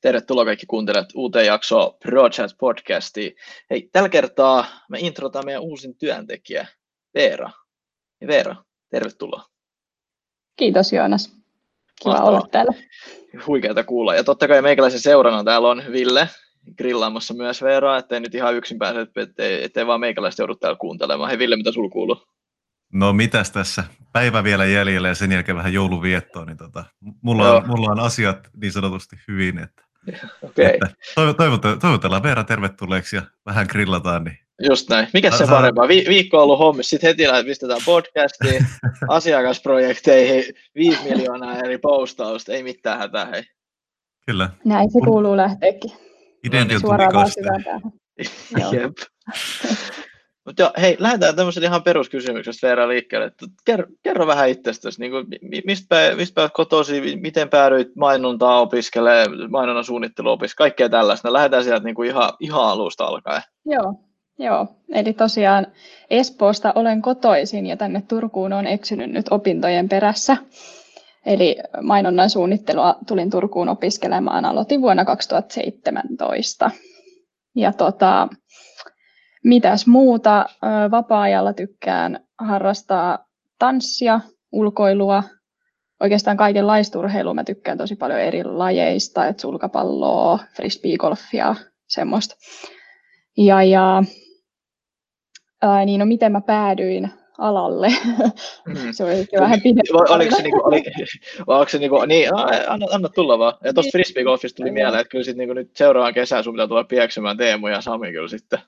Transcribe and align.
Tervetuloa 0.00 0.44
kaikki 0.44 0.66
kuuntelijat 0.66 1.08
uuteen 1.14 1.46
jaksoon 1.46 1.94
ProChat 2.02 2.50
podcastiin. 2.58 3.32
Hei, 3.70 3.88
tällä 3.92 4.08
kertaa 4.08 4.66
me 4.88 4.98
introtaan 5.00 5.44
meidän 5.44 5.62
uusin 5.62 5.98
työntekijä, 5.98 6.66
Veera. 7.14 7.50
Ja 8.20 8.26
Veera, 8.26 8.56
tervetuloa. 8.90 9.44
Kiitos 10.56 10.92
Joonas. 10.92 11.28
Kiva 12.02 12.12
Mahtavaa. 12.12 12.30
olla 12.30 12.48
täällä. 12.52 12.72
Huikeata 13.46 13.84
kuulla. 13.84 14.14
Ja 14.14 14.24
totta 14.24 14.48
kai 14.48 14.62
meikäläisen 14.62 15.00
seurana 15.00 15.44
täällä 15.44 15.68
on 15.68 15.82
Ville 15.92 16.28
grillaamassa 16.76 17.34
myös 17.34 17.62
Veeraa, 17.62 17.98
ettei 17.98 18.20
nyt 18.20 18.34
ihan 18.34 18.54
yksin 18.54 18.78
pääse, 18.78 19.06
ettei, 19.16 19.64
ettei 19.64 19.86
vaan 19.86 20.00
meikäläistä 20.00 20.42
joudu 20.42 20.54
täällä 20.54 20.78
kuuntelemaan. 20.78 21.28
Hei 21.28 21.38
Ville, 21.38 21.56
mitä 21.56 21.72
sulla 21.72 21.90
kuuluu? 21.90 22.22
No 22.92 23.12
mitäs 23.12 23.50
tässä? 23.50 23.84
Päivä 24.12 24.44
vielä 24.44 24.64
jäljellä 24.64 25.08
ja 25.08 25.14
sen 25.14 25.32
jälkeen 25.32 25.56
vähän 25.56 25.72
jouluviettoa, 25.72 26.44
niin 26.44 26.56
tota, 26.56 26.84
mulla, 27.22 27.56
on, 27.56 27.68
mulla 27.68 27.90
on 27.90 28.00
asiat 28.00 28.48
niin 28.56 28.72
sanotusti 28.72 29.16
hyvin, 29.28 29.58
että, 29.58 29.82
okay. 30.42 30.64
että 30.64 30.88
toivotellaan 31.80 32.22
Veera 32.22 32.44
tervetulleeksi 32.44 33.16
ja 33.16 33.22
vähän 33.46 33.66
grillataan. 33.70 34.24
Niin 34.24 34.38
Just 34.68 34.88
näin. 34.88 35.08
Mikä 35.12 35.30
se 35.30 35.46
parempaa? 35.46 35.88
Vi- 35.88 36.04
viikko 36.08 36.36
on 36.36 36.42
ollut 36.42 36.58
hommissa, 36.58 36.90
sitten 36.90 37.08
heti 37.08 37.28
lähdet 37.28 37.46
pistetään 37.46 37.80
podcastiin, 37.84 38.66
asiakasprojekteihin, 39.08 40.54
5 40.74 41.04
miljoonaa 41.04 41.58
eri 41.58 41.78
postausta, 41.78 42.52
ei 42.52 42.62
mitään 42.62 42.98
hätää, 42.98 43.26
hei. 43.26 43.42
Kyllä. 44.26 44.50
Näin 44.64 44.90
se 44.90 44.98
kuuluu 45.04 45.36
lähteekin. 45.36 45.92
Identioitu 46.44 46.86
Suoraan 46.86 47.14
vaan 47.14 47.30
syvään 47.30 47.64
päähän. 47.64 47.92
Jep. 48.80 48.96
Mutta 50.48 50.72
hei, 50.80 50.96
lähdetään 50.98 51.36
tämmöisen 51.36 51.62
ihan 51.62 51.82
peruskysymyksestä 51.82 52.66
Veera 52.66 52.88
liikkeelle. 52.88 53.32
Kerro, 53.64 53.86
kerro 54.02 54.26
vähän 54.26 54.48
itsestäsi, 54.48 55.00
niin 55.00 55.10
kuin, 55.10 55.26
mistä, 55.64 56.12
mistä 56.16 56.34
päivät 56.34 56.52
kotosi, 56.52 57.16
miten 57.16 57.48
päädyit 57.48 57.96
mainontaa 57.96 58.60
opiskelemaan, 58.60 59.50
mainonnan 59.50 59.84
suunnittelu 59.84 60.30
opiskelemaan, 60.30 60.70
kaikkea 60.70 60.88
tällaista. 60.88 61.32
Lähdetään 61.32 61.64
sieltä 61.64 61.84
niin 61.84 61.94
kuin 61.94 62.08
ihan, 62.08 62.32
ihan 62.40 62.64
alusta 62.64 63.04
alkaen. 63.04 63.42
Joo, 63.64 63.94
joo, 64.38 64.66
eli 64.92 65.12
tosiaan 65.12 65.66
Espoosta 66.10 66.72
olen 66.74 67.02
kotoisin 67.02 67.66
ja 67.66 67.76
tänne 67.76 68.02
Turkuun 68.08 68.52
on 68.52 68.66
eksynyt 68.66 69.10
nyt 69.10 69.26
opintojen 69.30 69.88
perässä. 69.88 70.36
Eli 71.26 71.56
mainonnan 71.82 72.30
suunnittelua 72.30 72.94
tulin 73.06 73.30
Turkuun 73.30 73.68
opiskelemaan, 73.68 74.44
aloitin 74.44 74.80
vuonna 74.80 75.04
2017. 75.04 76.70
Ja 77.54 77.72
tota, 77.72 78.28
Mitäs 79.44 79.86
muuta? 79.86 80.46
Vapaa-ajalla 80.90 81.52
tykkään 81.52 82.20
harrastaa 82.38 83.26
tanssia, 83.58 84.20
ulkoilua, 84.52 85.22
oikeastaan 86.00 86.36
kaiken 86.36 86.66
laisturheilua. 86.66 87.34
Mä 87.34 87.44
tykkään 87.44 87.78
tosi 87.78 87.96
paljon 87.96 88.20
eri 88.20 88.44
lajeista, 88.44 89.26
että 89.26 89.40
sulkapalloa, 89.40 90.38
frisbeegolfia, 90.56 91.54
semmoista. 91.86 92.36
Ja, 93.36 93.62
ja 93.62 94.02
ää, 95.62 95.84
niin 95.84 95.98
no 95.98 96.06
miten 96.06 96.32
mä 96.32 96.40
päädyin 96.40 97.10
alalle. 97.38 97.88
Mm. 98.66 98.92
se 98.92 99.04
on 99.04 99.10
ehkä 99.10 99.40
vähän 99.40 99.60
pidempi. 99.60 99.92
Oliko 99.92 100.36
se, 100.36 100.42
niinku, 100.42 100.60
oli, 100.64 100.82
oliko 101.46 101.68
se 101.68 101.78
niinku, 101.78 102.04
niin, 102.04 102.34
anna, 102.68 102.86
anna 102.90 103.08
tulla 103.08 103.38
vaan. 103.38 103.54
Ja 103.64 103.74
tuosta 103.74 103.90
frisbeegolfista 103.92 104.56
tuli 104.56 104.70
mieleen, 104.70 105.00
että 105.00 105.10
kyllä 105.10 105.24
sit 105.24 105.36
niinku 105.36 105.54
nyt 105.54 105.76
seuraavan 105.76 106.14
kesän 106.14 106.44
sun 106.44 106.54
pitää 106.54 106.66
tulla 106.66 106.84
pieksemään 106.84 107.36
Teemu 107.36 107.68
ja 107.68 107.80
Sami 107.80 108.12
kyllä 108.12 108.28
sitten. 108.28 108.58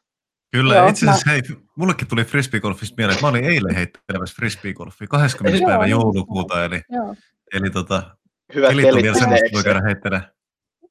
Kyllä, 0.53 0.75
Joo, 0.75 0.89
itse 0.89 1.06
asiassa 1.06 1.27
mä... 1.27 1.33
hei, 1.33 1.43
mullekin 1.77 2.09
tuli 2.09 2.25
frisbeegolfista 2.25 2.95
mieleen, 2.97 3.15
että 3.15 3.27
mä 3.27 3.31
olin 3.31 3.45
eilen 3.45 3.75
heittelemässä 3.75 4.37
frisbeegolfia 4.37 5.07
20. 5.11 5.67
päivä 5.67 5.87
joulukuuta, 5.87 6.65
eli, 6.65 6.83
Joo. 6.89 7.15
eli 7.55 7.70
tota, 7.70 8.03
Hyvä 8.55 8.69
kelit 8.69 8.92
on 8.92 9.03
vielä 9.03 9.19
semmoista, 9.19 9.48
voi 9.53 9.62
käydä 9.62 9.81
heittelemään. 9.81 10.31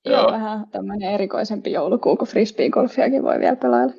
Joo, 0.05 0.21
Joo, 0.21 0.31
vähän 0.31 0.67
tämmöinen 0.71 1.13
erikoisempi 1.13 1.71
joulukuu, 1.71 2.17
kun 2.17 2.27
frisbeegolfiakin 2.27 3.23
voi 3.23 3.39
vielä 3.39 3.55
pelailla. 3.55 3.93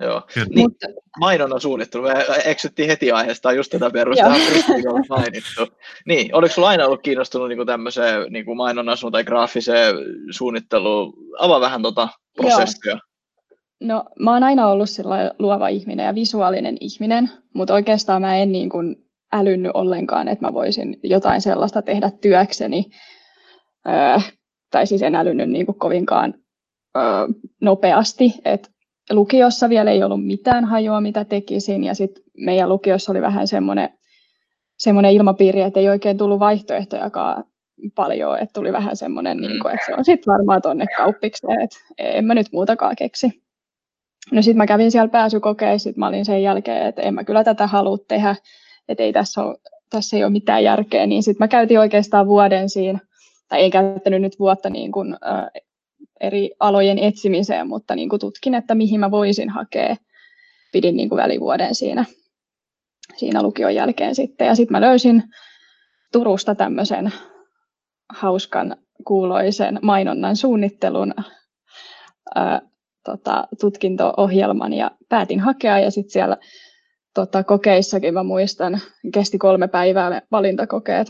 Joo, 0.00 0.22
niin, 0.36 0.48
Mutta... 0.58 0.86
mainonnan 1.18 1.60
suunnittelu, 1.60 2.02
me 2.02 2.24
eksyttiin 2.44 2.88
heti 2.88 3.12
aiheesta, 3.12 3.52
just 3.52 3.70
tätä 3.70 3.90
perustaa 3.90 4.34
frisbeegolf 4.34 5.08
mainittu. 5.08 5.66
Niin, 6.06 6.34
oliko 6.34 6.54
sulla 6.54 6.68
aina 6.68 6.86
ollut 6.86 7.02
kiinnostunut 7.02 7.48
niin 7.48 7.66
tämmöiseen 7.66 8.32
niin 8.32 8.56
mainonnan 8.56 8.96
tai 9.12 9.24
graafiseen 9.24 9.96
suunnitteluun? 10.30 11.14
Avaa 11.38 11.60
vähän 11.60 11.82
tota 11.82 12.08
prosessia. 12.36 12.92
Joo. 12.92 13.00
No, 13.84 14.04
mä 14.18 14.32
oon 14.32 14.42
aina 14.42 14.66
ollut 14.66 14.88
luova 15.38 15.68
ihminen 15.68 16.06
ja 16.06 16.14
visuaalinen 16.14 16.76
ihminen, 16.80 17.30
mutta 17.54 17.74
oikeastaan 17.74 18.22
mä 18.22 18.36
en 18.36 18.52
niin 18.52 18.68
kuin 18.70 18.96
älynnyt 19.32 19.72
ollenkaan, 19.74 20.28
että 20.28 20.46
mä 20.46 20.52
voisin 20.52 20.96
jotain 21.02 21.40
sellaista 21.40 21.82
tehdä 21.82 22.10
työkseni. 22.20 22.84
Öö, 23.88 24.18
tai 24.70 24.86
siis 24.86 25.02
en 25.02 25.14
älynnyt 25.14 25.50
niin 25.50 25.66
kuin 25.66 25.78
kovinkaan 25.78 26.34
öö, 26.96 27.02
nopeasti. 27.60 28.34
Et 28.44 28.70
lukiossa 29.10 29.68
vielä 29.68 29.90
ei 29.90 30.02
ollut 30.02 30.26
mitään 30.26 30.64
hajoa, 30.64 31.00
mitä 31.00 31.24
tekisin. 31.24 31.84
Ja 31.84 31.94
sitten 31.94 32.24
meidän 32.36 32.68
lukiossa 32.68 33.12
oli 33.12 33.20
vähän 33.20 33.48
semmoinen 33.48 33.88
semmoinen 34.78 35.12
ilmapiiri, 35.12 35.60
että 35.60 35.80
ei 35.80 35.88
oikein 35.88 36.18
tullut 36.18 36.40
vaihtoehtojakaan 36.40 37.44
paljon, 37.94 38.38
että 38.38 38.52
tuli 38.52 38.72
vähän 38.72 38.96
semmoinen, 38.96 39.36
niin 39.36 39.60
kuin, 39.60 39.74
että 39.74 39.86
se 39.86 39.94
on 39.94 40.04
sitten 40.04 40.32
varmaan 40.32 40.62
tuonne 40.62 40.86
kauppikseen, 40.96 41.60
että 41.60 41.76
en 41.98 42.24
mä 42.24 42.34
nyt 42.34 42.52
muutakaan 42.52 42.96
keksi. 42.96 43.43
No 44.32 44.42
sitten 44.42 44.56
mä 44.56 44.66
kävin 44.66 44.90
siellä 44.90 45.08
pääsykokeissa, 45.08 45.84
sit 45.84 45.96
mä 45.96 46.06
olin 46.06 46.24
sen 46.24 46.42
jälkeen, 46.42 46.86
että 46.86 47.02
en 47.02 47.14
mä 47.14 47.24
kyllä 47.24 47.44
tätä 47.44 47.66
halua 47.66 47.98
tehdä, 48.08 48.36
että 48.88 49.02
ei 49.02 49.12
tässä, 49.12 49.42
ole, 49.42 49.56
tässä 49.90 50.16
ei 50.16 50.24
ole 50.24 50.32
mitään 50.32 50.64
järkeä, 50.64 51.06
niin 51.06 51.22
sitten 51.22 51.44
mä 51.44 51.48
käytin 51.48 51.78
oikeastaan 51.80 52.26
vuoden 52.26 52.68
siinä, 52.68 52.98
tai 53.48 53.60
ei 53.60 53.70
käyttänyt 53.70 54.22
nyt 54.22 54.38
vuotta 54.38 54.70
niin 54.70 54.92
kuin, 54.92 55.14
äh, 55.14 55.62
eri 56.20 56.50
alojen 56.60 56.98
etsimiseen, 56.98 57.68
mutta 57.68 57.94
niin 57.94 58.08
kuin 58.08 58.20
tutkin, 58.20 58.54
että 58.54 58.74
mihin 58.74 59.00
mä 59.00 59.10
voisin 59.10 59.50
hakea. 59.50 59.96
Pidin 60.72 60.96
niin 60.96 61.08
kuin 61.08 61.16
välivuoden 61.16 61.74
siinä, 61.74 62.04
siinä 63.16 63.42
lukion 63.42 63.74
jälkeen 63.74 64.14
sitten, 64.14 64.46
ja 64.46 64.54
sitten 64.54 64.72
mä 64.72 64.80
löysin 64.80 65.22
Turusta 66.12 66.54
tämmöisen 66.54 67.12
hauskan 68.12 68.76
kuuloisen 69.04 69.78
mainonnan 69.82 70.36
suunnittelun 70.36 71.14
tota, 73.04 73.48
tutkinto-ohjelman 73.60 74.72
ja 74.72 74.90
päätin 75.08 75.40
hakea 75.40 75.78
ja 75.78 75.90
sitten 75.90 76.12
siellä 76.12 76.36
tota, 77.14 77.44
kokeissakin 77.44 78.14
mä 78.14 78.22
muistan, 78.22 78.80
kesti 79.14 79.38
kolme 79.38 79.68
päivää 79.68 80.22
valintakokeet, 80.30 81.06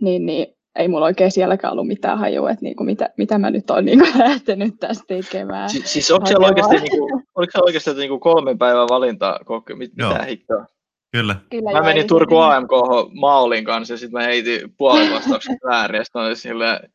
niin, 0.00 0.26
niin 0.26 0.46
ei 0.76 0.88
mulla 0.88 1.06
oikein 1.06 1.30
sielläkään 1.30 1.72
ollut 1.72 1.86
mitään 1.86 2.18
hajua, 2.18 2.50
että 2.50 2.64
niinku, 2.64 2.84
mitä, 2.84 3.10
mitä 3.16 3.38
mä 3.38 3.50
nyt 3.50 3.70
olen 3.70 3.84
niinku 3.84 4.06
lähtenyt 4.18 4.74
tästä 4.80 5.04
tekemään. 5.06 5.70
Si- 5.70 5.82
siis 5.84 6.10
onko 6.10 6.26
siellä 6.26 6.46
oikeasti, 6.46 6.76
niinku, 6.76 7.22
oliko 7.34 7.50
siellä 7.50 7.66
oikeasti 7.66 7.94
niinku 7.94 8.18
kolmen 8.18 8.58
päivän 8.58 8.88
valintakoke, 8.88 9.74
mit, 9.74 9.90
mitä 9.96 10.22
hittoa? 10.22 10.66
Kyllä. 11.12 11.36
Kyllä. 11.50 11.72
Mä 11.72 11.80
menin 11.80 12.06
Turku 12.06 12.36
AMK 12.36 12.70
Maulin 13.12 13.64
kanssa 13.64 13.94
ja 13.94 13.98
sitten 13.98 14.20
mä 14.20 14.26
heitin 14.26 14.74
puolen 14.76 15.12
vastauksen 15.14 15.58
väärin 15.70 15.98
ja 15.98 16.04
sitten 16.04 16.36
silleen, 16.36 16.92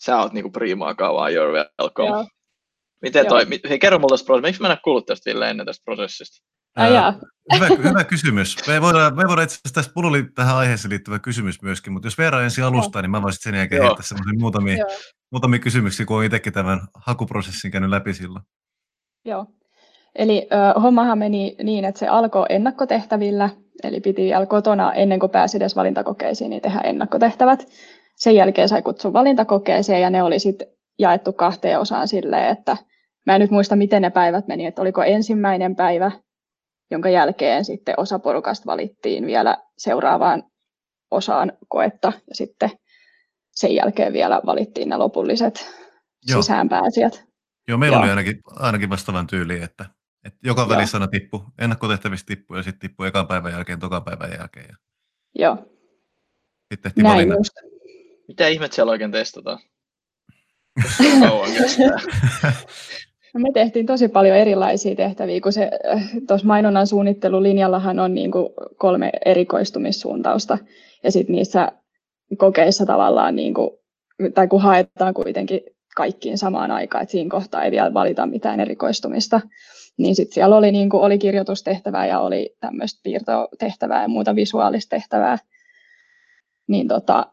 sä 0.00 0.18
oot 0.18 0.32
niinku 0.32 0.50
primaa 0.50 0.94
kauan, 0.94 1.32
you're 1.32 1.70
welcome. 1.80 2.08
Joo. 2.08 2.26
Miten 3.04 3.26
toi, 3.26 3.46
hei, 3.68 3.78
kerro 3.78 3.98
mulle 3.98 4.12
tästä 4.12 4.26
prosessista. 4.26 4.48
Miksi 4.48 4.62
mä 4.62 4.72
en 4.72 4.78
kuullut 4.84 5.06
tästä 5.06 5.30
Ville 5.30 5.50
ennen 5.50 5.66
tästä 5.66 5.84
prosessista? 5.84 6.46
Ää, 6.76 7.14
hyvä, 7.54 7.66
hyvä 7.88 8.04
kysymys. 8.04 8.56
Me 8.66 8.80
voidaan, 8.80 9.16
me 9.16 9.22
voidaan 9.28 9.44
itse 9.44 9.54
asiassa, 9.54 9.74
tässä 9.74 9.92
mulla 9.96 10.08
oli 10.08 10.24
tähän 10.34 10.56
aiheeseen 10.56 10.90
liittyvä 10.90 11.18
kysymys 11.18 11.62
myöskin, 11.62 11.92
mutta 11.92 12.06
jos 12.06 12.18
Veera 12.18 12.42
ensin 12.42 12.64
alustaa, 12.64 13.02
niin 13.02 13.10
mä 13.10 13.22
voisin 13.22 13.42
sen 13.42 13.54
jälkeen 13.54 13.78
Joo. 13.78 13.86
heittää 13.86 14.06
semmoisia 14.06 14.40
muutamia, 14.40 14.84
muutamia 15.30 15.58
kysymyksiä, 15.58 16.06
kun 16.06 16.16
olen 16.16 16.26
itsekin 16.26 16.52
tämän 16.52 16.80
hakuprosessin 16.94 17.70
käynyt 17.70 17.90
läpi 17.90 18.14
silloin. 18.14 18.44
Joo. 19.24 19.46
Eli 20.14 20.48
ö, 20.52 20.80
hommahan 20.80 21.18
meni 21.18 21.56
niin, 21.62 21.84
että 21.84 21.98
se 21.98 22.08
alkoi 22.08 22.46
ennakkotehtävillä, 22.48 23.50
eli 23.82 24.00
piti 24.00 24.22
vielä 24.22 24.46
kotona 24.46 24.92
ennen 24.92 25.20
kuin 25.20 25.30
pääsi 25.30 25.56
edes 25.56 25.76
valintakokeisiin, 25.76 26.50
niin 26.50 26.62
tehdä 26.62 26.80
ennakkotehtävät. 26.80 27.68
Sen 28.16 28.34
jälkeen 28.34 28.68
sai 28.68 28.82
kutsun 28.82 29.12
valintakokeeseen 29.12 30.00
ja 30.00 30.10
ne 30.10 30.22
oli 30.22 30.38
sitten 30.38 30.68
jaettu 30.98 31.32
kahteen 31.32 31.80
osaan 31.80 32.08
silleen, 32.08 32.48
että 32.48 32.76
Mä 33.26 33.34
en 33.34 33.40
nyt 33.40 33.50
muista, 33.50 33.76
miten 33.76 34.02
ne 34.02 34.10
päivät 34.10 34.48
meni, 34.48 34.66
että 34.66 34.82
oliko 34.82 35.02
ensimmäinen 35.02 35.76
päivä, 35.76 36.10
jonka 36.90 37.08
jälkeen 37.08 37.64
sitten 37.64 37.94
osa 37.96 38.18
porukasta 38.18 38.66
valittiin 38.66 39.26
vielä 39.26 39.58
seuraavaan 39.78 40.42
osaan 41.10 41.52
koetta 41.68 42.12
ja 42.28 42.34
sitten 42.34 42.70
sen 43.50 43.74
jälkeen 43.74 44.12
vielä 44.12 44.40
valittiin 44.46 44.88
ne 44.88 44.96
lopulliset 44.96 45.66
Joo. 46.28 46.42
sisäänpääsijät. 46.42 47.24
Joo, 47.68 47.78
meillä 47.78 47.96
Joo. 47.96 48.02
oli 48.02 48.10
ainakin, 48.10 48.40
ainakin 48.46 48.90
vastaavan 48.90 49.26
tyyli, 49.26 49.62
että, 49.62 49.86
että 50.24 50.38
joka 50.42 50.68
välissä 50.68 50.96
aina 50.96 51.08
tippu, 51.08 51.44
ennakkotehtävistä 51.58 52.26
tippu 52.26 52.54
ja 52.54 52.62
sitten 52.62 52.80
tippu 52.88 53.04
ekan 53.04 53.26
päivän 53.26 53.52
jälkeen, 53.52 53.80
toka 53.80 54.00
päivän 54.00 54.30
jälkeen. 54.38 54.66
Ja... 54.68 54.76
Joo. 55.34 55.56
Sitten 56.72 56.82
tehtiin 56.82 57.04
Näin 57.04 57.28
just. 57.28 57.52
Mitä 58.28 58.48
ihmet 58.48 58.72
siellä 58.72 58.90
oikein 58.90 59.12
testataan? 59.12 59.58
Kauan 61.20 61.52
kestää. 61.52 61.98
No 63.34 63.40
me 63.40 63.52
tehtiin 63.52 63.86
tosi 63.86 64.08
paljon 64.08 64.36
erilaisia 64.36 64.96
tehtäviä, 64.96 65.40
kun 65.40 65.52
se 65.52 65.70
äh, 65.92 66.10
tuossa 66.28 66.46
mainonnan 66.46 66.86
suunnittelulinjallahan 66.86 67.98
on 67.98 68.14
niin 68.14 68.30
kuin 68.30 68.48
kolme 68.76 69.10
erikoistumissuuntausta, 69.24 70.58
ja 71.04 71.12
sitten 71.12 71.36
niissä 71.36 71.72
kokeissa 72.38 72.86
tavallaan, 72.86 73.36
niin 73.36 73.54
kuin, 73.54 73.70
tai 74.34 74.48
kun 74.48 74.60
haetaan 74.60 75.14
kuitenkin 75.14 75.60
kaikkiin 75.96 76.38
samaan 76.38 76.70
aikaan, 76.70 77.02
että 77.02 77.12
siinä 77.12 77.30
kohtaa 77.30 77.64
ei 77.64 77.70
vielä 77.70 77.94
valita 77.94 78.26
mitään 78.26 78.60
erikoistumista. 78.60 79.40
Niin 79.98 80.16
sitten 80.16 80.34
siellä 80.34 80.56
oli, 80.56 80.72
niin 80.72 80.90
kuin, 80.90 81.02
oli 81.02 81.18
kirjoitustehtävää 81.18 82.06
ja 82.06 82.20
oli 82.20 82.56
tämmöistä 82.60 83.00
piirtotehtävää 83.02 84.02
ja 84.02 84.08
muuta 84.08 84.34
visuaalista 84.34 84.96
tehtävää. 84.96 85.38
Niin 86.68 86.88
tota, 86.88 87.26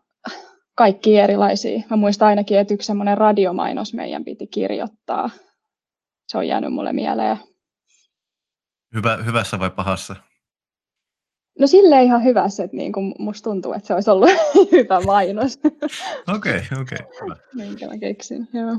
kaikki 0.75 1.17
erilaisia. 1.17 1.81
Mä 1.89 1.97
muistan 1.97 2.27
ainakin, 2.27 2.57
että 2.57 2.73
yksi 2.73 2.85
semmoinen 2.85 3.17
radiomainos 3.17 3.93
meidän 3.93 4.23
piti 4.23 4.47
kirjoittaa. 4.47 5.29
Se 6.31 6.37
on 6.37 6.47
jäänyt 6.47 6.73
mulle 6.73 6.93
mieleen. 6.93 7.37
Hyvä, 8.95 9.17
hyvässä 9.25 9.59
vai 9.59 9.69
pahassa? 9.69 10.15
No 11.59 11.67
sille 11.67 12.03
ihan 12.03 12.23
hyvässä, 12.23 12.63
että 12.63 12.77
niin 12.77 12.93
kuin 12.93 13.15
musta 13.19 13.49
tuntuu, 13.49 13.73
että 13.73 13.87
se 13.87 13.93
olisi 13.93 14.09
ollut 14.09 14.29
hyvä 14.71 14.99
mainos. 14.99 15.59
Okei, 16.35 16.61
okay, 16.71 16.81
okei. 16.81 16.97
Minkä 17.53 17.87
mä 17.87 17.97
keksin, 17.97 18.47
joo. 18.53 18.75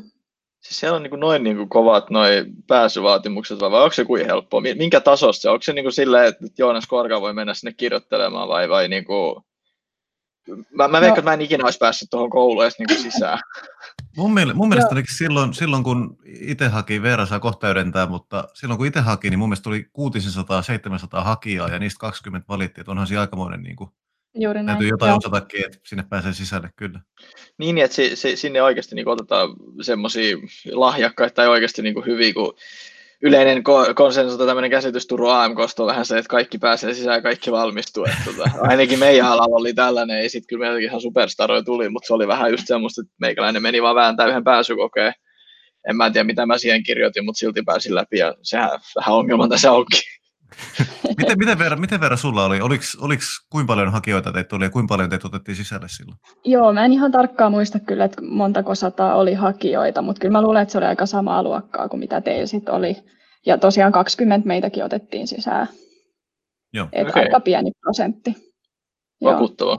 Siis 0.60 0.80
siellä 0.80 0.96
on 0.96 1.02
niin 1.02 1.10
kuin 1.10 1.20
noin 1.20 1.44
niin 1.44 1.56
kuin 1.56 1.68
kovat 1.68 2.10
noin 2.10 2.46
pääsyvaatimukset, 2.66 3.60
vai, 3.60 3.70
vai 3.70 3.82
onko 3.82 3.94
se 3.94 4.04
kuin 4.04 4.26
helppoa? 4.26 4.60
Minkä 4.60 5.00
tasosta 5.00 5.42
se? 5.42 5.50
Onko 5.50 5.62
se 5.62 5.72
niin 5.72 5.84
kuin 5.84 5.92
silleen, 5.92 6.28
että 6.28 6.44
Joonas 6.58 6.86
Korka 6.86 7.20
voi 7.20 7.34
mennä 7.34 7.54
sinne 7.54 7.72
kirjoittelemaan, 7.72 8.48
vai, 8.48 8.68
vai 8.68 8.88
niin 8.88 9.04
kuin 9.04 9.42
Mä, 10.48 10.88
mä 10.88 11.00
veikkaan, 11.00 11.02
no. 11.02 11.08
että 11.08 11.22
mä 11.30 11.34
en 11.34 11.40
ikinä 11.40 11.64
olisi 11.64 11.78
päässyt 11.78 12.10
tuohon 12.10 12.30
kouluun 12.30 12.62
edes 12.62 12.78
niin 12.78 13.02
sisään. 13.02 13.38
mun, 14.16 14.34
mielestä, 14.34 14.56
mun 14.56 14.68
mielestä 14.68 14.94
silloin, 15.10 15.54
silloin, 15.54 15.84
kun 15.84 16.18
itse 16.24 16.68
haki, 16.68 17.02
Veera 17.02 17.26
saa 17.26 17.40
kohta 17.40 17.60
täydentää, 17.60 18.06
mutta 18.06 18.48
silloin 18.54 18.78
kun 18.78 18.86
itse 18.86 19.00
haki, 19.00 19.30
niin 19.30 19.38
mun 19.38 19.48
mielestä 19.48 19.64
tuli 19.64 19.86
600-700 21.18 21.24
hakijaa 21.24 21.68
ja 21.68 21.78
niistä 21.78 22.00
20 22.00 22.48
valittiin, 22.48 22.82
että 22.82 22.90
onhan 22.90 23.06
se 23.06 23.18
aikamoinen 23.18 23.62
niin 23.62 23.76
kuin, 23.76 23.90
Juuri 24.34 24.62
näin. 24.62 24.66
Täytyy 24.66 24.88
jotain 24.88 25.10
Joo. 25.10 25.16
osatakin, 25.16 25.66
että 25.66 25.78
sinne 25.86 26.04
pääsee 26.08 26.32
sisälle, 26.32 26.70
kyllä. 26.76 27.00
Niin, 27.58 27.78
että 27.78 27.94
se, 27.94 28.16
se, 28.16 28.36
sinne 28.36 28.62
oikeasti 28.62 28.94
niin 28.94 29.08
otetaan 29.08 29.48
semmoisia 29.82 30.36
lahjakkaita 30.72 31.34
tai 31.34 31.48
oikeasti 31.48 31.82
niin 31.82 31.94
kuin 31.94 32.06
hyviä, 32.06 32.34
kun 32.34 32.54
yleinen 33.22 33.62
konsensus 33.94 34.38
tai 34.38 34.46
tämmöinen 34.46 34.70
käsitys 34.70 35.06
Turun 35.06 35.32
AMKsta 35.32 35.82
on 35.82 35.86
vähän 35.86 36.06
se, 36.06 36.18
että 36.18 36.28
kaikki 36.28 36.58
pääsee 36.58 36.94
sisään 36.94 37.16
ja 37.16 37.22
kaikki 37.22 37.52
valmistuu. 37.52 38.04
Että 38.04 38.22
tota, 38.24 38.50
ainakin 38.70 38.98
meidän 38.98 39.26
alalla 39.26 39.56
oli 39.56 39.74
tällainen, 39.74 40.18
ei 40.18 40.28
sitten 40.28 40.46
kyllä 40.46 40.64
meiltäkin 40.64 40.88
ihan 40.88 41.00
superstaroja 41.00 41.62
tuli, 41.62 41.88
mutta 41.88 42.06
se 42.06 42.14
oli 42.14 42.28
vähän 42.28 42.50
just 42.50 42.66
semmoista, 42.66 43.00
että 43.00 43.14
meikäläinen 43.20 43.62
meni 43.62 43.82
vaan 43.82 43.94
vääntää 43.94 44.26
yhden 44.26 44.44
pääsykokeen. 44.44 45.12
En 45.88 45.96
mä 45.96 46.10
tiedä, 46.10 46.24
mitä 46.24 46.46
mä 46.46 46.58
siihen 46.58 46.82
kirjoitin, 46.82 47.24
mutta 47.24 47.38
silti 47.38 47.62
pääsin 47.66 47.94
läpi 47.94 48.18
ja 48.18 48.34
sehän 48.42 48.70
vähän 48.96 49.14
ongelma 49.14 49.48
tässä 49.48 49.72
onkin. 49.72 50.00
miten, 51.18 51.38
miten, 51.38 51.58
verran, 51.58 51.80
miten 51.80 52.00
verran 52.00 52.18
sulla 52.18 52.44
oli? 52.44 52.60
Oliko, 52.60 52.84
oliko 53.00 53.22
kuinka 53.50 53.72
paljon 53.72 53.92
hakijoita 53.92 54.32
teitä 54.32 54.48
tuli 54.48 54.64
ja 54.64 54.70
kuinka 54.70 54.94
paljon 54.94 55.10
teitä 55.10 55.26
otettiin 55.26 55.56
sisälle 55.56 55.86
silloin? 55.88 56.18
Joo, 56.44 56.72
mä 56.72 56.84
en 56.84 56.92
ihan 56.92 57.12
tarkkaan 57.12 57.52
muista 57.52 57.80
kyllä, 57.80 58.04
että 58.04 58.22
montako 58.22 58.74
sataa 58.74 59.14
oli 59.14 59.34
hakijoita, 59.34 60.02
mutta 60.02 60.20
kyllä 60.20 60.32
mä 60.32 60.42
luulen, 60.42 60.62
että 60.62 60.72
se 60.72 60.78
oli 60.78 60.86
aika 60.86 61.06
samaa 61.06 61.42
luokkaa 61.42 61.88
kuin 61.88 62.00
mitä 62.00 62.20
teillä 62.20 62.46
sitten 62.46 62.74
oli. 62.74 62.96
Ja 63.46 63.58
tosiaan 63.58 63.92
20 63.92 64.46
meitäkin 64.48 64.84
otettiin 64.84 65.28
sisään. 65.28 65.68
Joo. 66.72 66.88
Et 66.92 67.08
okay. 67.08 67.22
aika 67.22 67.40
pieni 67.40 67.70
prosentti. 67.80 68.52
Vakuuttava. 69.24 69.78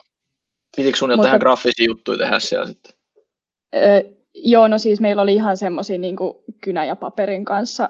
Pitikö 0.75 0.97
sun 0.97 1.11
jotain 1.11 1.29
Mutta, 1.29 1.39
graafisia 1.39 1.85
juttuja 1.85 2.17
tehdä 2.17 2.39
siellä 2.39 2.67
sitten? 2.67 2.93
Öö, 3.75 4.01
joo, 4.33 4.67
no 4.67 4.77
siis 4.77 4.99
meillä 4.99 5.21
oli 5.21 5.33
ihan 5.33 5.57
semmoisia 5.57 5.97
niin 5.97 6.15
kynä 6.61 6.85
ja 6.85 6.95
paperin 6.95 7.45
kanssa 7.45 7.89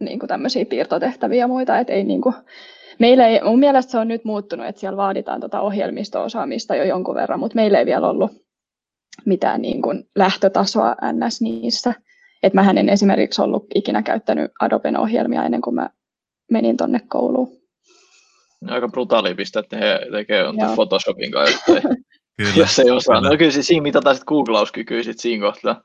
niin 0.00 0.18
kuin 0.18 0.28
tämmöisiä 0.28 0.64
piirtotehtäviä 0.64 1.38
ja 1.38 1.48
muita, 1.48 1.78
että 1.78 1.92
ei 1.92 2.04
niin 2.04 2.20
kuin, 2.20 2.34
meillä 2.98 3.26
ei, 3.26 3.40
mun 3.44 3.58
mielestä 3.58 3.92
se 3.92 3.98
on 3.98 4.08
nyt 4.08 4.24
muuttunut, 4.24 4.66
että 4.66 4.80
siellä 4.80 4.96
vaaditaan 4.96 5.40
tota 5.40 5.60
ohjelmisto-osaamista 5.60 6.76
jo 6.76 6.84
jonkun 6.84 7.14
verran, 7.14 7.40
mutta 7.40 7.56
meillä 7.56 7.78
ei 7.78 7.86
vielä 7.86 8.08
ollut 8.10 8.30
mitään 9.24 9.62
niin 9.62 9.82
kuin 9.82 10.08
lähtötasoa 10.14 10.96
ns. 11.12 11.40
niissä. 11.40 11.94
Et 12.42 12.54
mähän 12.54 12.78
en 12.78 12.88
esimerkiksi 12.88 13.42
ollut 13.42 13.66
ikinä 13.74 14.02
käyttänyt 14.02 14.50
Adoben 14.60 14.96
ohjelmia 14.96 15.44
ennen 15.44 15.60
kuin 15.60 15.74
mä 15.74 15.90
menin 16.50 16.76
tonne 16.76 17.00
kouluun. 17.08 17.48
Aika 18.68 18.88
brutaali 18.88 19.34
pistää, 19.34 19.60
että 19.60 19.76
he 19.76 20.00
tekevät 20.12 20.54
Photoshopin 20.74 21.30
kanssa, 21.30 21.64
Kyllä. 22.36 22.52
jos 22.56 22.78
ei 22.78 22.90
osaa. 22.90 23.16
Kyllä. 23.16 23.30
No 23.30 23.36
kyllä 23.36 23.50
siinä 23.50 23.82
mitataan 23.82 24.16
sitten 24.16 24.26
googlauskykyä 24.28 25.02
sit 25.02 25.18
siinä 25.18 25.46
kohtaa. 25.46 25.82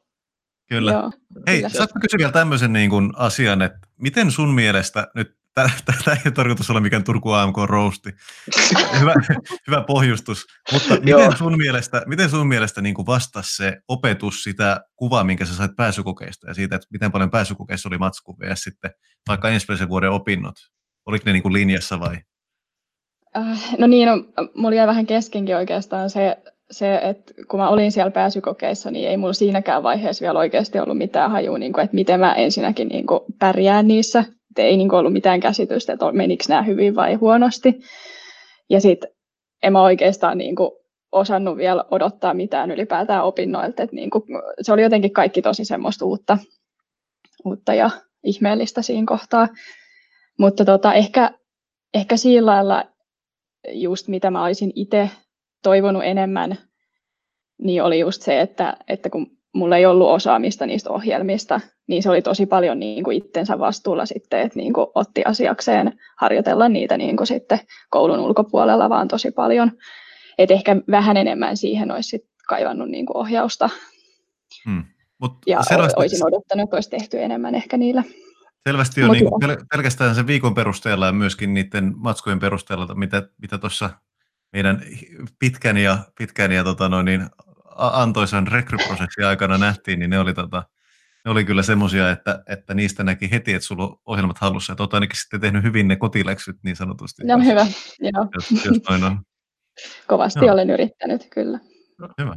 Kyllä. 0.72 0.92
Joo, 0.92 1.12
Hei, 1.48 1.58
kyllä. 1.58 1.70
saatko 1.70 2.00
kysyä 2.00 2.18
vielä 2.18 2.32
tämmöisen 2.32 2.74
niin 2.74 2.90
kuin 2.90 3.12
asian, 3.16 3.62
että 3.62 3.80
miten 3.98 4.32
sun 4.32 4.54
mielestä, 4.54 5.08
nyt 5.16 5.38
tämä 5.54 5.70
ei 6.08 6.22
ole 6.26 6.32
tarkoitus 6.34 6.70
olla 6.70 6.82
mikään 6.82 7.04
Turku 7.04 7.32
AMK 7.32 7.58
roasti, 7.66 8.10
hyvä, 9.00 9.14
hyvä 9.68 9.84
pohjustus, 9.88 10.46
mutta 10.72 10.96
miten 10.96 11.38
sun 11.38 11.58
mielestä, 11.58 12.04
miten 12.08 12.30
sun 12.30 12.48
mielestä 12.48 12.82
niin 12.82 12.96
kuin 12.96 13.06
vastasi 13.06 13.56
se 13.56 13.78
opetus 13.88 14.44
sitä 14.44 14.82
kuvaa, 14.96 15.24
minkä 15.24 15.46
sä 15.46 15.56
sait 15.56 15.76
pääsykokeista 15.76 16.48
ja 16.48 16.54
siitä, 16.54 16.76
että 16.76 16.88
miten 16.92 17.12
paljon 17.12 17.32
pääsykokeissa 17.32 17.90
oli 17.90 17.98
matsku 17.98 18.38
ja 18.50 18.56
sitten 18.56 18.92
vaikka 19.28 19.50
ensimmäisen 19.50 19.90
vuoden 19.90 20.12
opinnot, 20.12 20.56
oliko 21.06 21.24
ne 21.26 21.34
niin 21.34 21.44
kuin 21.44 21.54
linjassa 21.54 22.00
vai? 22.00 22.18
Äh, 23.38 23.78
no 23.78 23.88
niin, 23.88 24.08
no, 24.08 24.24
mulla 24.56 24.76
jäi 24.76 24.88
vähän 24.88 25.08
keskenkin 25.08 25.56
oikeastaan 25.56 26.10
se, 26.10 26.38
se, 26.72 26.96
että 26.96 27.34
kun 27.48 27.60
mä 27.60 27.70
olin 27.70 27.92
siellä 27.92 28.12
pääsykokeissa, 28.12 28.92
niin 28.92 29.10
ei 29.10 29.18
mulla 29.18 29.34
siinäkään 29.34 29.84
vaiheessa 29.84 30.24
vielä 30.24 30.40
oikeasti 30.40 30.80
ollut 30.80 30.98
mitään 30.98 31.32
hajua, 31.32 31.58
niin 31.58 31.74
kuin, 31.74 31.84
että 31.84 31.96
miten 31.96 32.20
mä 32.20 32.34
ensinnäkin 32.34 32.88
niin 32.88 33.08
kuin 33.08 33.20
pärjään 33.40 33.88
niissä. 33.88 34.20
Että 34.20 34.62
ei 34.62 34.78
niin 34.78 34.90
kuin 34.90 35.00
ollut 35.00 35.14
mitään 35.14 35.40
käsitystä, 35.40 35.94
että 35.94 36.12
menikö 36.12 36.44
nämä 36.50 36.62
hyvin 36.62 36.96
vai 36.96 37.14
huonosti. 37.14 37.80
Ja 38.70 38.82
sitten 38.82 39.10
en 39.64 39.74
mä 39.74 39.82
oikeastaan 39.82 40.38
niin 40.38 40.56
kuin 40.56 40.72
osannut 41.12 41.58
vielä 41.58 41.86
odottaa 41.92 42.34
mitään 42.34 42.72
ylipäätään 42.72 43.24
opinnoilta. 43.24 43.84
Että 43.84 43.96
niin 43.96 44.10
kuin, 44.10 44.24
se 44.62 44.74
oli 44.74 44.82
jotenkin 44.82 45.14
kaikki 45.14 45.42
tosi 45.42 45.66
semmoista 45.66 46.06
uutta, 46.06 46.38
uutta 47.46 47.74
ja 47.74 47.90
ihmeellistä 48.24 48.82
siinä 48.82 49.06
kohtaa. 49.08 49.48
Mutta 50.40 50.66
tota, 50.66 50.94
ehkä, 50.94 51.32
ehkä 51.94 52.18
sillä 52.18 52.52
lailla 52.52 52.84
just 53.70 54.08
mitä 54.08 54.32
mä 54.32 54.44
olisin 54.44 54.72
itse 54.76 55.10
toivonut 55.64 56.04
enemmän, 56.06 56.58
niin 57.58 57.84
oli 57.84 58.00
just 58.00 58.22
se, 58.22 58.42
että, 58.42 58.78
että 58.88 59.10
kun 59.10 59.28
mulla 59.54 59.78
ei 59.78 59.86
ollut 59.86 60.10
osaamista 60.10 60.66
niistä 60.66 60.90
ohjelmista, 60.90 61.62
niin 61.88 62.04
se 62.04 62.10
oli 62.10 62.22
tosi 62.22 62.46
paljon 62.46 62.80
niin 62.80 63.04
kuin 63.04 63.18
itsensä 63.18 63.60
vastuulla 63.60 64.06
sitten, 64.06 64.42
että 64.42 64.60
niin 64.60 64.74
kuin 64.74 64.88
otti 64.96 65.24
asiakseen 65.26 66.00
harjoitella 66.18 66.70
niitä 66.70 66.98
niin 66.98 67.18
kuin 67.18 67.28
sitten 67.28 67.60
koulun 67.90 68.20
ulkopuolella 68.20 68.90
vaan 68.90 69.08
tosi 69.08 69.32
paljon. 69.32 69.72
Et 70.38 70.52
ehkä 70.52 70.76
vähän 70.92 71.18
enemmän 71.18 71.58
siihen 71.58 71.92
olisi 71.92 72.10
sit 72.10 72.22
kaivannut 72.48 72.90
niin 72.90 73.06
kuin 73.06 73.18
ohjausta. 73.18 73.70
Hmm. 74.70 74.84
Mut 75.22 75.38
ja 75.48 75.64
selvästi... 75.64 75.94
olisin 75.98 76.26
odottanut, 76.26 76.64
että 76.64 76.76
olisi 76.76 76.90
tehty 76.90 77.22
enemmän 77.22 77.56
ehkä 77.56 77.78
niillä. 77.78 78.04
Selvästi 78.70 79.04
on 79.04 79.12
niin 79.12 79.26
pel- 79.26 79.66
pelkästään 79.72 80.16
sen 80.16 80.28
viikon 80.28 80.54
perusteella 80.54 81.06
ja 81.06 81.12
myöskin 81.12 81.54
niiden 81.54 81.94
matskujen 81.98 82.40
perusteella, 82.40 82.96
mitä, 82.96 83.30
mitä 83.42 83.58
tuossa 83.58 83.90
meidän 84.54 84.82
pitkän 85.40 85.78
ja, 85.78 85.98
pitkän 86.18 86.52
ja 86.52 86.64
tota 86.64 86.90
noin, 86.90 87.06
niin 87.06 87.30
antoisan 87.76 88.48
rekryprosessin 88.48 89.26
aikana 89.26 89.58
nähtiin, 89.58 90.00
niin 90.00 90.10
ne 90.10 90.20
oli, 90.20 90.34
tota, 90.34 90.64
ne 91.26 91.32
oli 91.32 91.46
kyllä 91.46 91.64
semmoisia, 91.64 92.12
että, 92.12 92.44
että 92.50 92.74
niistä 92.74 93.04
näki 93.04 93.32
heti, 93.32 93.54
että 93.54 93.68
sulla 93.68 93.84
on 93.84 93.98
ohjelmat 94.06 94.38
hallussa. 94.38 94.74
Että 94.74 94.84
olet 94.84 94.94
ainakin 94.94 95.20
sitten 95.20 95.42
tehnyt 95.42 95.64
hyvin 95.64 95.88
ne 95.88 95.96
kotiläksyt 95.96 96.58
niin 96.64 96.76
sanotusti. 96.76 97.24
No 97.24 97.40
hyvä, 97.40 97.68
joo. 98.00 98.28
Jos, 98.36 98.66
jos 98.66 98.78
noin 98.90 99.04
on. 99.04 99.20
Kovasti 100.08 100.46
joo. 100.46 100.54
olen 100.54 100.70
yrittänyt, 100.70 101.28
kyllä. 101.34 101.60
No, 102.00 102.10
hyvä. 102.18 102.36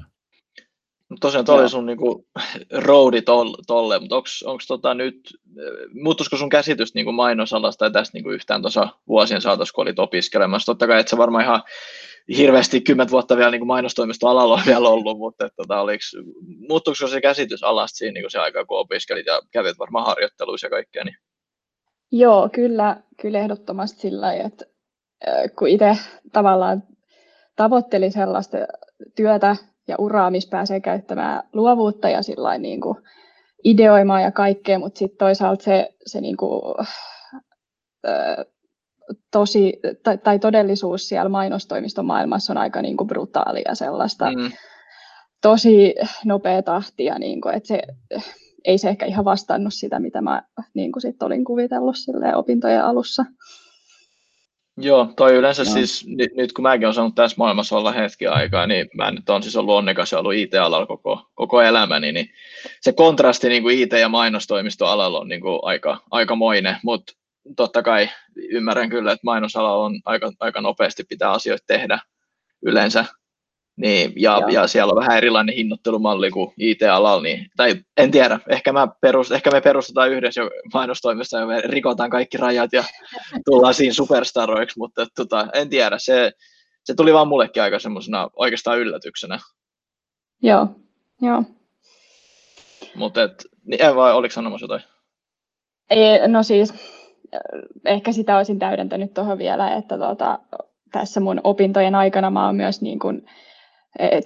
Tosiaan 1.21 1.45
toi 1.45 1.61
oli 1.61 1.69
sun 1.69 1.87
niinku 1.87 2.27
roadi 2.73 3.23
tolle, 3.67 3.99
mutta 3.99 4.17
onko 4.45 4.63
tota 4.69 4.95
nyt, 4.95 5.39
muuttuisiko 6.03 6.37
sun 6.37 6.49
käsitys 6.49 6.95
niinku 6.95 7.13
mainosalasta 7.13 7.79
tai 7.79 7.91
tästä 7.91 8.17
niinku 8.17 8.31
yhtään 8.31 8.63
tuossa 8.63 8.89
vuosien 9.09 9.41
saatossa, 9.41 9.73
kun 9.75 9.83
olit 9.83 9.99
opiskelemassa? 9.99 10.67
Totta 10.73 10.87
kai 10.87 11.01
et 11.01 11.09
sä 11.09 11.17
varmaan 11.17 11.45
ihan 11.45 11.63
hirveästi 12.37 12.81
kymmentä 12.81 13.11
vuotta 13.11 13.37
vielä 13.37 13.51
niin 13.51 13.67
mainostoimistoalalla 13.67 14.55
on 14.55 14.63
vielä 14.73 14.89
ollut, 14.89 15.19
mutta 15.19 15.47
että, 15.47 15.57
tota, 15.57 15.81
oliks, 15.81 16.17
muuttuiko 16.69 17.07
se 17.07 17.21
käsitys 17.21 17.63
alasta 17.63 17.97
siinä 17.97 18.15
niin 18.15 18.31
se 18.31 18.39
aika, 18.39 18.65
kun 18.65 18.79
opiskelit 18.79 19.27
ja 19.27 19.41
kävit 19.53 19.79
varmaan 19.79 20.07
harjoitteluissa 20.07 20.67
ja 20.67 20.71
kaikkea? 20.71 21.05
Niin? 21.05 21.17
Joo, 22.13 22.49
kyllä, 22.49 22.97
kyllä 23.23 23.39
ehdottomasti 23.39 24.01
sillä 24.01 24.33
että 24.33 24.65
kun 25.59 25.69
itse 25.69 25.97
tavallaan 26.33 26.83
tavoitteli 27.57 28.11
sellaista 28.11 28.57
työtä 29.17 29.57
ja 29.89 29.97
uraa, 29.99 30.31
missä 30.31 30.51
pääsee 30.51 30.81
käyttämään 30.81 31.43
luovuutta 31.53 32.09
ja 32.09 32.23
sillä 32.23 32.59
niin 32.59 32.81
kuin 32.81 32.99
ideoimaan 33.65 34.23
ja 34.23 34.33
kaikkea, 34.33 34.79
mutta 34.79 34.99
sitten 34.99 35.19
toisaalta 35.19 35.65
se, 35.65 35.95
se 36.07 36.21
niin 36.21 36.37
kuin, 36.37 36.63
tosi, 39.33 39.81
tai, 40.03 40.19
tai 40.19 40.39
todellisuus 40.39 41.09
siellä 41.09 41.29
mainostoimiston 41.29 42.07
maailmassa 42.07 42.53
on 42.53 42.57
aika 42.57 42.83
niin 42.83 42.97
kuin 42.97 43.09
brutaalia 43.09 43.75
sellaista 43.75 44.31
mm. 44.31 44.53
tosi 45.43 45.95
nopea 46.25 46.63
tahtia, 46.63 47.19
niin 47.19 47.41
kuin, 47.41 47.55
että 47.55 47.67
se, 47.67 47.83
ei 48.65 48.79
se 48.79 48.89
ehkä 48.89 49.07
ihan 49.07 49.25
vastannut 49.25 49.75
sitä, 49.75 50.01
mitä 50.01 50.21
mä 50.21 50.43
niin 50.75 50.93
kuin 50.93 51.01
sit 51.01 51.23
olin 51.23 51.45
kuvitellut 51.45 51.97
opintojen 52.35 52.85
alussa. 52.85 53.25
Joo, 54.77 55.13
toi 55.17 55.35
yleensä 55.35 55.65
no. 55.65 55.71
siis, 55.71 56.07
nyt, 56.07 56.35
nyt 56.37 56.53
kun 56.53 56.63
mäkin 56.63 56.87
olen 56.87 56.95
saanut 56.95 57.15
tässä 57.15 57.35
maailmassa 57.39 57.77
olla 57.77 57.93
hetki 57.93 58.27
aikaa, 58.27 58.67
niin 58.67 58.89
mä 58.95 59.11
nyt 59.11 59.31
on 59.31 59.43
siis 59.43 59.57
ollut 59.57 59.75
onnekas 59.75 60.13
ja 60.13 60.19
ollut 60.19 60.35
IT-alalla 60.35 60.87
koko, 60.87 61.31
koko 61.35 61.63
elämäni, 61.63 62.13
niin 62.13 62.31
se 62.81 62.93
kontrasti 62.93 63.49
niin 63.49 63.63
kuin 63.63 63.79
IT- 63.79 63.93
ja 63.93 64.09
mainostoimistoalalla 64.09 65.21
on 65.21 65.29
niin 65.29 65.41
kuin 65.41 65.61
aika, 65.63 66.01
aikamoinen, 66.11 66.77
mutta 66.83 67.13
totta 67.57 67.83
kai 67.83 68.09
ymmärrän 68.37 68.91
kyllä, 68.91 69.13
että 69.13 69.25
mainosalalla 69.25 69.85
on 69.85 70.01
aika, 70.05 70.33
aika 70.41 70.61
nopeasti 70.61 71.05
pitää 71.09 71.31
asioita 71.31 71.65
tehdä 71.67 71.99
yleensä, 72.63 73.05
niin, 73.77 74.13
ja, 74.17 74.41
ja, 74.51 74.67
siellä 74.67 74.91
on 74.91 75.01
vähän 75.01 75.17
erilainen 75.17 75.55
hinnoittelumalli 75.55 76.31
kuin 76.31 76.53
IT-alalla, 76.59 77.23
niin, 77.23 77.47
tai 77.57 77.75
en 77.97 78.11
tiedä, 78.11 78.41
ehkä, 78.49 78.73
mä 78.73 78.89
perust, 79.01 79.33
ehkä 79.33 79.51
me 79.51 79.61
perustetaan 79.61 80.11
yhdessä 80.11 80.41
jo 80.41 80.51
mainostoimessa 80.75 81.39
ja 81.39 81.47
me 81.47 81.61
rikotaan 81.61 82.11
kaikki 82.11 82.37
rajat 82.37 82.73
ja 82.73 82.85
tullaan 83.51 83.75
siinä 83.75 83.93
superstaroiksi, 83.93 84.79
mutta 84.79 85.07
tota, 85.17 85.49
en 85.55 85.69
tiedä, 85.69 85.97
se, 85.99 86.33
se 86.85 86.95
tuli 86.95 87.13
vaan 87.13 87.29
mullekin 87.29 87.63
aika 87.63 87.79
semmoisena 87.79 88.31
oikeastaan 88.37 88.79
yllätyksenä. 88.79 89.39
Joo, 90.43 90.69
joo. 91.23 91.43
Mutta 92.95 93.21
niin, 93.65 93.97
vai 93.97 94.13
oliko 94.13 94.33
sanomassa 94.33 94.65
jotain? 94.65 94.83
Ei, 95.91 96.29
no 96.29 96.43
siis, 96.43 96.75
ehkä 97.85 98.13
sitä 98.13 98.37
olisin 98.37 98.59
täydentänyt 98.59 99.15
tuohon 99.15 99.39
vielä, 99.39 99.75
että 99.75 99.99
tuota, 99.99 100.39
tässä 100.93 101.21
mun 101.21 101.41
opintojen 101.45 101.95
aikana 101.95 102.31
mä 102.31 102.47
oon 102.47 102.57
myös 102.57 102.83
niin 102.83 102.99
kuin, 102.99 103.27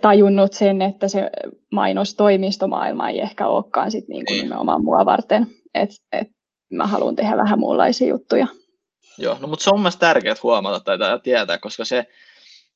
tajunnut 0.00 0.52
sen, 0.52 0.82
että 0.82 1.08
se 1.08 1.30
mainostoimistomaailma 1.72 3.08
ei 3.08 3.20
ehkä 3.20 3.46
olekaan 3.46 3.90
sit 3.90 4.08
niin 4.08 4.26
kuin 4.26 4.42
nimenomaan 4.42 4.84
mua 4.84 5.04
varten, 5.04 5.46
että 5.74 5.96
et 6.12 6.28
mä 6.72 6.86
haluan 6.86 7.16
tehdä 7.16 7.36
vähän 7.36 7.58
muunlaisia 7.58 8.08
juttuja. 8.08 8.46
Joo, 9.18 9.36
no 9.40 9.48
mutta 9.48 9.64
se 9.64 9.70
on 9.70 9.80
myös 9.80 9.96
tärkeää 9.96 10.34
huomata 10.42 10.80
tai 10.80 10.98
tietää, 11.22 11.58
koska 11.58 11.84
se, 11.84 12.06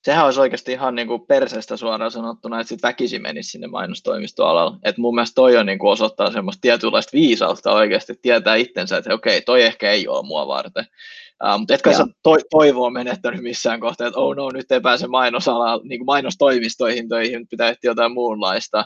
sehän 0.03 0.25
olisi 0.25 0.41
oikeasti 0.41 0.73
ihan 0.73 0.95
niin 0.95 1.09
kuin 1.09 1.27
perseestä 1.27 1.77
suoraan 1.77 2.11
sanottuna, 2.11 2.61
että 2.61 2.69
sitten 2.69 2.89
väkisi 2.89 3.19
menisi 3.19 3.51
sinne 3.51 3.67
mainostoimistoalalle. 3.67 4.79
Et 4.85 4.99
mun 4.99 5.15
mielestä 5.15 5.35
toi 5.35 5.57
on 5.57 5.67
niin 5.67 5.79
kuin 5.79 5.91
osoittaa 5.91 6.33
semmoista 6.33 6.61
tietynlaista 6.61 7.11
viisautta 7.13 7.73
oikeasti, 7.73 8.15
tietää 8.23 8.55
itsensä, 8.55 8.97
että 8.97 9.15
okei, 9.15 9.43
toi 9.43 9.63
ehkä 9.63 9.91
ei 9.91 10.09
ole 10.09 10.27
mua 10.27 10.47
varten. 10.47 10.87
Uh, 11.45 11.59
mutta 11.59 11.75
etkä 11.75 11.93
sä 11.93 12.07
to, 12.23 12.37
toivoa 12.51 12.91
menettänyt 12.91 13.43
missään 13.43 13.81
kohtaa, 13.81 14.07
että 14.07 14.21
oh 14.21 14.37
no, 14.37 14.51
nyt 14.51 14.73
ei 14.73 14.81
pääse 14.81 15.07
mainosala, 15.07 15.81
niin 15.83 15.99
kuin 15.99 16.07
mainostoimistoihin 16.07 17.09
töihin, 17.09 17.49
pitää 17.49 17.69
etsiä 17.69 17.91
jotain 17.91 18.13
muunlaista. 18.13 18.85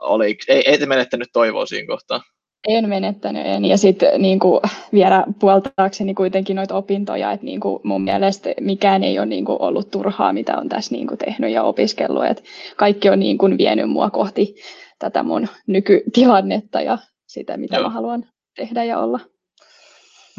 Oli, 0.00 0.36
ei, 0.48 0.62
ei 0.66 0.86
menettänyt 0.86 1.28
toivoa 1.32 1.66
siinä 1.66 1.86
kohtaa. 1.86 2.22
En 2.68 2.88
menettänyt, 2.88 3.46
en. 3.46 3.64
Ja 3.64 3.78
sitten 3.78 4.22
niin 4.22 4.38
kuin, 4.38 4.60
vielä 4.92 5.24
puoltaakseni 5.40 6.14
kuitenkin 6.14 6.56
noita 6.56 6.74
opintoja, 6.74 7.32
että 7.32 7.46
niin 7.46 7.60
kuin, 7.60 7.80
mun 7.84 8.02
mielestä 8.02 8.50
mikään 8.60 9.02
ei 9.02 9.18
ole 9.18 9.26
niin 9.26 9.44
kuin, 9.44 9.62
ollut 9.62 9.90
turhaa, 9.90 10.32
mitä 10.32 10.58
on 10.58 10.68
tässä 10.68 10.94
niin 10.94 11.06
kuin, 11.06 11.18
tehnyt 11.18 11.50
ja 11.50 11.62
opiskellut. 11.62 12.24
Et 12.24 12.44
kaikki 12.76 13.10
on 13.10 13.18
niin 13.18 13.38
kuin, 13.38 13.58
vienyt 13.58 13.90
mua 13.90 14.10
kohti 14.10 14.54
tätä 14.98 15.22
mun 15.22 15.48
nykytilannetta 15.66 16.80
ja 16.80 16.98
sitä, 17.26 17.56
mitä 17.56 17.76
Joo. 17.76 17.82
mä 17.82 17.90
haluan 17.90 18.24
tehdä 18.56 18.84
ja 18.84 18.98
olla. 18.98 19.20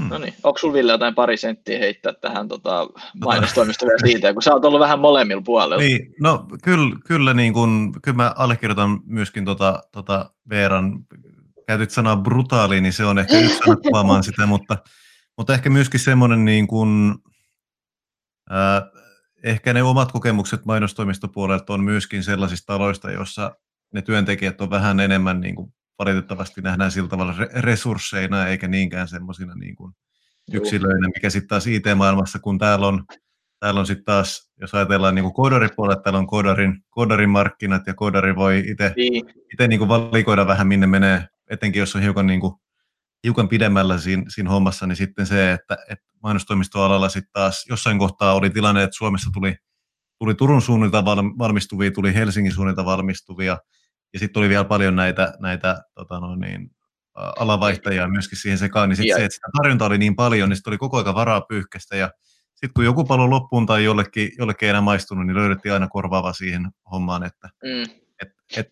Hmm. 0.01 0.10
No 0.10 0.18
niin, 0.18 0.34
onko 0.44 0.58
sinulla 0.58 0.77
Ville 0.77 0.92
jotain 0.92 1.15
pari 1.15 1.38
senttiä 1.38 1.80
heittää 1.80 2.13
tähän 2.13 2.48
tota, 2.48 2.88
mainostoimistoon 3.25 3.89
vielä 3.89 4.12
siitä, 4.12 4.34
kun 4.34 4.42
sä 4.42 4.53
oot 4.53 4.65
ollut 4.65 4.80
vähän 4.80 5.00
molemmilla 5.00 5.42
puolella? 5.46 5.84
Niin, 5.84 6.13
no 6.20 6.46
kyllä, 6.63 6.96
kyllä, 7.06 7.34
niin 7.34 7.53
kun, 7.53 7.94
kyllä 8.03 8.15
mä 8.15 8.34
allekirjoitan 8.36 9.00
myöskin 9.06 9.46
tota, 9.46 9.80
tota 9.92 10.30
Veeran, 10.50 11.00
käytit 11.67 11.91
sanaa 11.91 12.17
brutaali, 12.17 12.82
niin 12.82 12.93
se 12.93 13.05
on 13.05 13.20
ehkä 13.20 13.39
yksi 13.39 13.58
sana 13.58 13.75
kuvaamaan 13.75 14.24
sitä, 14.29 14.46
mutta, 14.46 14.77
mutta 15.38 15.53
ehkä 15.53 15.70
myöskin 15.70 16.00
semmoinen 16.00 16.46
niin 16.46 16.67
kuin, 16.67 17.15
äh, 18.51 18.84
ehkä 19.43 19.74
ne 19.74 19.84
omat 19.84 20.12
kokemukset 20.12 20.65
mainostoimistopuolelta 20.65 21.74
on 21.74 21.84
myöskin 21.84 22.24
sellaisista 22.24 22.74
taloista, 22.74 23.12
joissa 23.12 23.55
ne 23.93 24.01
työntekijät 24.01 24.62
on 24.62 24.70
vähän 24.70 25.00
enemmän 25.00 25.41
niin 25.41 25.55
kuin 25.55 25.74
valitettavasti 26.00 26.62
nähdään 26.62 26.91
sillä 26.91 27.10
tavalla 27.10 27.36
resursseina 27.55 28.48
eikä 28.48 28.67
niinkään 28.67 29.08
semmoisina 29.08 29.55
niin 29.55 29.75
kuin 29.75 29.93
yksilöinä, 30.53 31.08
mikä 31.08 31.29
sitten 31.29 31.48
taas 31.48 31.67
IT-maailmassa, 31.67 32.39
kun 32.39 32.58
täällä 32.58 32.88
on, 32.88 33.03
täällä 33.60 33.79
on 33.79 33.86
sitten 33.86 34.05
taas, 34.05 34.51
jos 34.62 34.74
ajatellaan 34.74 35.15
niin 35.15 35.34
koodaripuolella, 35.34 36.01
täällä 36.01 36.20
on 36.20 36.27
koodarin, 36.27 36.84
koodarin 36.89 37.29
markkinat 37.29 37.88
ja 37.88 37.93
koodari 37.93 38.36
voi 38.36 38.63
itse 38.67 38.93
niin. 38.96 39.25
niin 39.67 39.88
valikoida 39.88 40.48
vähän 40.48 40.67
minne 40.67 40.88
menee, 40.88 41.27
etenkin 41.50 41.80
jos 41.80 41.96
on 41.96 42.02
hiukan, 42.02 42.28
niin 42.28 42.40
kuin, 42.40 42.54
hiukan 43.24 43.50
pidemmällä 43.50 43.98
siinä, 43.98 44.24
siinä 44.28 44.50
hommassa, 44.50 44.88
niin 44.88 44.96
sitten 44.96 45.26
se, 45.26 45.52
että, 45.52 45.78
että 45.90 46.06
mainostoimistoalalla 46.24 47.10
sitten 47.10 47.32
taas 47.34 47.66
jossain 47.70 48.00
kohtaa 48.00 48.34
oli 48.34 48.50
tilanne, 48.50 48.84
että 48.84 48.98
Suomessa 48.98 49.30
tuli, 49.34 49.56
tuli 50.20 50.36
Turun 50.36 50.62
suunnilta 50.62 51.06
valmistuvia, 51.40 51.92
tuli 51.92 52.14
Helsingin 52.14 52.54
suunnilta 52.54 52.86
valmistuvia, 52.86 53.58
ja 54.14 54.20
sitten 54.20 54.34
tuli 54.34 54.50
vielä 54.50 54.64
paljon 54.64 54.96
näitä, 54.96 55.34
näitä 55.40 55.84
tota 55.96 56.20
no 56.20 56.36
niin, 56.36 56.72
alavaihtajia 57.16 58.08
myöskin 58.08 58.38
siihen 58.38 58.58
sekaan, 58.58 58.90
niin 58.90 58.98
sitten 58.98 59.18
se, 59.18 59.26
että 59.26 59.36
sitä 59.36 59.48
tarjonta 59.58 59.86
oli 59.86 59.98
niin 59.98 60.16
paljon, 60.16 60.50
niin 60.50 60.58
sitten 60.58 60.72
oli 60.72 60.78
koko 60.78 60.98
ajan 60.98 61.16
varaa 61.16 61.42
pyyhkästä, 61.42 61.96
ja 61.96 62.12
sitten 62.54 62.74
kun 62.74 62.86
joku 62.86 63.06
palo 63.06 63.30
loppuun 63.30 63.66
tai 63.66 63.84
jollekin, 63.84 64.32
jollekin 64.38 64.68
ei 64.68 64.70
enää 64.70 64.82
maistunut, 64.82 65.28
niin 65.28 65.36
löydettiin 65.36 65.74
aina 65.74 65.88
korvaava 65.88 66.34
siihen 66.34 66.72
hommaan, 66.92 67.24
että 67.24 67.50
mm. 67.64 67.96
et, 68.22 68.30
et, 68.58 68.68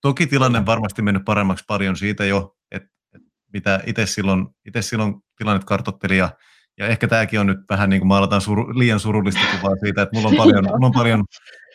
toki 0.00 0.26
tilanne 0.26 0.66
varmasti 0.66 1.02
mennyt 1.02 1.24
paremmaksi 1.24 1.64
paljon 1.68 1.96
siitä 1.96 2.24
jo, 2.24 2.56
että 2.70 2.88
et 3.14 3.22
mitä 3.52 3.80
itse 3.86 4.06
silloin, 4.06 4.46
itse 4.66 4.82
silloin 4.82 5.14
tilannet 5.36 5.64
kartotteli, 5.64 6.18
ja, 6.18 6.30
ja 6.78 6.86
ehkä 6.86 7.08
tämäkin 7.08 7.40
on 7.40 7.46
nyt 7.46 7.58
vähän 7.70 7.90
niin 7.90 8.00
kuin 8.00 8.08
maalataan 8.08 8.40
suru, 8.40 8.78
liian 8.78 9.00
surullista 9.00 9.40
kuvaa 9.60 9.76
siitä, 9.76 10.02
että 10.02 10.16
mulla 10.16 10.28
on 10.28 10.36
paljon, 10.36 10.64
mulla 10.64 10.86
on 10.86 10.92
paljon, 10.92 11.24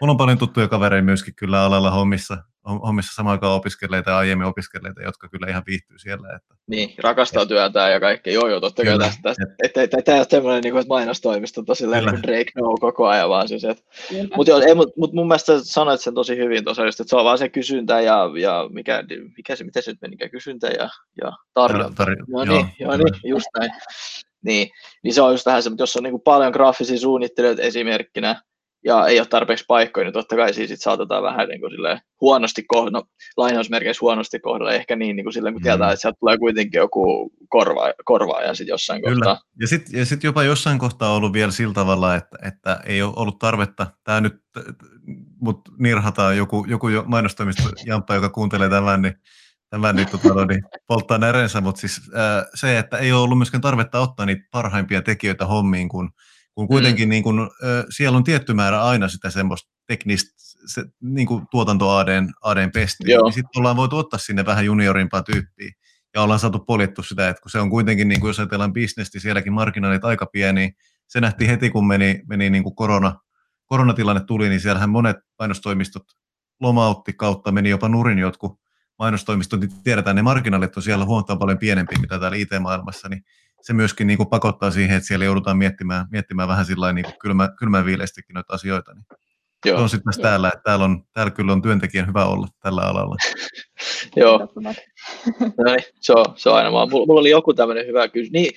mulla 0.02 0.12
on 0.12 0.18
paljon 0.18 0.38
tuttuja 0.38 0.68
kavereita 0.68 1.06
myöskin 1.06 1.36
kyllä 1.36 1.64
alalla 1.64 1.92
hommissa, 1.92 2.38
hommissa 2.66 3.16
samaan 3.16 3.32
aikaan 3.32 3.54
opiskeleita 3.54 4.12
ja 4.12 4.18
aiemmin 4.18 4.48
opiskeleita, 4.48 5.02
jotka 5.02 5.30
kyllä 5.30 5.48
ihan 5.50 5.64
viihtyy 5.68 6.00
siellä. 6.00 6.36
Että... 6.36 6.56
Niin, 6.68 6.94
rakastaa 6.98 7.46
työtään 7.46 7.92
ja 7.92 8.00
kaikkea. 8.00 8.34
Joo, 8.34 8.48
joo, 8.48 8.60
totta 8.60 8.84
kai 8.84 9.00
tästä. 9.00 9.22
tästä 9.24 9.44
että 9.64 9.82
et, 9.84 9.94
et, 9.94 10.10
et, 10.10 10.30
tämmöinen 10.30 10.64
niin 10.64 10.74
kuin, 10.74 10.86
mainostoimisto 10.88 11.64
tosiaan 11.64 11.92
niin 11.92 12.10
kuin 12.10 12.24
Drake 12.24 12.52
no 12.56 12.76
koko 12.80 13.08
ajan 13.08 13.30
vaan 13.30 13.48
siis. 13.48 13.64
Mutta 14.36 14.54
mut, 14.76 14.98
mut 14.98 15.14
mun 15.14 15.28
mielestä 15.28 15.54
sanoit 15.64 16.02
sen 16.02 16.14
tosi 16.14 16.38
hyvin 16.38 16.64
tuossa, 16.64 16.88
että 16.88 17.04
se 17.08 17.16
on 17.16 17.26
vaan 17.26 17.38
se 17.38 17.50
kysyntä 17.50 18.02
ja, 18.02 18.30
ja 18.42 18.70
mikä, 18.72 19.04
mikä 19.38 19.56
se, 19.56 19.64
miten 19.64 19.84
se 19.84 19.92
nyt 19.92 20.02
meni, 20.02 20.30
kysyntä 20.32 20.68
ja, 20.68 20.90
ja 21.24 21.32
tarjonta. 21.54 22.04
Tar- 22.04 22.08
tar- 22.08 22.26
joo, 22.28 22.46
niin, 22.46 22.68
joo, 22.80 22.98
niin, 22.98 23.14
just 23.24 23.48
näin. 23.60 23.72
Niin, 24.42 24.70
niin 25.04 25.14
se 25.14 25.22
on 25.22 25.32
just 25.32 25.46
vähän 25.46 25.64
se, 25.64 25.70
mutta 25.70 25.84
jos 25.84 25.98
on 25.98 26.04
niin 26.04 26.12
kuin 26.12 26.22
paljon 26.22 26.52
graafisia 26.52 26.98
suunnittelijoita 26.98 27.62
esimerkkinä, 27.62 28.42
ja 28.86 29.08
ei 29.08 29.20
ole 29.20 29.28
tarpeeksi 29.28 29.66
paikkoja, 29.68 30.04
niin 30.04 30.14
totta 30.14 30.36
kai 30.36 30.54
siis 30.54 30.72
saatetaan 30.76 31.24
vähän 31.24 31.48
niin 31.48 31.60
kuin 31.60 31.72
huonosti 32.22 32.64
kohdalla, 32.68 33.00
no, 33.00 33.04
lainausmerkeissä 33.38 34.02
huonosti 34.02 34.40
kohdalla, 34.40 34.74
ehkä 34.74 34.96
niin, 34.96 35.16
niin 35.16 35.26
kuin 35.26 35.34
silleen, 35.34 35.54
kun 35.54 35.62
mm. 35.62 35.64
tietää, 35.64 35.92
että 35.92 36.02
sieltä 36.02 36.18
tulee 36.20 36.38
kuitenkin 36.38 36.78
joku 36.78 37.32
korva, 37.50 37.94
korvaaja 38.06 38.54
sitten 38.54 38.74
jossain 38.74 39.02
Kyllä. 39.02 39.16
kohtaa. 39.16 39.42
Ja 39.62 39.68
sitten 39.68 40.00
ja 40.00 40.06
sit 40.06 40.24
jopa 40.24 40.44
jossain 40.44 40.80
kohtaa 40.80 41.10
on 41.10 41.18
ollut 41.18 41.34
vielä 41.34 41.52
sillä 41.52 41.74
tavalla, 41.74 42.16
että, 42.16 42.38
että 42.44 42.80
ei 42.86 43.02
ole 43.02 43.14
ollut 43.16 43.40
tarvetta, 43.40 43.88
tämä 44.04 44.22
nyt, 44.22 44.34
mut 45.42 45.62
nirhataan 45.80 46.38
joku, 46.38 46.66
joku 46.70 46.88
mainostoimisto 47.06 47.64
Jamppa, 47.86 48.16
joka 48.16 48.30
kuuntelee 48.30 48.70
tämän, 48.70 49.02
niin 49.02 49.14
tämän 49.70 49.96
niin, 49.96 50.08
tota, 50.10 50.46
niin 50.46 50.64
polttaa 50.88 51.18
närensä, 51.18 51.62
mutta 51.62 51.82
siis 51.82 52.02
äh, 52.18 52.46
se, 52.56 52.80
että 52.80 52.98
ei 52.98 53.12
ole 53.12 53.22
ollut 53.22 53.38
myöskään 53.38 53.62
tarvetta 53.62 54.00
ottaa 54.00 54.26
niitä 54.26 54.48
parhaimpia 54.52 55.02
tekijöitä 55.02 55.46
hommiin, 55.46 55.90
kun 55.90 56.12
kun 56.56 56.68
kuitenkin 56.68 57.08
mm. 57.08 57.10
niin 57.10 57.24
kun, 57.24 57.50
siellä 57.90 58.18
on 58.18 58.24
tietty 58.24 58.54
määrä 58.54 58.84
aina 58.84 59.08
sitä 59.08 59.30
semmoista 59.30 59.72
teknistä 59.88 60.36
se, 60.66 60.86
niin 61.02 61.28
kuin 61.28 61.48
tuotanto 61.52 61.90
ADn, 61.90 62.34
ADn 62.42 62.72
pestiä, 62.72 63.18
niin 63.18 63.34
sitten 63.34 63.60
ollaan 63.60 63.76
voitu 63.76 63.98
ottaa 63.98 64.20
sinne 64.20 64.46
vähän 64.46 64.66
juniorimpaa 64.66 65.24
tyyppiä. 65.24 65.72
Ja 66.16 66.22
ollaan 66.22 66.40
saatu 66.40 66.60
poljettu 66.60 67.04
sitä, 67.04 67.30
että 67.30 67.42
kun 67.42 67.52
se 67.52 67.60
on 67.60 67.70
kuitenkin, 67.70 68.08
niin 68.08 68.20
kuin 68.20 68.30
jos 68.30 68.40
ajatellaan 68.40 68.74
bisnesti, 68.74 69.20
sielläkin 69.20 69.54
marginaalit 69.54 70.06
aika 70.06 70.26
pieni, 70.26 70.72
se 71.08 71.22
nähtiin 71.22 71.50
heti, 71.50 71.70
kun 71.70 71.88
meni, 71.88 72.22
meni 72.30 72.50
niin 72.50 72.64
kuin 72.64 72.76
korona, 72.76 73.16
koronatilanne 73.66 74.24
tuli, 74.28 74.50
niin 74.50 74.62
siellähän 74.62 74.90
monet 74.90 75.18
mainostoimistot 75.40 76.04
lomautti 76.60 77.14
kautta, 77.14 77.52
meni 77.52 77.70
jopa 77.70 77.90
nurin 77.90 78.20
jotkut 78.20 78.60
mainostoimistot, 79.00 79.60
niin 79.60 79.84
tiedetään, 79.84 80.16
ne 80.16 80.22
marginaalit 80.22 80.78
on 80.78 80.84
siellä 80.84 81.06
huomattavasti 81.06 81.40
paljon 81.40 81.58
pienempi, 81.58 81.96
mitä 82.02 82.20
täällä 82.20 82.38
IT-maailmassa, 82.38 83.10
niin 83.10 83.24
se 83.66 83.74
myöskin 83.74 84.08
niin 84.08 84.18
kuin 84.18 84.30
pakottaa 84.30 84.72
siihen, 84.72 84.98
että 84.98 85.08
siellä 85.08 85.26
joudutaan 85.26 85.58
miettimään, 85.58 86.06
miettimään 86.12 86.48
vähän 86.48 86.66
sillä 86.66 86.94
niin 86.94 87.06
kuin 87.06 87.16
kylmä, 87.20 87.50
kylmäviileistikin 87.60 88.34
noita 88.34 88.54
asioita. 88.54 88.94
Niin 88.94 89.06
Joo. 89.66 89.78
Se 89.78 89.84
on 89.84 89.90
sitten 89.90 90.22
täällä, 90.22 90.48
että 90.48 90.62
täällä, 90.64 90.86
on, 90.86 91.04
täällä 91.14 91.32
kyllä 91.32 91.54
on 91.54 91.62
työntekijän 91.62 92.08
hyvä 92.08 92.26
olla 92.26 92.48
tällä 92.60 92.82
alalla. 92.82 93.16
Joo, 94.16 94.52
no 94.56 94.74
niin, 95.66 95.84
se, 96.02 96.14
on, 96.14 96.26
se 96.36 96.50
on 96.50 96.56
aina 96.56 96.72
vaan. 96.72 96.90
Mulla, 96.90 97.06
mulla 97.06 97.20
oli 97.20 97.30
joku 97.30 97.54
tämmöinen 97.54 97.88
hyvä 97.88 98.08
kysymys. 98.08 98.32
Niin, 98.32 98.52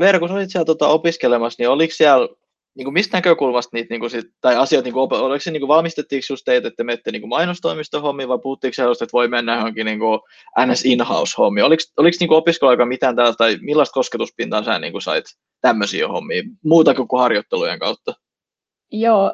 Veera, 0.00 0.18
kun 0.18 0.30
olit 0.30 0.50
siellä 0.50 0.64
tota, 0.64 0.88
opiskelemassa, 0.88 1.62
niin 1.62 1.70
oliko 1.70 1.94
siellä 1.94 2.28
niin 2.76 2.84
kuin 2.84 2.94
mistä 2.94 3.16
näkökulmasta 3.16 3.76
niitä, 3.76 3.94
niin 3.94 4.00
kuin 4.00 4.10
sit, 4.10 4.26
tai 4.40 4.56
asiat, 4.56 4.84
niin 4.84 4.92
kuin, 4.92 5.12
oliko 5.12 5.40
se 5.40 5.50
niin 5.50 5.60
kuin 5.60 5.68
valmistettiinko 5.68 6.26
just 6.30 6.42
teitä, 6.44 6.68
että 6.68 6.84
menette 6.84 7.12
niin 7.12 7.28
mainostoimistohommiin, 7.28 8.28
vai 8.28 8.38
puhuttiinko 8.42 8.74
sellaista, 8.74 9.04
että 9.04 9.12
voi 9.12 9.28
mennä 9.28 9.56
johonkin 9.56 9.86
niin 9.86 9.98
kuin 9.98 10.20
NS 10.66 10.84
in-house-hommiin? 10.84 11.64
Oliko, 11.64 11.82
oliko 11.96 12.16
niin 12.20 12.32
opiskeluaika 12.32 12.86
mitään 12.86 13.16
tällaista, 13.16 13.44
tai 13.44 13.58
millaista 13.60 13.92
kosketuspintaa 13.94 14.64
sä 14.64 14.78
niin 14.78 14.92
kuin 14.92 15.02
sait 15.02 15.24
tämmöisiä 15.60 16.08
hommia, 16.08 16.42
muuta 16.64 16.94
kuin 16.94 17.20
harjoittelujen 17.20 17.78
kautta? 17.78 18.12
Joo, 18.92 19.32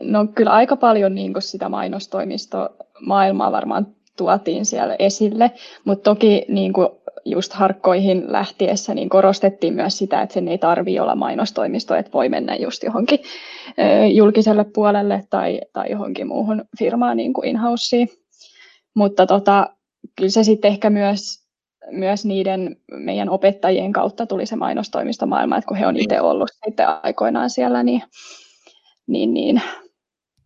no 0.00 0.26
kyllä 0.34 0.50
aika 0.50 0.76
paljon 0.76 1.14
niin 1.14 1.32
kuin 1.32 1.42
sitä 1.42 1.68
mainostoimistomaailmaa 1.68 3.52
varmaan 3.52 3.86
tuotiin 4.22 4.66
siellä 4.66 4.96
esille, 4.98 5.50
mutta 5.84 6.10
toki 6.10 6.44
niin 6.48 6.72
kuin 6.72 6.88
just 7.24 7.52
harkkoihin 7.52 8.32
lähtiessä 8.32 8.94
niin 8.94 9.08
korostettiin 9.08 9.74
myös 9.74 9.98
sitä, 9.98 10.22
että 10.22 10.34
sen 10.34 10.48
ei 10.48 10.58
tarvitse 10.58 11.00
olla 11.00 11.14
mainostoimisto, 11.14 11.94
että 11.94 12.12
voi 12.12 12.28
mennä 12.28 12.56
just 12.56 12.82
johonkin 12.82 13.18
julkiselle 14.12 14.64
puolelle 14.64 15.24
tai, 15.30 15.60
tai 15.72 15.90
johonkin 15.90 16.26
muuhun 16.26 16.64
firmaan 16.78 17.16
niin 17.16 17.32
kuin 17.32 17.48
in 17.48 17.58
Mutta 18.94 19.26
tota, 19.26 19.66
kyllä 20.16 20.30
se 20.30 20.44
sitten 20.44 20.70
ehkä 20.70 20.90
myös, 20.90 21.42
myös 21.90 22.24
niiden 22.24 22.76
meidän 22.92 23.28
opettajien 23.28 23.92
kautta 23.92 24.26
tuli 24.26 24.46
se 24.46 24.56
mainostoimistomaailma, 24.56 25.56
että 25.56 25.68
kun 25.68 25.76
he 25.76 25.86
on 25.86 25.96
itse 25.96 26.20
ollut 26.20 26.50
sitten 26.64 26.86
aikoinaan 27.02 27.50
siellä, 27.50 27.82
niin, 27.82 28.02
niin, 29.06 29.34
niin 29.34 29.62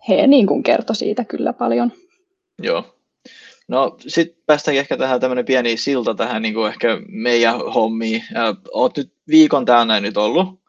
he 0.09 0.27
niin 0.27 0.47
kuin 0.47 0.63
kertoi 0.63 0.97
siitä 0.97 1.25
kyllä 1.25 1.53
paljon. 1.53 1.93
Joo, 2.63 2.96
No 3.69 3.97
sitten 3.99 4.43
päästään 4.47 4.77
ehkä 4.77 4.97
tähän 4.97 5.21
tämmöinen 5.21 5.45
pieni 5.45 5.77
silta 5.77 6.15
tähän 6.15 6.43
niin 6.43 6.55
kuin 6.55 6.69
ehkä 6.69 7.01
meidän 7.09 7.61
hommiin. 7.61 8.25
Olet 8.73 8.97
nyt 8.97 9.13
viikon 9.29 9.65
täällä 9.65 10.01
nyt 10.01 10.17
ollut 10.17 10.61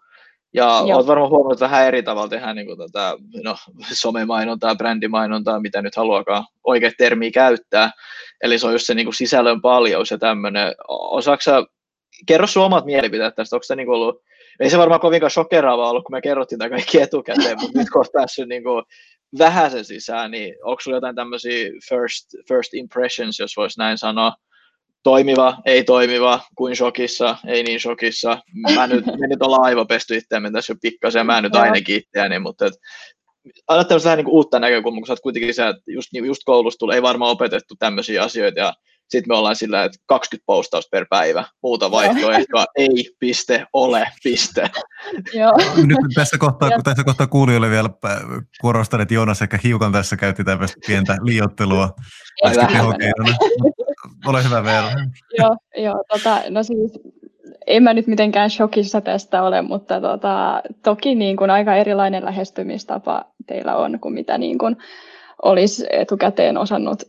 ja 0.54 0.64
Joo. 0.64 0.98
olet 0.98 1.08
varmaan 1.08 1.30
huomannut, 1.30 1.60
vähän 1.60 1.86
eri 1.86 2.04
tavalla 2.04 2.30
tehdään 2.30 2.56
niin 2.56 2.68
kuin 2.68 2.78
tätä 2.78 3.16
no, 3.44 3.56
somemainontaa, 3.94 4.76
brändimainontaa, 4.76 5.60
mitä 5.60 5.82
nyt 5.82 5.96
haluakaan 5.96 6.46
oikein 6.64 6.94
termiä 6.98 7.32
käyttää. 7.32 7.92
Eli 8.44 8.60
se 8.60 8.68
on 8.68 8.74
just 8.74 8.86
se 8.86 8.94
niin 8.94 9.06
kuin 9.06 9.16
sisällön 9.16 9.62
paljous 9.62 10.12
ja 10.12 10.18
tämmöinen. 10.18 10.74
Osaatko 10.88 11.66
kerro 12.28 12.48
sun 12.48 12.64
omat 12.64 12.86
mielipiteet 12.86 13.36
tästä, 13.36 13.56
onko 13.56 13.64
se 13.64 13.76
niin 13.76 13.86
kuin 13.86 13.96
ollut 13.96 14.22
ei 14.60 14.70
se 14.70 14.78
varmaan 14.78 15.02
kovinkaan 15.02 15.32
shokeraavaa 15.32 15.90
ollut, 15.90 16.04
kun 16.04 16.16
me 16.16 16.22
kerrottiin 16.22 16.60
tämä 16.60 16.70
kaikki 16.70 17.02
etukäteen, 17.02 17.58
mutta 17.62 17.80
nyt 17.80 17.90
kun 17.90 18.00
olet 18.00 18.12
päässyt 18.12 18.48
niin 18.48 18.64
kuin 18.64 18.84
vähäsen 19.38 19.86
sisään, 19.86 20.32
niin 20.32 20.56
onko 20.64 20.80
sinulla 20.80 20.98
jotain 20.98 21.16
tämmöisiä 21.16 21.70
first, 21.90 22.26
first 22.48 22.74
impressions, 22.74 23.40
jos 23.40 23.58
voisi 23.58 23.80
näin 23.80 23.98
sanoa, 23.98 24.34
toimiva, 25.04 25.58
ei 25.66 25.84
toimiva, 25.84 26.40
kuin 26.56 26.76
shokissa, 26.76 27.38
ei 27.48 27.64
niin 27.64 27.80
shokissa. 27.80 28.38
Mä 28.76 28.88
nyt, 28.88 29.06
me 29.06 29.28
nyt 29.28 29.42
ollaan 29.42 29.64
aivan 29.64 29.88
pesty 29.88 30.16
itseämme 30.16 30.52
tässä 30.52 30.74
jo 30.74 30.78
pikkasen, 30.82 31.26
mä 31.26 31.42
nyt 31.42 31.56
ainakin 31.56 31.96
itseäni, 31.96 32.40
mutta 32.40 32.66
et, 32.66 32.74
anna 33.68 33.84
tämmöistä 33.84 34.08
vähän 34.08 34.18
niin 34.18 34.34
uutta 34.34 34.60
näkökulmaa, 34.60 35.00
kun 35.00 35.08
sä 35.08 35.14
oot 35.14 35.20
kuitenkin 35.20 35.54
se, 35.54 35.68
että 35.68 35.82
just, 35.88 36.10
just 36.14 36.42
koulusta 36.46 36.80
tulee, 36.80 36.96
ei 36.96 37.02
varmaan 37.02 37.32
opetettu 37.32 37.76
tämmöisiä 37.80 38.24
asioita, 38.24 38.60
ja 38.60 38.74
sitten 39.10 39.28
me 39.28 39.38
ollaan 39.38 39.56
sillä, 39.56 39.84
että 39.84 39.98
20 40.06 40.46
postausta 40.46 40.90
per 40.92 41.06
päivä, 41.10 41.44
muuta 41.64 41.92
vaihtoehtoa, 41.92 42.66
ei, 42.76 43.10
piste, 43.20 43.66
ole, 43.74 44.08
piste. 44.24 44.70
Joo. 45.34 45.58
Nyt 45.86 45.98
tässä 46.16 46.38
kohtaa, 46.38 46.70
kun 46.70 46.84
tässä 46.84 47.04
kohtaa 47.04 47.28
kuulijoille 47.28 47.70
vielä 47.70 47.90
korostan, 48.62 49.02
että 49.02 49.14
Joonas 49.14 49.42
ehkä 49.42 49.60
hiukan 49.64 49.92
tässä 49.92 50.18
käytti 50.18 50.44
tämmöistä 50.44 50.78
pientä 50.88 51.18
liiottelua 51.22 51.90
Ole 54.26 54.44
hyvä 54.44 54.64
Veera. 54.64 54.90
joo, 55.38 55.58
joo 55.78 56.04
tota, 56.10 56.42
no 56.50 56.64
siis 56.64 57.00
en 57.68 57.84
mä 57.84 57.94
nyt 57.94 58.08
mitenkään 58.08 58.50
shokissa 58.50 59.02
tästä 59.02 59.44
ole, 59.44 59.62
mutta 59.62 60.02
tota, 60.02 60.62
toki 60.84 61.16
niin 61.16 61.38
kuin 61.38 61.50
aika 61.50 61.76
erilainen 61.76 62.26
lähestymistapa 62.26 63.26
teillä 63.48 63.76
on 63.76 64.00
kuin 64.00 64.14
mitä 64.14 64.38
niin 64.38 64.58
kuin 64.58 64.78
olisi 65.44 65.86
etukäteen 65.90 66.58
osannut 66.58 67.04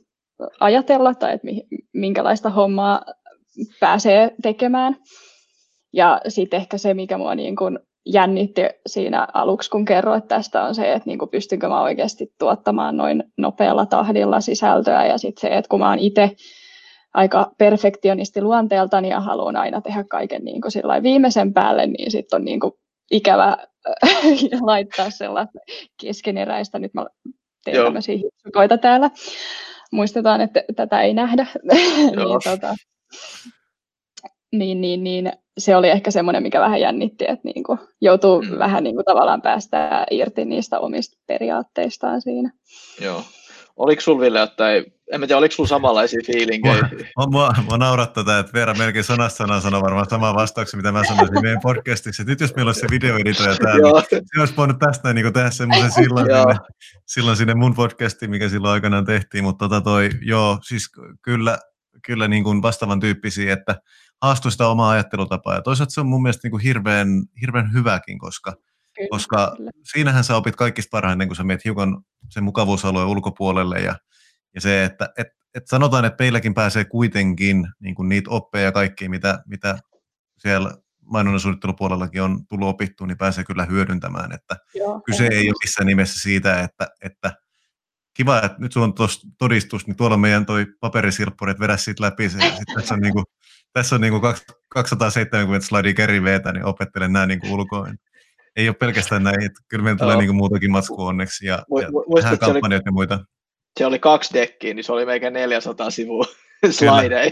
ajatella 0.60 1.14
tai 1.14 1.34
että 1.34 1.46
minkälaista 1.92 2.50
hommaa 2.50 3.02
pääsee 3.80 4.34
tekemään. 4.42 4.96
Ja 5.92 6.20
sitten 6.28 6.60
ehkä 6.60 6.78
se, 6.78 6.94
mikä 6.94 7.18
mua 7.18 7.34
niin 7.34 7.56
kuin 7.56 7.78
jännitti 8.06 8.62
siinä 8.86 9.28
aluksi, 9.34 9.70
kun 9.70 9.84
kerroit 9.84 10.28
tästä, 10.28 10.64
on 10.64 10.74
se, 10.74 10.92
että 10.92 11.06
niin 11.06 11.18
kuin 11.18 11.30
pystynkö 11.30 11.68
mä 11.68 11.82
oikeasti 11.82 12.32
tuottamaan 12.38 12.96
noin 12.96 13.24
nopealla 13.38 13.86
tahdilla 13.86 14.40
sisältöä. 14.40 15.06
Ja 15.06 15.18
sitten 15.18 15.40
se, 15.40 15.56
että 15.56 15.68
kun 15.68 15.80
mä 15.80 15.88
oon 15.88 15.98
itse 15.98 16.30
aika 17.14 17.50
perfektionisti 17.58 18.42
luonteeltani 18.42 19.08
ja 19.08 19.20
haluan 19.20 19.56
aina 19.56 19.80
tehdä 19.80 20.04
kaiken 20.04 20.44
niin 20.44 20.60
kuin 20.60 21.02
viimeisen 21.02 21.54
päälle, 21.54 21.86
niin 21.86 22.10
sitten 22.10 22.36
on 22.36 22.44
niin 22.44 22.60
kuin 22.60 22.72
ikävä 23.10 23.56
laittaa 24.60 25.10
sellaista 25.10 25.58
keskeneräistä. 26.00 26.78
Nyt 26.78 26.94
mä 26.94 27.06
teen 27.64 27.74
Joo. 27.74 27.84
tämmöisiä 27.84 28.18
täällä 28.80 29.10
muistetaan, 29.92 30.40
että 30.40 30.64
tätä 30.76 31.02
ei 31.02 31.14
nähdä. 31.14 31.46
niin, 32.16 32.40
tota, 32.44 32.74
niin, 34.52 34.80
niin, 34.80 35.04
niin, 35.04 35.32
se 35.58 35.76
oli 35.76 35.88
ehkä 35.88 36.10
semmoinen, 36.10 36.42
mikä 36.42 36.60
vähän 36.60 36.80
jännitti, 36.80 37.24
että 37.28 37.48
niin 37.54 37.64
kuin 37.64 37.78
joutuu 38.00 38.42
mm. 38.42 38.58
vähän 38.58 38.84
niin 38.84 38.94
kuin 38.94 39.04
tavallaan 39.04 39.42
päästä 39.42 40.06
irti 40.10 40.44
niistä 40.44 40.78
omista 40.80 41.18
periaatteistaan 41.26 42.22
siinä. 42.22 42.52
Joo. 43.00 43.22
Oliko 43.76 44.00
sulla 44.00 44.20
Ville 44.20 44.38
jotain, 44.38 44.84
en 45.12 45.20
tiedä, 45.20 45.36
oliko 45.36 45.54
sulla 45.54 45.68
samanlaisia 45.68 46.20
fiilinkejä? 46.26 46.88
Mua, 47.16 47.26
mua, 47.26 47.54
mua 47.64 47.78
naurattaa 47.78 48.24
tätä, 48.24 48.38
että 48.38 48.52
Veera 48.52 48.74
melkein 48.74 49.04
sanasta 49.04 49.36
sanaa 49.36 49.60
sanoo 49.60 49.82
varmaan 49.82 50.10
samaa 50.10 50.34
vastauksen, 50.34 50.78
mitä 50.78 50.92
mä 50.92 51.04
sanoisin 51.04 51.42
meidän 51.42 51.60
podcastiksi. 51.62 52.24
Nyt 52.24 52.40
jos 52.40 52.54
meillä 52.56 52.68
olisi 52.68 52.80
se 52.80 52.86
videoeditoja 52.90 53.56
täällä, 53.56 54.02
niin 54.10 54.22
se 54.34 54.40
olisi 54.40 54.56
voinut 54.56 54.78
tästä 54.78 55.12
niin 55.12 55.32
tehdä 55.32 55.50
semmoisen 55.50 55.90
silloin, 56.02 56.26
sinne, 56.26 56.56
silloin 57.06 57.36
sinne 57.36 57.54
mun 57.54 57.74
podcastiin, 57.74 58.30
mikä 58.30 58.48
silloin 58.48 58.72
aikanaan 58.72 59.04
tehtiin. 59.04 59.44
Mutta 59.44 59.68
tota 59.68 59.80
toi, 59.80 60.10
joo, 60.22 60.58
siis 60.62 60.90
kyllä, 61.22 61.58
kyllä 62.06 62.28
niin 62.28 62.44
kuin 62.44 62.62
vastaavan 62.62 63.00
tyyppisiä, 63.00 63.52
että 63.52 63.76
haastoi 64.22 64.52
sitä 64.52 64.68
omaa 64.68 64.90
ajattelutapaa. 64.90 65.54
Ja 65.54 65.62
toisaalta 65.62 65.94
se 65.94 66.00
on 66.00 66.06
mun 66.06 66.22
mielestä 66.22 66.46
niin 66.46 66.50
kuin 66.50 66.62
hirveän, 66.62 67.08
hirveän 67.40 67.72
hyväkin, 67.72 68.18
koska– 68.18 68.52
koska 69.10 69.56
siinähän 69.92 70.24
sä 70.24 70.36
opit 70.36 70.56
kaikista 70.56 70.90
parhaiten, 70.90 71.28
kun 71.28 71.36
sä 71.36 71.44
meet 71.44 71.64
hiukan 71.64 72.02
sen 72.30 72.44
mukavuusalueen 72.44 73.08
ulkopuolelle 73.08 73.78
ja, 73.78 73.96
ja 74.54 74.60
se, 74.60 74.84
että 74.84 75.08
et, 75.18 75.26
et 75.54 75.66
sanotaan, 75.66 76.04
että 76.04 76.24
meilläkin 76.24 76.54
pääsee 76.54 76.84
kuitenkin 76.84 77.68
niin 77.80 77.94
kuin 77.94 78.08
niitä 78.08 78.30
oppeja 78.30 78.64
ja 78.64 78.72
kaikkia, 78.72 79.10
mitä, 79.10 79.42
mitä 79.46 79.78
siellä 80.38 80.74
mainonnan 81.04 81.40
suunnittelupuolellakin 81.40 82.22
on 82.22 82.46
tullut 82.46 82.68
opittua, 82.68 83.06
niin 83.06 83.18
pääsee 83.18 83.44
kyllä 83.44 83.64
hyödyntämään. 83.64 84.32
Että 84.32 84.56
Joo, 84.74 85.00
kyse 85.00 85.26
ei 85.26 85.48
ole 85.48 85.56
missään 85.64 85.86
nimessä 85.86 86.20
siitä, 86.20 86.60
että, 86.60 86.88
että 87.02 87.32
kiva, 88.14 88.42
että 88.42 88.58
nyt 88.58 88.72
sulla 88.72 88.86
on 88.86 88.94
tuossa 88.94 89.28
todistus, 89.38 89.86
niin 89.86 89.96
tuolla 89.96 90.14
on 90.14 90.20
meidän 90.20 90.46
toi 90.46 90.66
paperisilppuri, 90.80 91.50
että 91.50 91.60
vedä 91.60 91.76
siitä 91.76 92.04
läpi 92.04 92.28
se. 92.28 92.38
Sit 92.40 92.74
tässä 92.74 92.94
on, 92.94 93.00
niinku, 93.00 93.24
tässä 93.72 93.94
on 93.94 94.00
niinku 94.00 94.20
270 94.68 95.66
slidea 95.66 95.94
kerri 95.94 96.22
veetä, 96.22 96.52
niin 96.52 96.64
opettelen 96.64 97.12
nämä 97.12 97.26
niinku 97.26 97.54
ulkoin 97.54 97.98
ei 98.58 98.68
ole 98.68 98.76
pelkästään 98.76 99.22
näin, 99.22 99.42
että 99.42 99.60
kyllä 99.68 99.84
meillä 99.84 99.98
tulee 99.98 100.16
niin 100.16 100.36
muutakin 100.36 100.70
matskua 100.70 101.08
onneksi 101.08 101.46
ja, 101.46 101.62
ja 101.80 101.88
vähän 102.22 102.38
kampanjoita 102.38 102.88
ja 102.88 102.92
muita. 102.92 103.24
Se 103.78 103.86
oli 103.86 103.98
kaksi 103.98 104.34
dekkiä, 104.34 104.74
niin 104.74 104.84
se 104.84 104.92
oli 104.92 105.06
meikä 105.06 105.30
400 105.30 105.90
sivua 105.90 106.24
slideja. 106.70 107.30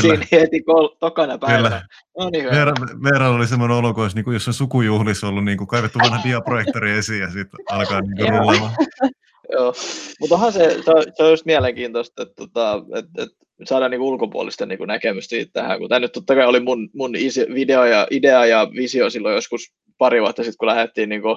Siinä 0.00 0.26
heti 0.32 0.62
kol- 0.62 0.96
tokana 1.00 1.38
päivänä. 1.38 1.86
No 2.18 2.30
niin, 2.30 2.44
Veera, 2.44 2.72
Veera 3.04 3.30
oli 3.30 3.46
semmoinen 3.46 3.76
olo, 3.76 3.94
kun 3.94 4.10
niin 4.14 4.32
jos 4.32 4.48
on 4.48 4.54
sukujuhlissa 4.54 5.28
ollut 5.28 5.44
niin 5.44 5.58
kuin 5.58 5.68
kaivettu 5.68 5.98
vanha 5.98 6.24
diaprojektori 6.24 6.90
esiin 6.90 7.20
ja 7.20 7.26
sitten 7.26 7.60
alkaa 7.70 8.00
niin 8.00 8.16
kuin 8.16 8.28
rullaamaan. 8.28 8.72
Joo, 9.52 9.74
mutta 10.20 10.34
onhan 10.34 10.52
se, 10.52 10.82
se, 10.84 10.90
on, 10.90 11.04
se 11.16 11.22
on 11.22 11.30
just 11.30 11.46
mielenkiintoista, 11.46 12.22
että, 12.22 12.44
että, 12.44 12.60
että, 12.98 13.22
että 13.22 13.36
saadaan 13.64 13.90
niin 13.90 14.00
ulkopuolista 14.00 14.66
niin 14.66 14.78
näkemystä 14.86 15.30
siitä 15.30 15.50
tähän, 15.52 15.78
kun 15.78 15.88
tämä 15.88 15.98
nyt 15.98 16.12
totta 16.12 16.34
kai 16.34 16.46
oli 16.46 16.60
mun, 16.60 16.90
mun 16.94 17.12
video 17.54 17.84
ja 17.84 18.06
idea 18.10 18.46
ja 18.46 18.68
visio 18.76 19.10
silloin 19.10 19.34
joskus 19.34 19.72
pari 19.98 20.20
vuotta 20.20 20.42
sitten, 20.42 20.58
kun 20.58 20.68
lähdettiin 20.68 21.08
niin 21.08 21.22
kuin, 21.22 21.36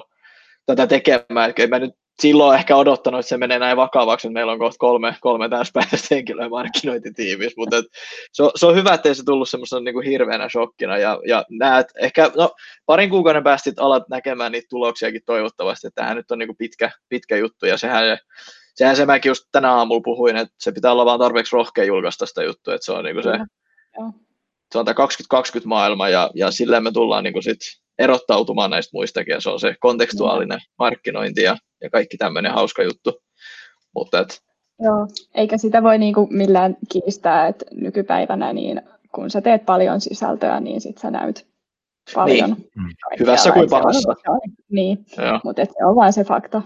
tätä 0.66 0.86
tekemään. 0.86 1.52
Et 1.56 1.70
mä 1.70 1.78
nyt 1.78 1.94
silloin 2.20 2.58
ehkä 2.58 2.76
odottanut, 2.76 3.20
että 3.20 3.28
se 3.28 3.36
menee 3.36 3.58
näin 3.58 3.76
vakavaksi, 3.76 4.26
että 4.26 4.32
meillä 4.32 4.52
on 4.52 4.58
kohta 4.58 4.78
kolme, 4.78 5.16
kolme 5.20 5.48
täyspäiväistä 5.48 6.14
henkilöä 6.14 6.48
markkinointitiimissä, 6.48 7.54
mutta 7.56 7.76
et, 7.76 7.84
se, 8.32 8.42
on, 8.42 8.50
se, 8.54 8.66
on 8.66 8.74
hyvä, 8.74 8.94
ettei 8.94 9.14
se 9.14 9.24
tullut 9.24 9.48
semmoisena 9.48 9.80
niin 9.80 9.94
kuin 9.94 10.06
hirveänä 10.06 10.48
shokkina, 10.48 10.98
ja, 10.98 11.18
ja 11.26 11.44
näet, 11.50 11.86
ehkä 12.00 12.30
no, 12.36 12.54
parin 12.86 13.10
kuukauden 13.10 13.44
päästä 13.44 13.70
alat 13.76 14.08
näkemään 14.08 14.52
niitä 14.52 14.66
tuloksiakin 14.70 15.22
toivottavasti, 15.26 15.86
että 15.86 16.00
tämähän 16.00 16.16
nyt 16.16 16.30
on 16.30 16.38
niin 16.38 16.48
kuin 16.48 16.56
pitkä, 16.56 16.90
pitkä 17.08 17.36
juttu, 17.36 17.66
ja 17.66 17.78
sehän, 17.78 18.18
sehän 18.74 18.96
se 18.96 19.06
mäkin 19.06 19.30
just 19.30 19.44
tänä 19.52 19.72
aamulla 19.72 20.00
puhuin, 20.04 20.36
että 20.36 20.54
se 20.58 20.72
pitää 20.72 20.92
olla 20.92 21.04
vaan 21.04 21.18
tarpeeksi 21.18 21.56
rohkea 21.56 21.84
julkaista 21.84 22.26
sitä 22.26 22.42
juttua, 22.42 22.74
että 22.74 22.84
se 22.84 22.92
on 22.92 23.04
niin 23.04 23.14
kuin 23.14 23.24
se, 23.24 23.38
se 24.72 24.78
on 24.78 24.84
tämä 24.84 24.94
2020 24.94 25.68
maailma, 25.68 26.08
ja, 26.08 26.30
ja 26.34 26.50
silleen 26.50 26.82
me 26.82 26.92
tullaan 26.92 27.24
niin 27.24 27.32
kuin 27.32 27.42
sit 27.42 27.60
erottautumaan 28.00 28.70
näistä 28.70 28.90
muistakin, 28.92 29.32
ja 29.32 29.40
se 29.40 29.50
on 29.50 29.60
se 29.60 29.74
kontekstuaalinen 29.80 30.58
mm. 30.58 30.74
markkinointi 30.78 31.42
ja, 31.42 31.56
ja 31.82 31.90
kaikki 31.90 32.16
tämmöinen 32.16 32.52
hauska 32.52 32.82
juttu. 32.82 33.20
Mutta 33.94 34.18
et... 34.18 34.42
Joo, 34.82 35.06
eikä 35.34 35.58
sitä 35.58 35.82
voi 35.82 35.98
niinku 35.98 36.28
millään 36.30 36.76
kiistää, 36.92 37.46
että 37.46 37.64
nykypäivänä 37.72 38.52
niin 38.52 38.82
kun 39.14 39.30
sä 39.30 39.40
teet 39.40 39.66
paljon 39.66 40.00
sisältöä, 40.00 40.60
niin 40.60 40.80
sit 40.80 40.98
sä 40.98 41.10
näyt 41.10 41.46
paljon. 42.14 42.50
Niin. 42.50 42.66
Hyvässä 43.20 43.52
kuin 43.52 43.70
pahassa. 43.70 44.14
niin, 44.70 45.06
mutta 45.44 45.64
se 45.64 45.84
on 45.86 45.96
vain 45.96 46.12
se 46.12 46.24
fakta. 46.24 46.62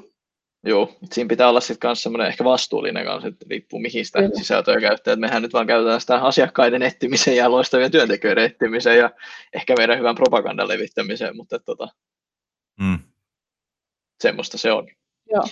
Joo, 0.67 0.97
siinä 1.13 1.29
pitää 1.29 1.49
olla 1.49 1.61
sitten 1.61 1.89
myös 1.89 2.03
semmoinen 2.03 2.29
ehkä 2.29 2.45
vastuullinen 2.45 3.05
kanssa, 3.05 3.29
että 3.29 3.47
riippuu 3.51 3.81
mihin 3.81 4.07
sitä 4.07 4.19
Kyllä. 4.19 4.35
sisältöä 4.35 4.81
käyttää. 4.81 5.15
Et 5.15 5.21
mehän 5.21 5.43
nyt 5.43 5.53
vaan 5.53 5.67
käytetään 5.67 6.01
sitä 6.01 6.17
asiakkaiden 6.17 6.83
etsimiseen 6.83 7.37
ja 7.37 7.51
loistavien 7.51 7.91
työntekijöiden 7.91 8.45
etsimiseen 8.45 8.99
ja 8.99 9.11
ehkä 9.53 9.75
meidän 9.79 9.99
hyvän 9.99 10.15
propagandan 10.15 10.69
levittämiseen, 10.69 11.37
mutta 11.37 11.59
tota, 11.59 11.89
mm. 12.81 12.99
semmoista 14.21 14.59
se 14.59 14.73
on. 14.73 14.89
Joo. 15.31 15.45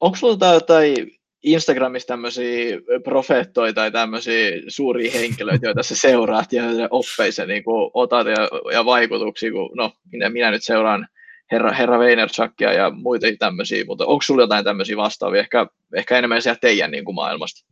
Onko 0.00 0.16
sinulla 0.16 0.54
jotain 0.54 1.16
Instagramissa 1.42 2.08
tämmöisiä 2.08 2.76
profeettoja 3.04 3.72
tai 3.72 3.92
tämmöisiä 3.92 4.50
suuria 4.68 5.12
henkilöitä, 5.12 5.66
joita 5.66 5.82
sä 5.82 5.96
seuraat 5.96 6.52
ja 6.52 6.62
oppeissa 6.90 7.46
niin 7.46 7.64
otat 7.94 8.26
ja, 8.26 8.72
ja 8.72 8.84
vaikutuksia, 8.84 9.52
kun 9.52 9.70
no, 9.74 9.92
minä, 10.12 10.28
minä 10.28 10.50
nyt 10.50 10.64
seuraan 10.64 11.08
herra, 11.52 11.72
herra 11.72 11.98
Vaynerchukia 11.98 12.72
ja 12.72 12.90
muita 12.90 13.26
tämmöisiä, 13.38 13.84
mutta 13.86 14.06
onko 14.06 14.22
sulla 14.22 14.42
jotain 14.42 14.64
tämmöisiä 14.64 14.96
vastaavia, 14.96 15.40
ehkä, 15.40 15.66
ehkä 15.94 16.18
enemmän 16.18 16.42
sieltä 16.42 16.60
teidän 16.60 16.90
niin 16.90 17.04
kuin 17.04 17.14
maailmasta? 17.14 17.66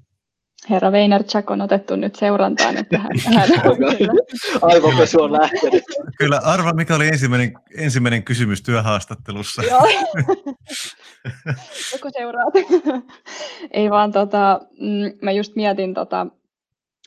Herra 0.70 0.92
Vaynerchuk 0.92 1.50
on 1.50 1.60
otettu 1.60 1.96
nyt 1.96 2.14
seurantaan, 2.14 2.76
että 2.76 2.98
hän, 2.98 3.10
hän 3.34 3.48
Aivopesu 4.62 5.22
on 5.22 5.32
lähtenyt. 5.32 5.84
Kyllä, 6.18 6.40
arva 6.44 6.72
mikä 6.72 6.94
oli 6.94 7.08
ensimmäinen, 7.08 7.52
ensimmäinen 7.78 8.22
kysymys 8.22 8.62
työhaastattelussa. 8.62 9.62
Joo. 9.62 9.80
Joku 11.92 12.08
seuraat? 12.12 12.54
Ei 13.70 13.90
vaan, 13.90 14.12
tota, 14.12 14.60
mm, 14.80 15.18
mä 15.22 15.32
just 15.32 15.56
mietin, 15.56 15.94
tota, 15.94 16.26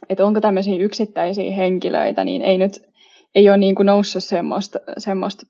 että 0.10 0.25
onko 0.25 0.41
tämmöisiä 0.41 0.75
yksittäisiä 0.75 1.51
henkilöitä, 1.51 2.23
niin 2.23 2.41
ei 2.41 2.58
nyt 2.58 2.88
ei 3.36 3.49
ole 3.49 3.58
niin 3.58 3.75
kuin 3.75 3.86
noussut 3.86 4.23
semmoista, 4.23 4.80
semmoista 4.97 5.45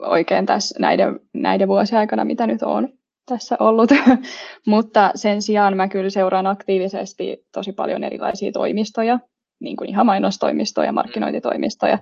oikein 0.00 0.46
tässä 0.46 0.74
näiden, 0.78 1.20
näiden 1.32 1.68
vuosien 1.68 1.98
aikana, 1.98 2.24
mitä 2.24 2.46
nyt 2.46 2.62
on 2.62 2.88
tässä 3.26 3.56
ollut. 3.60 3.90
Mutta 4.66 5.10
sen 5.14 5.42
sijaan 5.42 5.76
mä 5.76 5.88
kyllä 5.88 6.10
seuraan 6.10 6.46
aktiivisesti 6.46 7.46
tosi 7.52 7.72
paljon 7.72 8.04
erilaisia 8.04 8.52
toimistoja, 8.52 9.18
niin 9.60 9.76
kuin 9.76 9.90
ihan 9.90 10.06
mainostoimistoja, 10.06 10.92
markkinointitoimistoja. 10.92 11.98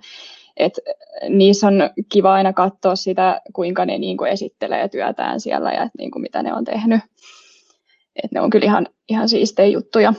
Et 0.56 0.72
niissä 1.28 1.66
on 1.66 1.90
kiva 2.12 2.34
aina 2.34 2.52
katsoa 2.52 2.96
sitä, 2.96 3.40
kuinka 3.52 3.84
ne 3.84 3.98
niin 3.98 4.16
kuin 4.16 4.30
esittelee 4.30 4.88
työtään 4.88 5.40
siellä 5.40 5.72
ja 5.72 5.82
et 5.82 5.92
niin 5.98 6.10
kuin 6.10 6.22
mitä 6.22 6.42
ne 6.42 6.54
on 6.54 6.64
tehnyt. 6.64 7.00
Et 8.24 8.32
ne 8.32 8.40
on 8.40 8.50
kyllä 8.50 8.64
ihan, 8.64 8.86
ihan 9.08 9.28
siistejä 9.28 9.68
juttuja. 9.68 10.14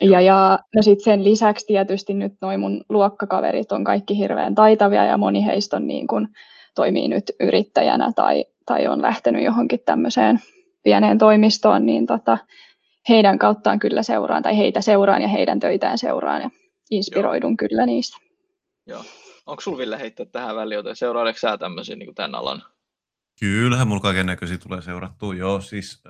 Ja, 0.00 0.20
ja 0.20 0.58
no 0.74 0.82
sit 0.82 1.00
sen 1.00 1.24
lisäksi 1.24 1.66
tietysti 1.66 2.14
nyt 2.14 2.32
noin 2.40 2.60
mun 2.60 2.84
luokkakaverit 2.88 3.72
on 3.72 3.84
kaikki 3.84 4.18
hirveän 4.18 4.54
taitavia 4.54 5.04
ja 5.04 5.18
moni 5.18 5.46
heistä 5.46 5.76
on 5.76 5.86
niin 5.86 6.06
kuin, 6.06 6.28
toimii 6.76 7.08
nyt 7.08 7.24
yrittäjänä 7.40 8.12
tai, 8.16 8.44
tai 8.66 8.86
on 8.86 9.02
lähtenyt 9.02 9.44
johonkin 9.44 9.80
tämmöiseen 9.84 10.40
pieneen 10.82 11.18
toimistoon, 11.18 11.86
niin 11.86 12.06
tota, 12.06 12.38
heidän 13.08 13.38
kauttaan 13.38 13.78
kyllä 13.78 14.02
seuraan, 14.02 14.42
tai 14.42 14.58
heitä 14.58 14.80
seuraan 14.80 15.22
ja 15.22 15.28
heidän 15.28 15.60
töitään 15.60 15.98
seuraan 15.98 16.42
ja 16.42 16.50
inspiroidun 16.90 17.50
Joo. 17.50 17.68
kyllä 17.68 17.86
niistä. 17.86 18.16
Joo. 18.86 19.04
Onko 19.46 19.60
sinulla 19.60 19.78
Ville 19.78 19.98
heittää 19.98 20.26
tähän 20.26 20.56
väliin, 20.56 20.76
joten 20.76 20.96
seuraatko 20.96 21.38
sä 21.38 21.58
tämmöisiä 21.58 21.96
niin 21.96 22.14
tämän 22.14 22.34
alan? 22.34 22.62
Kyllähän 23.40 23.88
mulla 23.88 24.00
kaiken 24.00 24.26
näköisiä 24.26 24.58
tulee 24.58 24.82
seurattua, 24.82 25.34
joo. 25.34 25.60
Siis, 25.60 26.02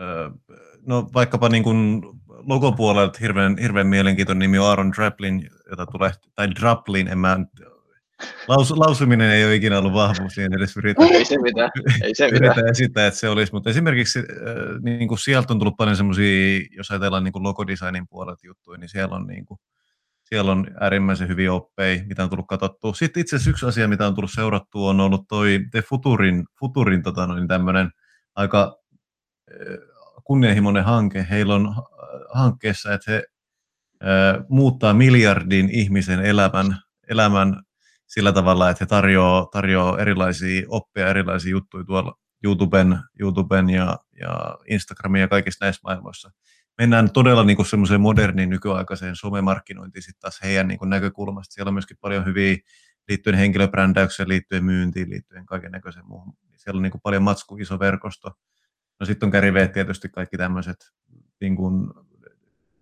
no 0.87 1.09
vaikkapa 1.15 1.49
niin 1.49 1.63
kuin 1.63 2.03
logopuolelta 2.27 3.19
hirveän, 3.21 3.57
hirveän 3.59 3.87
mielenkiintoinen 3.87 4.39
nimi 4.39 4.59
on 4.59 4.67
Aaron 4.67 4.93
Draplin, 4.93 5.51
jota 5.71 5.87
tulee, 5.87 6.11
tai 6.35 6.51
Draplin, 6.61 7.09
en 7.09 7.19
mä 7.19 7.39
Laus, 8.49 8.71
lausuminen 8.71 9.31
ei 9.31 9.45
ole 9.45 9.55
ikinä 9.55 9.79
ollut 9.79 9.93
vahvuus, 9.93 10.37
niin 10.37 10.55
edes 10.55 10.77
yritä, 10.77 11.05
ei 11.05 11.25
se 11.25 11.39
mitään. 11.39 11.71
Ei 12.03 12.15
se 12.15 12.31
mitään. 12.31 12.69
esittää, 12.71 13.07
että 13.07 13.21
se 13.21 13.29
olisi. 13.29 13.53
Mutta 13.53 13.71
esimerkiksi 13.71 14.19
äh, 14.19 14.25
niin 14.83 15.09
kuin 15.09 15.19
sieltä 15.19 15.53
on 15.53 15.59
tullut 15.59 15.77
paljon 15.77 15.97
semmoisia, 15.97 16.61
jos 16.71 16.91
ajatellaan 16.91 17.25
niin 17.25 17.33
kuin 17.33 17.43
logodesignin 17.43 18.09
puolelta 18.09 18.47
juttuja, 18.47 18.79
niin 18.79 18.89
siellä 18.89 19.17
on, 19.17 19.27
niin 19.27 19.47
kuin, 19.47 19.61
siellä 20.25 20.53
on 20.53 20.67
äärimmäisen 20.81 21.29
hyviä 21.29 21.53
oppeja, 21.53 22.05
mitä 22.07 22.23
on 22.23 22.31
tullut 22.31 22.47
katsottua. 22.47 22.95
Sitten 22.95 23.21
itse 23.21 23.37
asiassa 23.37 23.51
yksi 23.51 23.67
asia, 23.67 23.89
mitä 23.89 24.07
on 24.07 24.15
tullut 24.15 24.33
seurattua, 24.35 24.91
on 24.91 25.01
ollut 25.01 25.25
toi 25.29 25.61
The 25.71 25.83
Futurin, 25.83 26.45
Futurin 26.61 27.03
tota, 27.03 27.27
niin 27.27 27.49
tämmöinen 27.49 27.91
aika 28.35 28.79
äh, 29.51 29.79
kunnianhimoinen 30.25 30.85
hanke. 30.85 31.27
Heillä 31.31 31.55
on 31.55 31.75
hankkeessa, 32.35 32.95
että 32.95 33.13
he 33.13 33.25
äh, 34.03 34.45
muuttaa 34.49 34.95
miljardin 34.95 35.71
ihmisen 35.71 36.25
elämän, 36.25 36.77
elämän 37.09 37.66
sillä 38.07 38.33
tavalla, 38.33 38.71
että 38.71 38.85
he 38.85 38.87
tarjoaa, 38.87 39.47
tarjoaa 39.53 39.99
erilaisia 39.99 40.67
oppia, 40.69 41.09
erilaisia 41.09 41.51
juttuja 41.51 41.85
tuolla 41.85 42.19
YouTuben, 42.45 42.99
YouTuben 43.21 43.71
ja, 43.71 43.99
ja 44.21 44.59
Instagramin 44.71 45.21
ja 45.21 45.29
kaikissa 45.29 45.65
näissä 45.65 45.81
maailmoissa. 45.85 46.31
Mennään 46.79 47.11
todella 47.13 47.45
niin 47.45 47.57
kuin 47.57 47.67
semmoiseen 47.67 48.01
moderniin 48.01 48.51
nykyaikaiseen 48.51 49.17
somemarkkinointiin 49.17 50.03
sitten 50.03 50.21
taas 50.21 50.43
heidän 50.43 50.69
niin 50.69 50.79
kuin 50.79 50.91
näkökulmasta. 50.91 51.53
Siellä 51.53 51.69
on 51.69 51.75
myöskin 51.75 51.97
paljon 52.01 52.25
hyviä 52.25 52.57
liittyen 53.09 53.37
henkilöbrändäykseen, 53.37 54.29
liittyen 54.29 54.65
myyntiin, 54.65 55.11
liittyen 55.11 55.47
kaiken 55.47 55.73
näköiseen 55.73 56.07
muuhun. 56.07 56.33
Siellä 56.57 56.79
on 56.79 56.83
niin 56.83 56.91
kuin 56.91 57.01
paljon 57.01 57.23
matsku, 57.23 57.57
iso 57.57 57.79
verkosto. 57.79 58.33
No 59.01 59.07
sitten 59.07 59.27
on 59.27 59.31
käriveet 59.31 59.73
tietysti 59.73 60.09
kaikki 60.09 60.37
tämmöiset 60.37 60.93
niin 61.41 61.57
kuin, 61.57 61.91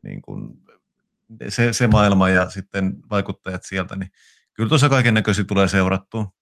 niin 0.03 0.23
kuin 0.23 0.59
se, 1.49 1.73
se 1.73 1.87
maailma 1.87 2.29
ja 2.29 2.51
sitten 2.51 2.97
vaikuttajat 3.11 3.63
sieltä, 3.65 3.97
niin 3.97 4.11
kyllä 4.55 4.69
tuossa 4.69 4.88
kaiken 4.88 5.14
näköisiä 5.14 5.45
tulee 5.45 5.69
seurattua. 5.69 6.33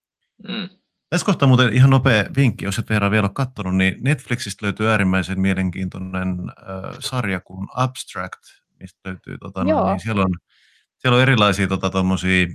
Mm. 0.49 0.69
Tässä 1.11 1.27
kohtaa 1.27 1.49
muuten 1.49 1.73
ihan 1.73 1.91
nopea 1.91 2.25
vinkki, 2.37 2.65
jos 2.65 2.79
et 2.79 2.91
Veera 2.91 3.11
vielä 3.11 3.25
ole 3.25 3.31
katsonut, 3.35 3.77
niin 3.77 3.97
Netflixistä 4.01 4.67
löytyy 4.67 4.91
äärimmäisen 4.91 5.41
mielenkiintoinen 5.41 6.29
äh, 6.49 6.97
sarja 6.99 7.41
kuin 7.41 7.69
Abstract, 7.75 8.41
mistä 8.81 9.01
löytyy, 9.05 9.39
tota, 9.39 9.65
no, 9.65 9.91
niin 9.91 10.01
siellä, 10.01 10.23
on, 10.23 10.35
siellä 10.99 11.17
on 11.17 11.23
erilaisia 11.23 11.69
tota, 11.69 11.91
tommosia, 11.91 12.47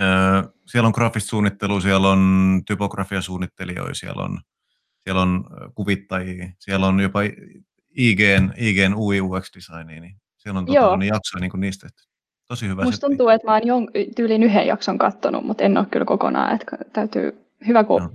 äh, 0.00 0.44
siellä 0.66 0.86
on 0.86 0.92
graafista 0.96 1.28
suunnittelua, 1.28 1.80
siellä 1.80 2.08
on 2.08 2.62
typografiasuunnittelijoita, 2.66 3.94
siellä 3.94 4.22
on, 4.22 4.40
siellä 5.04 5.22
on 5.22 5.44
kuvittajia, 5.74 6.48
siellä 6.58 6.86
on 6.86 7.00
jopa 7.00 7.20
IGN, 7.96 8.52
IGN 8.56 8.94
UI 8.94 9.20
UX-designia, 9.20 10.00
niin 10.00 10.16
siellä 10.36 10.58
on 10.58 10.66
tota, 10.66 10.96
niin 10.96 11.14
jaksoja 11.14 11.40
niin 11.40 11.60
niistä 11.60 11.88
tehty. 11.88 12.15
Tosi 12.48 12.68
hyvä 12.68 12.84
Musta 12.84 13.06
tuntuu, 13.06 13.28
että 13.28 13.46
mä 13.46 13.52
oon 13.52 13.66
jon, 13.66 13.88
tyylin 14.16 14.42
yhden 14.42 14.66
jakson 14.66 14.98
kattonut, 14.98 15.44
mutta 15.44 15.64
en 15.64 15.78
ole 15.78 15.86
kyllä 15.90 16.06
kokonaan. 16.06 16.54
Että 16.54 16.78
täytyy, 16.92 17.46
hyvä 17.66 17.84
kun 17.84 18.02
no. 18.02 18.10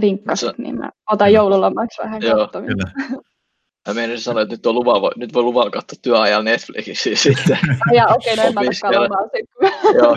vinkkasit, 0.00 0.58
niin 0.58 0.78
mä 0.78 0.90
otan 1.10 1.32
joululomaksi 1.32 2.02
vähän 2.02 2.20
katsomista. 2.20 2.90
Mä 3.88 3.94
menin 3.94 4.20
sanoa, 4.20 4.42
että 4.42 4.54
nyt, 4.54 4.66
on 4.66 4.74
luva, 4.74 5.10
nyt 5.16 5.34
voi 5.34 5.42
luvalla 5.42 5.70
katsoa 5.70 5.98
työajalla 6.02 6.44
Netflixiä 6.44 7.16
sitten. 7.34 7.58
ja 7.94 8.06
okei, 8.06 8.32
okay, 8.32 8.44
no 8.44 8.48
en 8.48 8.54
mä 8.54 8.60
takaa 8.80 9.02
lomaa 9.02 9.28
Joo. 9.98 10.16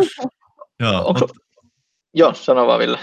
Joo, 0.80 1.08
Onko, 1.08 1.28
Joo, 2.14 2.34
sano 2.34 2.66
vaan 2.66 2.78
Ville. 2.78 2.98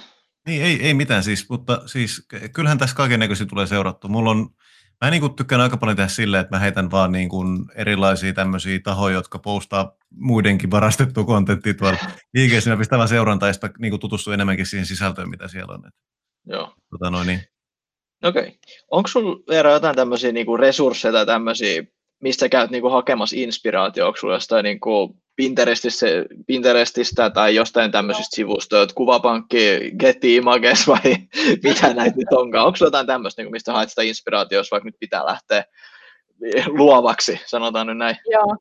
Niin, 0.47 0.63
ei, 0.63 0.87
ei 0.87 0.93
mitään 0.93 1.23
siis, 1.23 1.49
mutta 1.49 1.81
siis 1.85 2.27
kyllähän 2.53 2.77
tässä 2.77 2.95
kaiken 2.95 3.19
tulee 3.49 3.67
seurattu. 3.67 4.07
Mulla 4.07 4.31
on 4.31 4.49
Mä 5.01 5.09
niin 5.09 5.21
kuin 5.21 5.35
tykkään 5.35 5.61
aika 5.61 5.77
paljon 5.77 5.97
tehdä 5.97 6.09
silleen, 6.09 6.41
että 6.41 6.55
mä 6.55 6.59
heitän 6.59 6.91
vaan 6.91 7.11
niin 7.11 7.29
kuin 7.29 7.65
erilaisia 7.75 8.33
tämmöisiä 8.33 8.79
tahoja, 8.83 9.15
jotka 9.15 9.39
postaa 9.39 9.95
muidenkin 10.15 10.71
varastettua 10.71 11.23
kontenttia 11.23 11.73
tuolla 11.73 11.97
liikeessä. 12.33 12.69
Mä 12.69 12.77
pistän 12.77 12.97
vaan 12.97 13.09
seurantaa 13.09 13.49
ja 13.49 13.69
niin 13.79 13.91
kuin 13.91 13.99
tutustuu 13.99 14.33
enemmänkin 14.33 14.65
siihen 14.65 14.85
sisältöön, 14.85 15.29
mitä 15.29 15.47
siellä 15.47 15.73
on. 15.73 15.91
Joo. 16.45 16.75
Tota 16.89 17.09
noin, 17.09 17.27
niin. 17.27 17.41
Okei. 18.23 18.43
Okay. 18.43 18.53
Onko 18.91 19.07
sulla 19.07 19.43
Veera 19.49 19.71
jotain 19.71 19.95
tämmöisiä 19.95 20.31
niin 20.31 20.45
kuin 20.45 20.59
resursseja 20.59 21.11
tai 21.11 21.25
tämmöisiä, 21.25 21.83
mistä 22.21 22.49
käyt 22.49 22.71
niin 22.71 22.81
kuin 22.81 22.93
hakemassa 22.93 23.35
inspiraatio? 23.39 24.07
Onko 24.07 24.17
sulla 24.17 24.33
jostain 24.33 24.63
niin 24.63 24.79
kuin 24.79 25.22
Pinterestistä, 25.35 26.05
Pinterestistä 26.47 27.29
tai 27.29 27.55
jostain 27.55 27.91
tämmöisistä 27.91 28.35
sivustoista, 28.35 28.95
kuvapankki, 28.95 29.91
Getty 29.99 30.35
Images 30.35 30.87
vai 30.87 31.15
mitä 31.63 31.93
näitä 31.93 32.17
nyt 32.17 32.31
onkaan? 32.31 32.65
Onko 32.65 32.77
jotain 32.81 33.07
tämmöistä, 33.07 33.41
niin 33.41 33.51
mistä 33.51 33.73
haet 33.73 33.89
sitä 33.89 34.01
inspiraatiota, 34.01 34.55
jos 34.55 34.71
vaikka 34.71 34.87
nyt 34.87 34.99
pitää 34.99 35.25
lähteä 35.25 35.63
luovaksi, 36.67 37.41
sanotaan 37.45 37.87
nyt 37.87 37.97
näin? 37.97 38.15
Joo. 38.31 38.57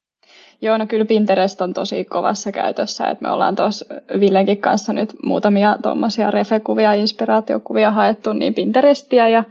Joo, 0.63 0.79
no 0.79 0.87
kyllä 0.87 1.05
Pinterest 1.05 1.61
on 1.61 1.75
tosi 1.75 2.05
kovassa 2.05 2.53
käytössä, 2.53 3.07
että 3.07 3.23
me 3.23 3.31
ollaan 3.31 3.57
tuossa 3.57 3.85
Villenkin 4.21 4.61
kanssa 4.61 4.93
nyt 4.93 5.15
muutamia 5.25 5.77
tuommoisia 5.83 6.31
refekuvia, 6.31 6.95
inspiraatiokuvia 6.95 7.91
haettu 7.91 8.33
niin 8.33 8.55
Pinterestia 8.55 9.29
ja 9.29 9.45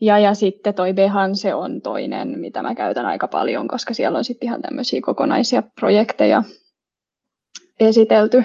ja, 0.00 0.18
ja 0.18 0.34
sitten 0.34 0.74
toi 0.74 0.92
Behance 0.92 1.54
on 1.54 1.80
toinen, 1.80 2.38
mitä 2.38 2.62
mä 2.62 2.74
käytän 2.74 3.06
aika 3.06 3.28
paljon, 3.28 3.68
koska 3.68 3.94
siellä 3.94 4.18
on 4.18 4.24
sitten 4.24 4.46
ihan 4.46 4.62
tämmöisiä 4.62 5.00
kokonaisia 5.04 5.62
projekteja 5.80 6.42
esitelty, 7.80 8.44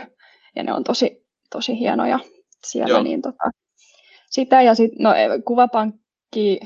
ja 0.56 0.64
ne 0.64 0.74
on 0.74 0.84
tosi, 0.84 1.26
tosi 1.52 1.80
hienoja 1.80 2.20
siellä. 2.66 2.94
Joo. 2.94 3.04
Niin 3.04 3.22
tota, 3.22 3.44
sitä 4.30 4.62
ja 4.62 4.76
sitten 4.76 5.04
no, 5.04 5.14
kuvapankki 5.46 6.60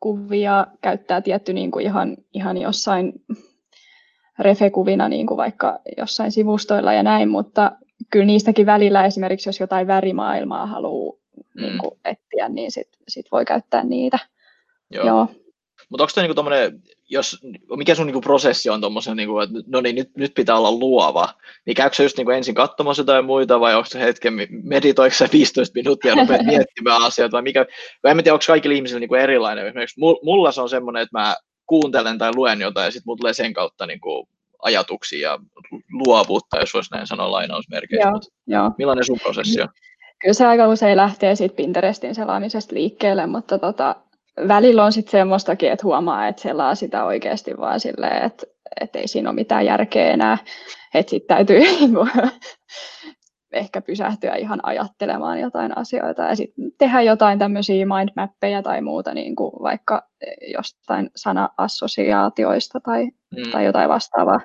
kuvia 0.00 0.66
käyttää 0.80 1.20
tietty 1.20 1.52
niin 1.52 1.70
kuin 1.70 1.84
ihan, 1.84 2.16
ihan 2.34 2.56
jossain 2.56 3.12
refekuvina 4.38 5.08
niin 5.08 5.26
kuin 5.26 5.36
vaikka 5.36 5.78
jossain 5.98 6.32
sivustoilla 6.32 6.92
ja 6.92 7.02
näin, 7.02 7.28
mutta 7.28 7.72
kyllä 8.10 8.26
niistäkin 8.26 8.66
välillä 8.66 9.04
esimerkiksi, 9.04 9.48
jos 9.48 9.60
jotain 9.60 9.86
värimaailmaa 9.86 10.66
haluaa 10.66 11.21
mm. 11.54 11.62
niin 11.62 11.78
kuin 11.78 12.00
etsiä 12.04 12.48
niin 12.48 12.72
sitten 12.72 13.00
sit 13.08 13.26
voi 13.32 13.44
käyttää 13.44 13.84
niitä. 13.84 14.18
Joo. 14.90 15.06
Joo. 15.06 15.28
Mutta 15.88 16.04
onko 16.04 16.12
niinku 16.16 16.34
tommonen, 16.34 16.82
jos, 17.08 17.38
mikä 17.76 17.94
sun 17.94 18.06
niinku 18.06 18.20
prosessi 18.20 18.70
on 18.70 18.80
tuommoisen, 18.80 19.16
niinku, 19.16 19.40
että 19.40 19.54
no 19.66 19.80
niin, 19.80 19.96
nyt, 19.96 20.10
nyt 20.16 20.34
pitää 20.34 20.56
olla 20.56 20.72
luova, 20.72 21.28
niin 21.66 21.74
käykö 21.74 21.96
se 21.96 22.02
just 22.02 22.16
niinku 22.16 22.30
ensin 22.30 22.54
katsomassa 22.54 23.00
jotain 23.00 23.24
muita 23.24 23.60
vai 23.60 23.74
onko 23.74 23.86
se 23.86 24.00
hetken, 24.00 24.34
meditoiko 24.62 25.14
se 25.14 25.28
15 25.32 25.72
minuuttia 25.74 26.12
ja 26.12 26.20
rupeat 26.20 26.46
miettimään 26.56 27.02
asioita 27.02 27.32
vai 27.32 27.42
mikä, 27.42 27.66
vai 28.04 28.10
en 28.10 28.16
tiedä, 28.16 28.32
onko 28.32 28.44
kaikilla 28.46 28.74
ihmisillä 28.76 29.00
niinku 29.00 29.14
erilainen, 29.14 29.66
esimerkiksi 29.66 30.00
mulla 30.22 30.52
se 30.52 30.60
on 30.60 30.68
semmoinen, 30.68 31.02
että 31.02 31.18
mä 31.18 31.34
kuuntelen 31.66 32.18
tai 32.18 32.34
luen 32.34 32.60
jotain 32.60 32.84
ja 32.84 32.90
sitten 32.90 33.02
mulla 33.06 33.18
tulee 33.18 33.32
sen 33.32 33.52
kautta 33.52 33.86
niinku 33.86 34.28
ajatuksia 34.62 35.30
ja 35.30 35.38
luovuutta, 35.90 36.60
jos 36.60 36.74
voisi 36.74 36.94
näin 36.94 37.06
sanoa 37.06 37.30
lainausmerkeissä. 37.30 38.08
Joo, 38.08 38.20
joo. 38.46 38.70
Millainen 38.78 39.04
sun 39.04 39.18
prosessi 39.22 39.60
on? 39.60 39.68
Kyllä 40.22 40.34
se 40.34 40.46
aika 40.46 40.68
usein 40.68 40.96
lähtee 40.96 41.34
siitä 41.34 41.56
Pinterestin 41.56 42.14
selaamisesta 42.14 42.74
liikkeelle, 42.74 43.26
mutta 43.26 43.58
tota, 43.58 43.96
välillä 44.48 44.84
on 44.84 44.92
sitten 44.92 45.10
semmoistakin, 45.10 45.72
että 45.72 45.86
huomaa, 45.86 46.28
että 46.28 46.42
selaa 46.42 46.74
sitä 46.74 47.04
oikeasti 47.04 47.56
vaan 47.56 47.80
silleen, 47.80 48.24
että, 48.24 48.46
että 48.80 48.98
ei 48.98 49.08
siinä 49.08 49.30
ole 49.30 49.34
mitään 49.34 49.66
järkeä 49.66 50.10
enää. 50.10 50.38
Että 50.94 51.10
sitten 51.10 51.36
täytyy 51.36 51.58
niinku 51.80 52.08
ehkä 53.52 53.80
pysähtyä 53.80 54.34
ihan 54.34 54.60
ajattelemaan 54.62 55.40
jotain 55.40 55.78
asioita 55.78 56.22
ja 56.22 56.36
sitten 56.36 56.72
tehdä 56.78 57.02
jotain 57.02 57.38
tämmöisiä 57.38 57.86
mindmappeja 57.86 58.62
tai 58.62 58.80
muuta, 58.80 59.14
niin 59.14 59.36
kuin 59.36 59.52
vaikka 59.62 60.08
jostain 60.52 61.10
sana-assosiaatioista 61.16 62.80
tai, 62.80 63.04
mm. 63.04 63.50
tai 63.52 63.64
jotain 63.64 63.88
vastaavaa. 63.88 64.40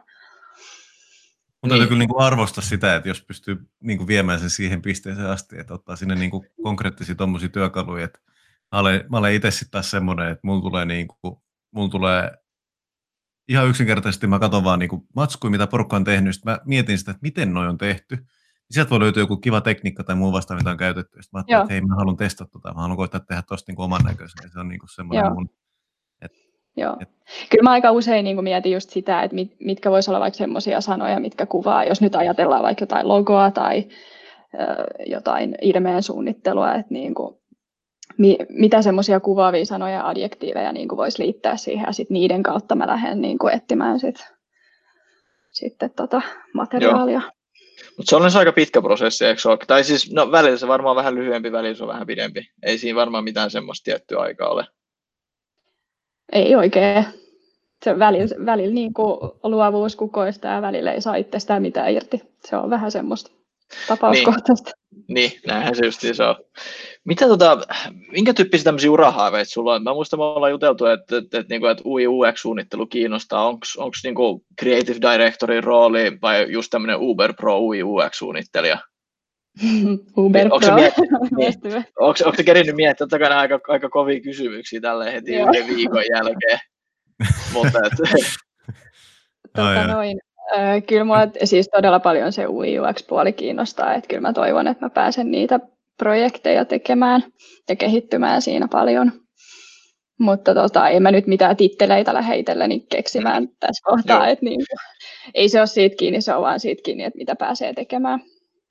Mutta 1.67 1.79
niin. 1.79 1.87
kyllä 1.87 1.99
niin 1.99 2.09
kuin 2.09 2.23
arvostaa 2.23 2.63
sitä, 2.63 2.95
että 2.95 3.09
jos 3.09 3.21
pystyy 3.21 3.69
niin 3.79 3.97
kuin 3.97 4.07
viemään 4.07 4.39
sen 4.39 4.49
siihen 4.49 4.81
pisteeseen 4.81 5.29
asti, 5.29 5.59
että 5.59 5.73
ottaa 5.73 5.95
sinne 5.95 6.15
niin 6.15 6.31
kuin 6.31 6.47
konkreettisia 6.63 7.15
tuommoisia 7.15 7.49
työkaluja. 7.49 8.05
Että 8.05 8.19
mä 8.71 8.79
olen, 8.79 9.05
mä 9.09 9.17
olen 9.17 9.33
itse 9.33 9.51
sitten 9.51 9.71
taas 9.71 9.91
semmoinen, 9.91 10.27
että 10.27 10.47
mulla 10.47 10.61
tulee, 10.61 10.85
niin 10.85 11.07
kuin, 11.07 11.37
mulla 11.71 11.89
tulee 11.89 12.31
ihan 13.47 13.67
yksinkertaisesti, 13.67 14.27
mä 14.27 14.39
katson 14.39 14.63
vaan 14.63 14.79
niin 14.79 14.89
kuin 14.89 15.07
matskuja, 15.15 15.51
mitä 15.51 15.67
porukka 15.67 15.95
on 15.95 16.03
tehnyt, 16.03 16.35
sitten 16.35 16.53
mä 16.53 16.59
mietin 16.65 16.97
sitä, 16.97 17.11
että 17.11 17.21
miten 17.21 17.53
noi 17.53 17.67
on 17.67 17.77
tehty. 17.77 18.25
Sieltä 18.71 18.89
voi 18.89 18.99
löytyä 18.99 19.23
joku 19.23 19.37
kiva 19.37 19.61
tekniikka 19.61 20.03
tai 20.03 20.15
muu 20.15 20.31
vastaava, 20.31 20.59
mitä 20.59 20.71
on 20.71 20.77
käytetty. 20.77 21.21
Sitten 21.21 21.37
mä 21.37 21.39
ajattelin, 21.39 21.61
että 21.61 21.73
hei, 21.73 21.81
mä 21.81 21.95
haluan 21.95 22.17
testata 22.17 22.51
tota, 22.51 22.73
mä 22.73 22.81
haluan 22.81 22.97
koittaa 22.97 23.19
tehdä 23.19 23.41
tosta 23.41 23.71
niin 23.71 23.81
oman 23.81 24.03
näköisen. 24.03 24.51
Se 24.51 24.59
on 24.59 24.67
niin 24.67 24.79
kuin 24.79 24.89
semmoinen 24.89 25.25
Joo. 25.25 25.33
mun 25.33 25.49
Joo. 26.77 26.97
Kyllä 27.49 27.63
mä 27.63 27.71
aika 27.71 27.91
usein 27.91 28.23
niin 28.23 28.43
mietin 28.43 28.71
just 28.71 28.89
sitä, 28.89 29.23
että 29.23 29.35
mit, 29.35 29.55
mitkä 29.59 29.91
voisi 29.91 30.11
olla 30.11 30.19
vaikka 30.19 30.37
semmoisia 30.37 30.81
sanoja, 30.81 31.19
mitkä 31.19 31.45
kuvaa, 31.45 31.83
jos 31.83 32.01
nyt 32.01 32.15
ajatellaan 32.15 32.63
vaikka 32.63 32.83
jotain 32.83 33.07
logoa 33.07 33.51
tai 33.51 33.83
ö, 34.53 34.83
jotain 35.05 35.55
ilmeen 35.61 36.03
suunnittelua, 36.03 36.75
että 36.75 36.93
niin 36.93 37.13
kuin, 37.13 37.37
mi, 38.17 38.37
mitä 38.49 38.81
semmoisia 38.81 39.19
kuvaavia 39.19 39.65
sanoja 39.65 39.93
ja 39.93 40.07
adjektiiveja 40.07 40.71
niin 40.71 40.89
voisi 40.89 41.23
liittää 41.23 41.57
siihen 41.57 41.85
ja 41.87 41.91
sitten 41.91 42.13
niiden 42.13 42.43
kautta 42.43 42.75
mä 42.75 42.87
lähden 42.87 43.21
niin 43.21 43.37
kuin 43.37 43.53
etsimään 43.53 43.99
sit, 43.99 44.27
sitten 45.51 45.89
tota 45.95 46.21
materiaalia. 46.53 47.21
Mutta 47.97 48.09
se 48.09 48.15
on 48.15 48.37
aika 48.37 48.51
pitkä 48.51 48.81
prosessi, 48.81 49.25
eikö 49.25 49.49
ole? 49.49 49.57
Tai 49.67 49.83
siis, 49.83 50.11
no 50.11 50.31
välillä 50.31 50.57
se 50.57 50.67
varmaan 50.67 50.95
vähän 50.95 51.15
lyhyempi, 51.15 51.51
välillä 51.51 51.75
se 51.75 51.83
on 51.83 51.89
vähän 51.89 52.07
pidempi. 52.07 52.49
Ei 52.63 52.77
siinä 52.77 52.95
varmaan 52.95 53.23
mitään 53.23 53.51
semmoista 53.51 53.83
tiettyä 53.83 54.19
aikaa 54.19 54.49
ole. 54.49 54.65
Ei 56.31 56.55
oikein. 56.55 57.05
Se 57.83 57.99
välillä, 57.99 58.45
välillä 58.45 58.73
niin 58.73 58.93
kuin 58.93 59.19
luovuus 59.43 59.95
kukoistaa 59.95 60.53
ja 60.53 60.61
välillä 60.61 60.91
ei 60.91 61.01
saa 61.01 61.15
itsestään 61.15 61.61
mitään 61.61 61.93
irti. 61.93 62.21
Se 62.45 62.55
on 62.55 62.69
vähän 62.69 62.91
semmoista 62.91 63.31
tapauskohtaista. 63.87 64.71
Niin, 64.91 65.03
niin 65.07 65.41
näinhän 65.47 65.75
se 65.75 65.85
just 65.85 66.01
se 66.01 66.23
on. 66.23 66.35
Mitä 67.03 67.27
tota, 67.27 67.57
minkä 68.11 68.33
tyyppisiä 68.33 68.63
tämmöisiä 68.63 68.91
urahaaveita 68.91 69.51
sulla 69.51 69.73
on? 69.73 69.83
Mä 69.83 69.93
muistan, 69.93 70.19
me 70.19 70.23
ollaan 70.23 70.51
juteltu, 70.51 70.85
että, 70.85 71.17
että, 71.17 71.37
että, 71.37 71.55
että, 71.55 71.71
että 71.71 71.83
UI 71.85 72.07
UX-suunnittelu 72.07 72.85
kiinnostaa. 72.85 73.47
Onko 73.47 73.65
niin 74.03 74.15
Creative 74.59 74.99
Directorin 75.11 75.63
rooli 75.63 76.17
vai 76.21 76.51
just 76.51 76.69
tämmöinen 76.69 76.97
Uber 76.99 77.33
Pro 77.33 77.59
UI 77.59 77.83
UX-suunnittelija? 77.83 78.79
Uber 80.17 80.49
Pro. 80.49 80.75
Niin, 81.37 81.53
onko, 81.99 82.19
onko 82.25 82.43
kerinyt 82.45 82.75
miettiä, 82.75 82.95
totta 82.97 83.19
kai 83.19 83.31
aika, 83.31 83.59
aika 83.67 83.89
kovia 83.89 84.19
kysymyksiä 84.19 84.81
tälle 84.81 85.13
heti 85.13 85.35
yhden 85.35 85.67
viikon 85.67 86.03
jälkeen. 86.11 86.59
Mutta, 87.53 87.79
et... 87.85 87.93
tota, 89.55 89.87
noin. 89.87 90.19
Kyllä 90.87 91.03
minua 91.03 91.17
siis 91.43 91.69
todella 91.69 91.99
paljon 91.99 92.33
se 92.33 92.47
UI 92.47 92.79
UX-puoli 92.79 93.33
kiinnostaa, 93.33 93.93
että 93.93 94.07
kyllä 94.07 94.21
mä 94.21 94.33
toivon, 94.33 94.67
että 94.67 94.85
mä 94.85 94.89
pääsen 94.89 95.31
niitä 95.31 95.59
projekteja 95.97 96.65
tekemään 96.65 97.23
ja 97.69 97.75
kehittymään 97.75 98.41
siinä 98.41 98.67
paljon. 98.71 99.11
Mutta 100.19 100.53
tota, 100.53 100.89
en 100.89 101.03
mä 101.03 101.11
nyt 101.11 101.27
mitään 101.27 101.55
titteleitä 101.55 102.13
lähde 102.13 102.35
itselleni 102.35 102.79
keksimään 102.79 103.47
tässä 103.59 103.89
kohtaa, 103.89 104.27
että 104.27 104.45
niin, 104.45 104.61
ei 105.33 105.49
se 105.49 105.59
ole 105.59 105.67
siitä 105.67 105.95
kiinni, 105.95 106.21
se 106.21 106.33
on 106.33 106.41
vaan 106.41 106.59
siitä 106.59 106.81
kiinni, 106.83 107.03
että 107.03 107.17
mitä 107.17 107.35
pääsee 107.35 107.73
tekemään. 107.73 108.19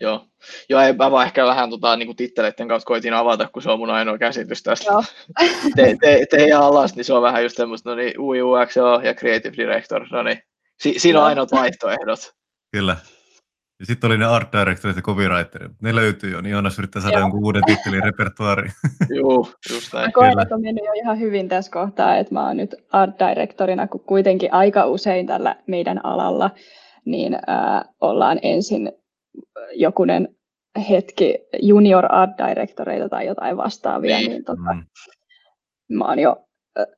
Joo, 0.00 0.26
Joo 0.68 0.80
ei, 0.80 0.92
mä 0.92 1.10
vaan 1.10 1.26
ehkä 1.26 1.46
vähän 1.46 1.70
tota, 1.70 1.96
niin 1.96 2.06
kuin 2.06 2.16
titteleiden 2.16 2.68
kautta 2.68 2.86
koitin 2.86 3.14
avata, 3.14 3.48
kun 3.52 3.62
se 3.62 3.70
on 3.70 3.78
mun 3.78 3.90
ainoa 3.90 4.18
käsitys 4.18 4.62
tästä. 4.62 4.92
Joo. 4.92 5.04
te, 5.76 5.96
te, 6.00 6.26
te 6.30 6.52
alas, 6.52 6.96
niin 6.96 7.04
se 7.04 7.12
on 7.12 7.22
vähän 7.22 7.42
just 7.42 7.56
semmoista, 7.56 7.90
no 7.90 7.96
niin, 7.96 8.20
UI, 8.20 8.42
UX 8.42 8.76
ja 9.04 9.14
Creative 9.14 9.56
Director, 9.56 10.06
no 10.10 10.22
niin, 10.22 10.38
si, 10.80 10.94
siinä 10.98 11.20
on 11.20 11.26
ainoat 11.26 11.52
vaihtoehdot. 11.52 12.34
Kyllä. 12.72 12.96
Ja 13.80 13.86
sitten 13.86 14.08
oli 14.08 14.18
ne 14.18 14.24
art 14.24 14.52
directorit 14.52 14.96
ja 14.96 15.02
copywriterit. 15.02 15.72
Ne 15.82 15.94
löytyy 15.94 16.30
jo, 16.30 16.40
niin 16.40 16.50
Joonas 16.50 16.78
yrittää 16.78 17.02
saada 17.02 17.16
Joo. 17.16 17.20
jonkun 17.20 17.44
uuden 17.44 17.62
tittelin 17.66 18.02
repertuariin. 18.02 18.72
Joo, 19.18 19.50
just 19.72 19.92
näin. 19.92 20.06
Mä 20.06 20.12
koen, 20.12 20.40
että 20.40 20.54
on 20.54 20.62
mennyt 20.62 20.84
jo 20.84 20.92
ihan 20.92 21.20
hyvin 21.20 21.48
tässä 21.48 21.72
kohtaa, 21.72 22.16
että 22.16 22.34
mä 22.34 22.46
oon 22.46 22.56
nyt 22.56 22.74
art 22.92 23.14
directorina, 23.18 23.88
kun 23.88 24.00
kuitenkin 24.00 24.52
aika 24.52 24.86
usein 24.86 25.26
tällä 25.26 25.56
meidän 25.66 26.04
alalla, 26.04 26.50
niin 27.04 27.34
äh, 27.34 27.84
ollaan 28.00 28.38
ensin 28.42 28.92
jokunen 29.74 30.36
hetki 30.90 31.38
junior 31.62 32.14
art 32.14 32.30
directoreita 32.38 33.08
tai 33.08 33.26
jotain 33.26 33.56
vastaavia, 33.56 34.18
niin, 34.18 34.44
tota, 34.44 34.74
mm. 34.74 34.86
mä 35.96 36.04
oon 36.04 36.18
jo 36.18 36.46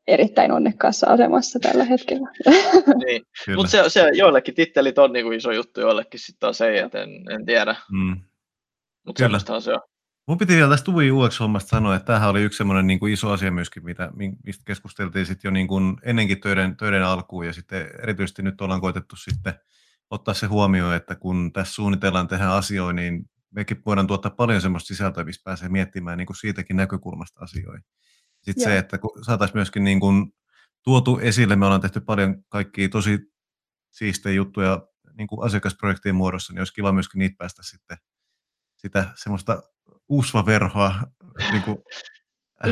erittäin 0.06 0.52
onnekkaassa 0.52 1.06
asemassa 1.06 1.58
tällä 1.58 1.84
hetkellä. 1.84 2.28
Niin. 3.06 3.22
Mutta 3.56 3.70
se, 3.70 3.82
se, 3.88 4.10
joillekin 4.14 4.54
tittelit 4.54 4.98
on 4.98 5.12
niinku 5.12 5.32
iso 5.32 5.52
juttu, 5.52 5.80
joillekin 5.80 6.20
sitten 6.20 6.40
taas 6.40 6.60
ei, 6.60 6.78
et 6.78 6.94
en, 6.94 7.08
en 7.30 7.46
tiedä. 7.46 7.76
Mm. 7.92 8.16
Mutta 9.06 9.20
semmoistahan 9.20 9.62
se 9.62 9.72
on. 9.72 9.80
Mun 10.26 10.38
piti 10.38 10.56
vielä 10.56 10.70
tästä 10.70 10.90
UI 10.90 11.10
UX-hommasta 11.10 11.68
sanoa, 11.68 11.96
että 11.96 12.06
tämähän 12.06 12.30
oli 12.30 12.42
yksi 12.42 12.56
semmoinen 12.56 12.86
niin 12.86 12.98
kuin 12.98 13.12
iso 13.12 13.30
asia 13.30 13.50
myöskin, 13.50 13.84
mitä, 13.84 14.10
mistä 14.44 14.62
keskusteltiin 14.66 15.26
sitten 15.26 15.48
jo 15.48 15.52
niin 15.52 15.68
kuin 15.68 15.96
ennenkin 16.02 16.40
töiden, 16.40 16.76
töiden 16.76 17.04
alkuun 17.04 17.46
ja 17.46 17.52
sitten 17.52 17.90
erityisesti 18.02 18.42
nyt 18.42 18.60
ollaan 18.60 18.80
koitettu 18.80 19.16
sitten 19.16 19.54
ottaa 20.10 20.34
se 20.34 20.46
huomioon, 20.46 20.94
että 20.94 21.14
kun 21.14 21.52
tässä 21.52 21.74
suunnitellaan 21.74 22.28
tehdä 22.28 22.48
asioita, 22.50 22.92
niin 22.92 23.24
mekin 23.50 23.82
voidaan 23.86 24.06
tuottaa 24.06 24.30
paljon 24.30 24.60
semmoista 24.60 24.86
sisältöä, 24.86 25.24
missä 25.24 25.42
pääsee 25.44 25.68
miettimään 25.68 26.18
niin 26.18 26.26
kuin 26.26 26.36
siitäkin 26.36 26.76
näkökulmasta 26.76 27.40
asioita. 27.40 27.88
Sitten 28.42 28.62
Joo. 28.62 28.70
se, 28.70 28.78
että 28.78 28.98
kun 28.98 29.24
saataisiin 29.24 29.56
myöskin 29.56 29.84
niin 29.84 30.00
kuin 30.00 30.32
tuotu 30.84 31.18
esille, 31.18 31.56
me 31.56 31.64
ollaan 31.66 31.80
tehty 31.80 32.00
paljon 32.00 32.44
kaikkia 32.48 32.88
tosi 32.88 33.18
siistejä 33.90 34.34
juttuja 34.34 34.82
niin 35.18 35.28
kuin 35.28 35.46
asiakasprojektien 35.46 36.14
muodossa, 36.14 36.52
niin 36.52 36.60
olisi 36.60 36.72
kiva 36.72 36.92
myöskin 36.92 37.18
niitä 37.18 37.36
päästä 37.38 37.62
sitten 37.62 37.96
sitä 38.76 39.12
semmoista 39.14 39.62
uusvaverhoa 40.08 40.94
niin 41.52 41.62
kuin 41.62 41.78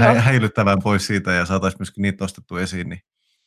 hä- 0.01 0.21
häilyttävän 0.21 0.79
pois 0.83 1.07
siitä 1.07 1.33
ja 1.33 1.47
saataisiin 1.47 1.81
myöskin 1.81 2.03
niitä 2.03 2.25
nostettu 2.25 2.57
esiin, 2.57 2.89
niin 2.89 3.01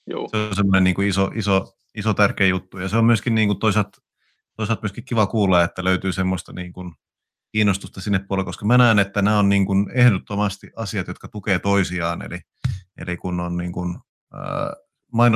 Joo. 0.09 0.29
se 0.31 0.37
on 0.37 0.55
semmoinen 0.55 0.83
niin 0.83 0.95
kuin 0.95 1.07
iso, 1.07 1.31
iso, 1.35 1.73
iso 1.95 2.13
tärkeä 2.13 2.47
juttu. 2.47 2.77
Ja 2.77 2.89
se 2.89 2.97
on 2.97 3.05
myöskin 3.05 3.35
niin 3.35 3.47
kuin 3.47 3.59
toisaalta, 3.59 4.01
toisaalta 4.55 4.81
myöskin 4.81 5.05
kiva 5.05 5.27
kuulla, 5.27 5.63
että 5.63 5.83
löytyy 5.83 6.11
semmoista 6.11 6.53
niin 6.53 6.73
kuin 6.73 6.93
kiinnostusta 7.51 8.01
sinne 8.01 8.19
puolelle, 8.27 8.45
koska 8.45 8.65
mä 8.65 8.77
näen, 8.77 8.99
että 8.99 9.21
nämä 9.21 9.39
on 9.39 9.49
niin 9.49 9.65
kuin 9.65 9.91
ehdottomasti 9.93 10.71
asiat, 10.75 11.07
jotka 11.07 11.27
tukee 11.27 11.59
toisiaan, 11.59 12.21
eli, 12.21 12.39
eli 12.97 13.17
kun 13.17 13.39
on 13.39 13.57
niin 13.57 13.71
kuin, 13.71 13.97
ää, 14.33 14.73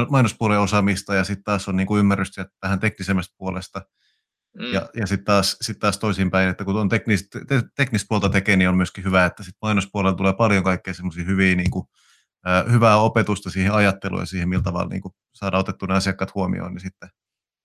mainospuolen 0.10 0.60
osaamista 0.60 1.16
ja 1.16 1.24
sitten 1.24 1.44
taas 1.44 1.68
on 1.68 1.76
niin 1.76 1.88
kuin 1.88 2.00
ymmärrystä 2.00 2.46
tähän 2.60 2.80
teknisemmästä 2.80 3.36
puolesta, 3.38 3.82
mm. 4.60 4.74
ja, 4.74 4.90
ja 4.96 5.08
sitten 5.08 5.26
taas, 5.26 5.58
sit 5.62 5.80
taas 5.80 5.98
toisinpäin, 5.98 6.50
että 6.50 6.66
kun 6.66 6.76
on 6.76 6.90
teknistä, 6.90 7.40
te, 7.48 7.64
teknistä 7.76 8.08
puolta 8.10 8.30
tekee, 8.30 8.56
niin 8.56 8.70
on 8.70 8.78
myöskin 8.78 9.04
hyvä, 9.04 9.26
että 9.26 9.44
sitten 9.44 9.60
mainospuolella 9.62 10.18
tulee 10.18 10.34
paljon 10.34 10.64
kaikkea 10.64 10.94
semmoisia 10.94 11.24
hyviä 11.24 11.56
niin 11.56 11.72
kuin, 11.72 11.86
hyvää 12.72 12.98
opetusta 12.98 13.50
siihen 13.50 13.74
ajatteluun 13.74 14.22
ja 14.22 14.26
siihen, 14.26 14.50
miltä 14.50 14.64
tavalla 14.64 14.90
niin 14.90 15.02
kuin 15.02 15.14
saada 15.34 15.58
otettu 15.58 15.86
ne 15.86 15.94
asiakkaat 15.94 16.36
huomioon, 16.36 16.74
niin 16.74 16.82
sitten 16.82 17.10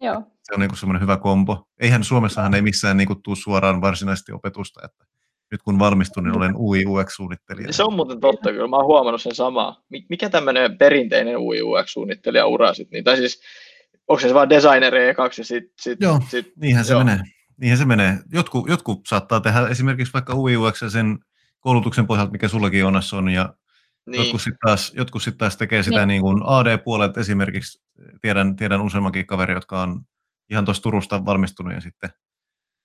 Joo. 0.00 0.22
Se 0.42 0.54
on 0.54 0.60
niin 0.60 0.76
semmoinen 0.76 1.02
hyvä 1.02 1.16
kombo. 1.16 1.68
Eihän 1.80 2.04
Suomessahan 2.04 2.54
ei 2.54 2.62
missään 2.62 2.96
niin 2.96 3.06
kuin, 3.06 3.22
tuu 3.22 3.36
suoraan 3.36 3.80
varsinaisesti 3.80 4.32
opetusta, 4.32 4.80
että 4.84 5.04
nyt 5.50 5.62
kun 5.62 5.78
valmistun, 5.78 6.24
niin 6.24 6.36
olen 6.36 6.56
UI 6.56 6.84
UX-suunnittelija. 6.84 7.72
Se 7.72 7.82
on 7.82 7.94
muuten 7.94 8.20
totta, 8.20 8.52
kyllä 8.52 8.68
mä 8.68 8.76
oon 8.76 8.86
huomannut 8.86 9.22
sen 9.22 9.34
samaa. 9.34 9.82
Mikä 10.08 10.30
tämmöinen 10.30 10.78
perinteinen 10.78 11.38
UI 11.38 11.62
UX-suunnittelija 11.62 12.46
ura 12.46 12.74
sitten? 12.74 12.96
Niin, 12.96 13.04
tai 13.04 13.16
siis, 13.16 13.42
onko 14.08 14.20
se 14.20 14.34
vaan 14.34 14.50
designeri 14.50 15.14
kaksi 15.14 15.40
ja 15.40 15.44
sitten... 15.44 15.72
Sit, 15.80 16.00
joo, 16.00 16.20
sit, 16.28 16.52
niinhän 16.56 16.84
se 16.84 16.92
joo. 16.92 17.04
menee. 17.04 17.20
Niinhän 17.60 17.78
se 17.78 17.84
menee. 17.84 18.18
Jotkut, 18.32 18.68
jotkut 18.68 19.00
saattaa 19.06 19.40
tehdä 19.40 19.68
esimerkiksi 19.68 20.12
vaikka 20.12 20.34
UI 20.34 20.56
UX 20.56 20.82
sen 20.88 21.18
koulutuksen 21.60 22.06
pohjalta, 22.06 22.32
mikä 22.32 22.48
sullakin 22.48 22.80
Jonas 22.80 23.14
on, 23.14 23.28
ja 23.28 23.54
niin. 24.10 24.22
jotkut 24.22 24.40
sitten 24.40 24.58
taas, 24.66 24.92
jotkut 24.96 25.22
sit 25.22 25.38
taas 25.38 25.56
tekee 25.56 25.82
sitä 25.82 25.96
niin. 25.96 26.08
Niin 26.08 26.22
kuin 26.22 26.42
AD-puolet 26.44 27.16
esimerkiksi, 27.16 27.82
tiedän, 28.20 28.56
tiedän 28.56 28.82
useammankin 28.82 29.26
kaveri, 29.26 29.54
jotka 29.54 29.82
on 29.82 30.00
ihan 30.50 30.64
tuossa 30.64 30.82
Turusta 30.82 31.24
valmistunut 31.24 31.72
ja 31.72 31.80
sitten 31.80 32.10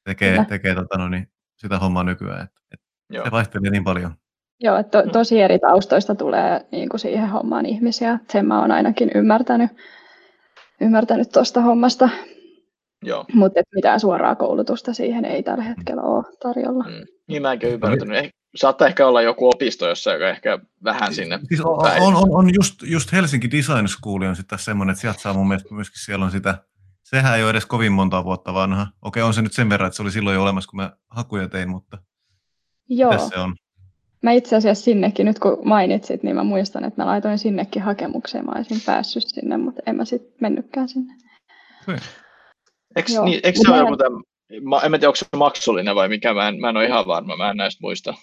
tekee, 0.05 0.45
tekee 0.49 0.75
tota, 0.75 0.97
no, 0.97 1.09
niin, 1.09 1.27
sitä 1.57 1.79
hommaa 1.79 2.03
nykyään. 2.03 2.43
Et, 2.43 2.49
et 2.71 2.79
se 3.23 3.31
vaihtelee 3.31 3.71
niin 3.71 3.83
paljon. 3.83 4.15
Joo, 4.59 4.77
että 4.77 5.01
to, 5.01 5.05
mm. 5.05 5.11
tosi 5.11 5.41
eri 5.41 5.59
taustoista 5.59 6.15
tulee 6.15 6.65
niin 6.71 6.89
kuin 6.89 6.99
siihen 6.99 7.29
hommaan 7.29 7.65
ihmisiä. 7.65 8.19
Sen 8.29 8.45
mä 8.45 8.59
oon 8.59 8.71
ainakin 8.71 9.11
ymmärtänyt, 9.15 9.71
ymmärtänyt 10.81 11.29
tuosta 11.29 11.61
hommasta. 11.61 12.09
Mutta 13.33 13.61
mitään 13.75 13.99
suoraa 13.99 14.35
koulutusta 14.35 14.93
siihen 14.93 15.25
ei 15.25 15.43
tällä 15.43 15.63
hetkellä 15.63 16.01
ole 16.01 16.23
tarjolla. 16.43 16.83
Mm. 16.83 17.05
Niin 17.27 17.41
mäkin 17.41 17.69
ymmärtänyt. 17.69 18.31
Saattaa 18.55 18.87
ehkä 18.87 19.07
olla 19.07 19.21
joku 19.21 19.49
opisto, 19.49 19.89
jossa 19.89 20.13
joka 20.13 20.29
ehkä 20.29 20.59
vähän 20.83 21.13
sinne 21.13 21.39
siis 21.47 21.61
on, 21.61 21.85
on, 22.01 22.15
on, 22.15 22.29
on, 22.31 22.53
just, 22.53 22.75
just 22.83 23.11
Helsinki 23.11 23.51
Design 23.51 23.87
School 23.87 24.21
on 24.21 24.35
sitten 24.35 24.59
semmoinen, 24.59 24.91
että 24.91 25.01
sieltä 25.01 25.19
saa 25.19 25.33
mun 25.33 25.47
mielestä 25.47 25.73
myöskin 25.73 25.99
siellä 26.05 26.25
on 26.25 26.31
sitä, 26.31 26.57
sehän 27.03 27.37
ei 27.37 27.43
ole 27.43 27.49
edes 27.49 27.65
kovin 27.65 27.91
monta 27.91 28.23
vuotta 28.23 28.53
vanha. 28.53 28.87
Okei, 29.01 29.23
on 29.23 29.33
se 29.33 29.41
nyt 29.41 29.53
sen 29.53 29.69
verran, 29.69 29.87
että 29.87 29.97
se 29.97 30.03
oli 30.03 30.11
silloin 30.11 30.33
jo 30.33 30.43
olemassa, 30.43 30.69
kun 30.69 30.77
mä 30.77 30.91
hakuja 31.09 31.49
tein, 31.49 31.69
mutta 31.69 31.97
Joo. 32.89 33.29
se 33.29 33.39
on? 33.39 33.55
Mä 34.23 34.31
itse 34.31 34.55
asiassa 34.55 34.83
sinnekin, 34.83 35.25
nyt 35.25 35.39
kun 35.39 35.57
mainitsit, 35.63 36.23
niin 36.23 36.35
mä 36.35 36.43
muistan, 36.43 36.85
että 36.85 37.01
mä 37.01 37.05
laitoin 37.05 37.39
sinnekin 37.39 37.81
hakemukseen. 37.81 38.45
Mä 38.45 38.51
olisin 38.55 38.81
päässyt 38.85 39.23
sinne, 39.27 39.57
mutta 39.57 39.81
en 39.85 39.95
mä 39.95 40.05
sitten 40.05 40.33
mennytkään 40.41 40.89
sinne. 40.89 41.13
Eikö, 42.95 43.11
niin, 43.23 43.39
eikö 43.43 43.59
se 43.61 43.71
ole 43.71 43.77
joku 43.77 43.97
tämän, 43.97 44.21
en 44.85 44.91
mä 44.91 44.97
tiedä, 44.97 45.09
onko 45.09 45.15
se 45.15 45.25
maksullinen 45.37 45.95
vai 45.95 46.09
mikä, 46.09 46.33
mä 46.33 46.47
en, 46.47 46.59
mä 46.59 46.69
en 46.69 46.77
ole 46.77 46.85
ihan 46.85 47.07
varma, 47.07 47.37
mä 47.37 47.49
en 47.49 47.57
näistä 47.57 47.81
muista. 47.81 48.13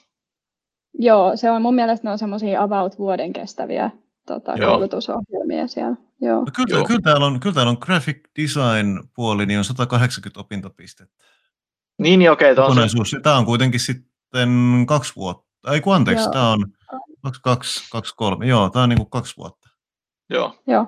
Joo, 0.99 1.37
se 1.37 1.51
on 1.51 1.63
mun 1.63 1.75
mielestä 1.75 2.09
ne 2.09 2.13
on 2.13 2.19
semmoisia 2.19 2.63
about 2.63 2.99
vuoden 2.99 3.33
kestäviä 3.33 3.91
tota, 4.27 4.53
koulutusohjelmia 4.67 5.67
siellä. 5.67 5.97
Joo. 6.21 6.41
No 6.41 6.47
kyllä, 6.57 6.77
Joo. 6.77 6.87
Kyllä, 6.87 7.01
täällä 7.01 7.27
on, 7.27 7.41
kyllä 7.41 7.55
täällä 7.55 7.71
on 7.71 7.77
graphic 7.81 8.19
design 8.43 9.09
puoli, 9.15 9.47
niin 9.47 9.59
on 9.59 9.65
180 9.65 10.41
opintopistettä. 10.41 11.25
Niin, 11.99 12.19
niin 12.19 12.31
okei. 12.31 12.53
Okay, 12.53 13.21
Tämä 13.23 13.37
on 13.37 13.47
kuitenkin 13.47 13.81
sitten 13.81 14.49
kaksi 14.87 15.17
vuotta. 15.17 15.73
Ei 15.73 15.81
kun 15.81 15.95
anteeksi, 15.95 16.25
Joo. 16.25 16.33
tämä 16.33 16.53
on 16.53 16.67
kaksi, 17.23 17.41
kaksi, 17.43 17.91
kaksi, 17.91 18.15
kolme. 18.17 18.47
Joo, 18.47 18.71
tämä 18.71 18.83
on 18.83 18.89
niin 18.89 18.99
kuin 18.99 19.11
kaksi 19.11 19.37
vuotta. 19.37 19.69
Joo. 20.31 20.55
Joo. 20.67 20.87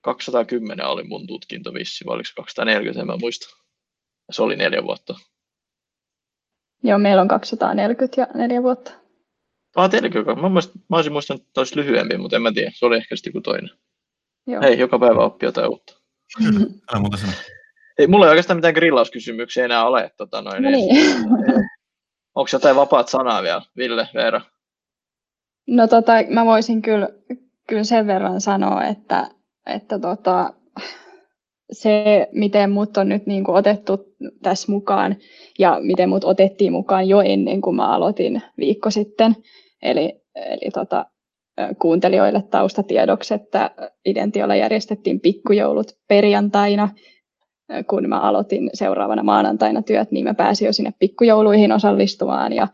210 0.00 0.86
oli 0.86 1.04
mun 1.04 1.26
tutkinto 1.26 1.74
vissi, 1.74 2.04
vai 2.06 2.14
oliko 2.14 2.26
se 2.26 2.32
240, 2.36 3.00
en 3.00 3.06
mä 3.06 3.16
muista. 3.20 3.46
Se 4.30 4.42
oli 4.42 4.56
neljä 4.56 4.82
vuotta. 4.82 5.14
Joo, 6.82 6.98
meillä 6.98 7.22
on 7.22 7.28
240 7.28 8.20
ja 8.20 8.26
neljä 8.34 8.62
vuotta. 8.62 9.03
Ah, 9.76 9.90
teilläkö? 9.90 10.24
Mä, 10.24 10.48
muist, 10.48 10.70
mä 10.90 10.96
olisin 10.96 11.12
muistanut, 11.12 11.42
että 11.42 11.60
olisi 11.60 11.76
lyhyempi, 11.76 12.18
mutta 12.18 12.36
en 12.36 12.42
mä 12.42 12.52
tiedä. 12.52 12.70
Se 12.74 12.86
oli 12.86 12.96
ehkä 12.96 13.16
sitten 13.16 13.30
joku 13.30 13.40
toinen. 13.40 13.70
Joo. 14.46 14.62
Hei, 14.62 14.78
joka 14.78 14.98
päivä 14.98 15.20
oppii 15.24 15.46
jotain 15.46 15.68
uutta. 15.68 16.00
Älä 16.92 17.00
muuta 17.00 17.16
sanoa. 17.16 17.34
Ei, 17.98 18.06
mulla 18.06 18.26
ei 18.26 18.30
oikeastaan 18.30 18.56
mitään 18.56 18.74
grillauskysymyksiä 18.74 19.64
enää 19.64 19.86
ole. 19.86 20.10
Tota 20.16 20.42
noin, 20.42 20.62
no 20.62 20.70
niin. 20.70 20.96
Onko 22.36 22.48
jotain 22.52 22.76
vapaat 22.76 23.08
sanaa 23.08 23.42
vielä, 23.42 23.62
Ville, 23.76 24.08
Veera? 24.14 24.40
No 25.66 25.86
tota, 25.86 26.12
mä 26.28 26.46
voisin 26.46 26.82
kyllä, 26.82 27.08
kyllä 27.68 27.84
sen 27.84 28.06
verran 28.06 28.40
sanoa, 28.40 28.84
että, 28.84 29.30
että 29.66 29.98
tota, 29.98 30.54
se, 31.72 32.28
miten 32.32 32.70
mut 32.70 32.96
on 32.96 33.08
nyt 33.08 33.26
niin 33.26 33.44
kuin 33.44 33.56
otettu 33.56 34.14
tässä 34.42 34.72
mukaan 34.72 35.16
ja 35.58 35.78
miten 35.82 36.08
mut 36.08 36.24
otettiin 36.24 36.72
mukaan 36.72 37.08
jo 37.08 37.20
ennen 37.20 37.60
kuin 37.60 37.76
mä 37.76 37.88
aloitin 37.88 38.42
viikko 38.58 38.90
sitten. 38.90 39.36
Eli, 39.84 40.22
eli 40.34 40.70
tota, 40.74 41.06
kuuntelijoille 41.78 42.42
taustatiedoksi, 42.42 43.34
että 43.34 43.70
Identiolla 44.04 44.56
järjestettiin 44.56 45.20
pikkujoulut 45.20 45.98
perjantaina. 46.08 46.88
Kun 47.86 48.08
mä 48.08 48.20
aloitin 48.20 48.70
seuraavana 48.74 49.22
maanantaina 49.22 49.82
työt, 49.82 50.10
niin 50.10 50.24
mä 50.24 50.34
pääsin 50.34 50.66
jo 50.66 50.72
sinne 50.72 50.94
pikkujouluihin 50.98 51.72
osallistumaan. 51.72 52.52
Ja, 52.52 52.68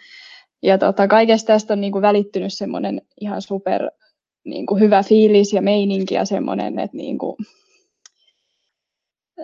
ja 0.62 0.78
tota, 0.78 1.08
kaikesta 1.08 1.46
tästä 1.46 1.72
on 1.72 1.80
niin 1.80 1.92
kuin 1.92 2.02
välittynyt 2.02 2.52
semmoinen 2.52 3.02
ihan 3.20 3.42
super 3.42 3.90
niin 4.44 4.66
kuin 4.66 4.80
hyvä 4.80 5.02
fiilis 5.02 5.52
ja 5.52 5.62
meininki 5.62 6.14
ja 6.14 6.24
semmoinen, 6.24 6.78
että 6.78 6.96
niin 6.96 7.18
kuin, 7.18 7.36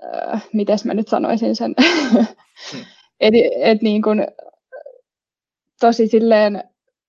äh, 0.05 0.48
miten 0.52 0.79
mä 0.85 0.94
nyt 0.94 1.09
sanoisin 1.09 1.57
sen, 1.57 1.74
hmm. 2.72 2.85
et, 3.20 3.35
et 3.61 3.83
niin 3.83 4.02
kuin, 4.02 4.26
tosi 5.81 6.07
silleen 6.07 6.64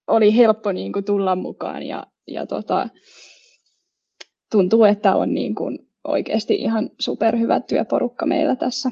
oli 0.08 0.36
helppo 0.36 0.72
niin 0.72 0.94
kuin 0.94 1.06
tulla 1.06 1.36
mukaan 1.36 1.84
ja, 1.84 2.08
ja 2.28 2.46
tota, 2.46 2.90
tuntuu, 4.52 4.84
että 4.84 5.16
on 5.16 5.34
niin 5.34 5.56
kuin 5.56 5.80
oikeasti 6.04 6.56
ihan 6.56 6.90
superhyvä 7.00 7.60
työporukka 7.60 8.26
meillä 8.26 8.56
tässä. 8.56 8.92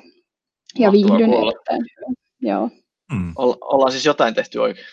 Ja 0.80 0.92
viihdyn 0.92 1.34
erittäin 1.34 1.82
hyvä. 1.82 2.14
Joo. 2.42 2.70
Hmm. 3.14 3.34
ollaan 3.38 3.92
siis 3.92 4.06
jotain 4.06 4.34
tehty 4.34 4.60
oikein. 4.60 4.86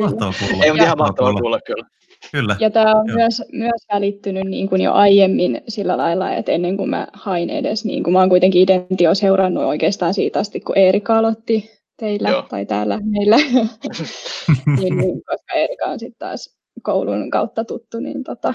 Mahtavaa 0.00 0.32
kuulla. 0.40 0.64
Ei, 0.64 0.70
mutta 0.70 0.84
ihan 0.84 0.98
mahtavaa 0.98 1.32
kuulla 1.32 1.60
kyllä. 1.60 1.84
Kyllä. 2.32 2.56
Ja 2.60 2.70
tämä 2.70 2.94
on 3.00 3.06
myös, 3.06 3.42
myös 3.52 3.86
välittynyt 3.92 4.44
niin 4.44 4.68
kuin 4.68 4.80
jo 4.80 4.92
aiemmin 4.92 5.60
sillä 5.68 5.96
lailla, 5.96 6.32
että 6.32 6.52
ennen 6.52 6.76
kuin 6.76 6.90
mä 6.90 7.06
hain 7.12 7.50
edes, 7.50 7.84
niin 7.84 8.02
kuin 8.02 8.12
mä 8.12 8.20
oon 8.20 8.28
kuitenkin 8.28 8.62
Identio 8.62 9.14
seurannut 9.14 9.64
oikeastaan 9.64 10.14
siitä 10.14 10.38
asti, 10.38 10.60
kun 10.60 10.78
Eerika 10.78 11.18
aloitti 11.18 11.70
teillä 11.96 12.30
Joo. 12.30 12.42
tai 12.42 12.66
täällä 12.66 13.00
meillä, 13.04 13.36
niin, 14.78 14.96
niin, 14.96 15.22
koska 15.26 15.54
Eerika 15.54 15.86
on 15.86 15.98
sitten 15.98 16.18
taas 16.18 16.56
koulun 16.82 17.30
kautta 17.30 17.64
tuttu, 17.64 17.98
niin, 17.98 18.24
tota, 18.24 18.54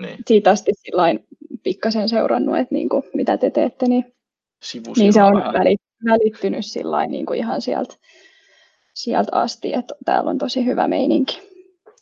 niin. 0.00 0.18
siitä 0.26 0.50
asti 0.50 0.72
sillain 0.74 1.26
pikkasen 1.62 2.08
seurannut, 2.08 2.58
että 2.58 2.74
niin 2.74 2.88
kuin, 2.88 3.02
mitä 3.14 3.36
te 3.36 3.50
teette, 3.50 3.88
niin, 3.88 4.14
niin 4.96 5.12
se 5.12 5.22
on 5.22 5.34
välit, 5.34 5.80
välittynyt 6.04 6.66
sillain, 6.66 7.10
niin 7.10 7.26
kuin 7.26 7.38
ihan 7.38 7.60
sieltä, 7.60 7.94
sieltä 8.94 9.30
asti, 9.32 9.74
että 9.74 9.94
täällä 10.04 10.30
on 10.30 10.38
tosi 10.38 10.64
hyvä 10.64 10.88
meininki. 10.88 11.40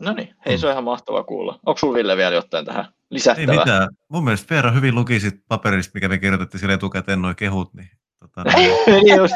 No 0.00 0.12
niin, 0.12 0.34
hei 0.46 0.58
se 0.58 0.66
on 0.66 0.72
ihan 0.72 0.84
mahtavaa 0.84 1.24
kuulla. 1.24 1.60
Onko 1.66 1.78
sinulla 1.78 1.96
Ville 1.96 2.16
vielä 2.16 2.34
jotain 2.34 2.64
tähän 2.64 2.84
lisättävää? 3.10 3.52
Ei 3.54 3.58
mitään. 3.58 3.88
Mun 4.08 4.24
mielestä 4.24 4.54
Veera 4.54 4.70
hyvin 4.70 4.94
luki 4.94 5.20
sit 5.20 5.34
paperista, 5.48 5.90
mikä 5.94 6.08
me 6.08 6.18
kirjoitettiin 6.18 6.60
sille 6.60 6.74
etukäteen 6.74 7.22
noin 7.22 7.36
kehut, 7.36 7.74
niin 7.74 7.90
Tota, 8.28 8.44
just, 9.16 9.34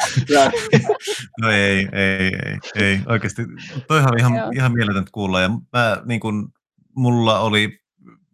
no 1.40 1.50
ei, 1.50 1.88
ei, 1.92 2.32
ei, 2.46 2.58
ei, 2.74 3.00
oikeasti. 3.06 3.42
Toihan 3.88 4.18
ihan, 4.18 4.32
ihan 4.54 4.72
mieletöntä 4.72 5.10
kuulla. 5.12 5.40
Ja 5.40 5.48
mä, 5.48 6.02
niin 6.04 6.20
kun, 6.20 6.52
mulla 6.96 7.38
oli 7.38 7.80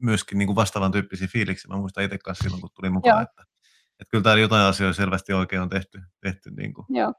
myöskin 0.00 0.38
niin 0.38 0.46
kuin 0.46 0.56
vastaavan 0.56 0.92
tyyppisiä 0.92 1.28
fiiliksiä. 1.28 1.68
Mä 1.68 1.76
muistan 1.76 2.04
itse 2.04 2.18
kanssa 2.18 2.42
silloin, 2.42 2.60
kun 2.60 2.70
tuli 2.74 2.90
mukaan, 2.90 3.22
että, 3.22 3.42
että 4.00 4.10
kyllä 4.10 4.24
täällä 4.24 4.40
jotain 4.40 4.66
asioita 4.66 4.96
selvästi 4.96 5.32
oikein 5.32 5.62
on 5.62 5.68
tehty. 5.68 6.00
tehty 6.20 6.50
niin 6.50 6.74
kuin. 6.74 6.86
Joo. 6.88 7.14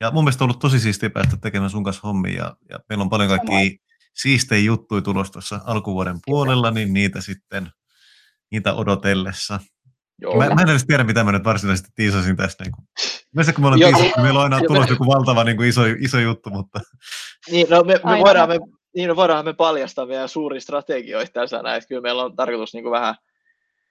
Ja 0.00 0.10
mun 0.10 0.24
mielestä 0.24 0.44
on 0.44 0.46
ollut 0.46 0.60
tosi 0.60 0.80
siistiä 0.80 1.10
päästä 1.10 1.36
tekemään 1.36 1.70
sun 1.70 1.84
kanssa 1.84 2.08
hommia. 2.08 2.34
Ja, 2.34 2.56
ja 2.70 2.78
meillä 2.88 3.02
on 3.02 3.10
paljon 3.10 3.28
kaikkia 3.28 3.78
siistejä 4.14 4.64
juttuja 4.64 5.02
tulossa 5.02 5.32
tuossa 5.32 5.60
alkuvuoden 5.64 6.18
puolella, 6.26 6.70
niin 6.70 6.92
niitä 6.92 7.20
sitten 7.20 7.70
niitä 8.50 8.74
odotellessa. 8.74 9.60
Joo. 10.20 10.36
Mä, 10.36 10.54
mä 10.54 10.62
en 10.62 10.68
edes 10.68 10.86
tiedä, 10.86 11.04
mitä 11.04 11.24
mä 11.24 11.32
nyt 11.32 11.44
varsinaisesti 11.44 11.90
tiisasin 11.94 12.36
tästä. 12.36 12.64
Niin 12.64 12.72
kuin. 12.72 12.86
Yleensä 13.34 13.52
kun 13.52 13.64
me 13.64 13.68
ollaan 13.68 13.94
tiisattu, 13.94 14.20
meillä 14.20 14.40
on 14.40 14.52
aina 14.52 14.66
tulossa 14.66 14.92
joku 14.92 15.06
valtava 15.06 15.44
niin 15.44 15.56
kuin 15.56 15.68
iso, 15.68 15.82
iso 16.00 16.18
juttu, 16.18 16.50
mutta... 16.50 16.80
Niin, 17.50 17.66
no 17.70 17.82
me, 17.84 18.00
me 18.04 18.18
voidaan, 18.20 18.48
me, 18.48 18.58
niin 18.94 19.08
no 19.08 19.16
voidaan 19.16 19.44
me 19.44 19.52
paljastaa 19.52 20.06
meidän 20.06 20.28
suuria 20.28 20.60
strategioita 20.60 21.32
tässä 21.32 21.62
näin, 21.62 21.78
että 21.78 21.88
kyllä 21.88 22.02
meillä 22.02 22.24
on 22.24 22.36
tarkoitus 22.36 22.74
niin 22.74 22.84
kuin 22.84 22.92
vähän 22.92 23.14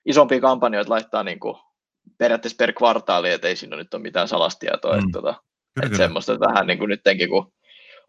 isompia 0.06 0.42
kampanjoita 0.42 0.90
laittaa 0.90 1.24
niin 1.24 1.40
kuin 1.40 1.58
periaatteessa 2.18 2.58
per 2.58 2.74
kvartaali, 2.74 3.32
että 3.32 3.48
ei 3.48 3.56
siinä 3.56 3.76
nyt 3.76 3.94
ole 3.94 4.02
mitään 4.02 4.28
salastietoa. 4.28 4.94
Mm. 4.94 5.00
Että, 5.00 5.12
tota, 5.12 5.36
että 5.84 5.98
semmoista, 5.98 6.34
että 6.34 6.48
vähän 6.48 6.68
niin 6.68 6.80
kuin 6.80 6.90
nyttenkin, 6.90 7.30
kun 7.30 7.54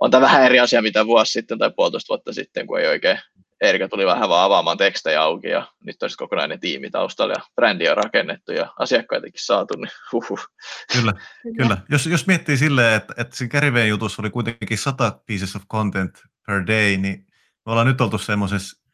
on 0.00 0.10
tämä 0.10 0.26
vähän 0.26 0.44
eri 0.44 0.60
asia, 0.60 0.82
mitä 0.82 1.06
vuosi 1.06 1.32
sitten 1.32 1.58
tai 1.58 1.70
puolitoista 1.76 2.08
vuotta 2.08 2.32
sitten, 2.32 2.66
kun 2.66 2.80
ei 2.80 2.86
oikein 2.86 3.18
Erika 3.60 3.88
tuli 3.88 4.06
vähän 4.06 4.28
vaan 4.28 4.44
avaamaan 4.44 4.76
tekstejä 4.76 5.22
auki 5.22 5.48
ja 5.48 5.66
nyt 5.84 6.02
olisi 6.02 6.16
kokonainen 6.16 6.60
tiimi 6.60 6.90
taustalla 6.90 7.34
ja 7.34 7.42
brändi 7.54 7.88
on 7.88 7.96
rakennettu 7.96 8.52
ja 8.52 8.72
asiakkaitakin 8.78 9.44
saatu, 9.44 9.74
niin 9.76 9.90
huhuh. 10.12 10.46
Kyllä, 10.92 11.12
kyllä. 11.56 11.76
Jos, 11.88 12.06
jos 12.06 12.26
miettii 12.26 12.56
silleen, 12.56 12.96
että, 12.96 13.14
että 13.16 13.36
siinä 13.36 13.50
Käriveen 13.50 13.88
jutussa 13.88 14.22
oli 14.22 14.30
kuitenkin 14.30 14.78
100 14.78 15.20
pieces 15.26 15.56
of 15.56 15.62
content 15.72 16.22
per 16.46 16.66
day, 16.66 16.96
niin 16.96 17.26
me 17.66 17.72
ollaan 17.72 17.86
nyt 17.86 18.00
oltu 18.00 18.18
semmoisessa 18.18 18.84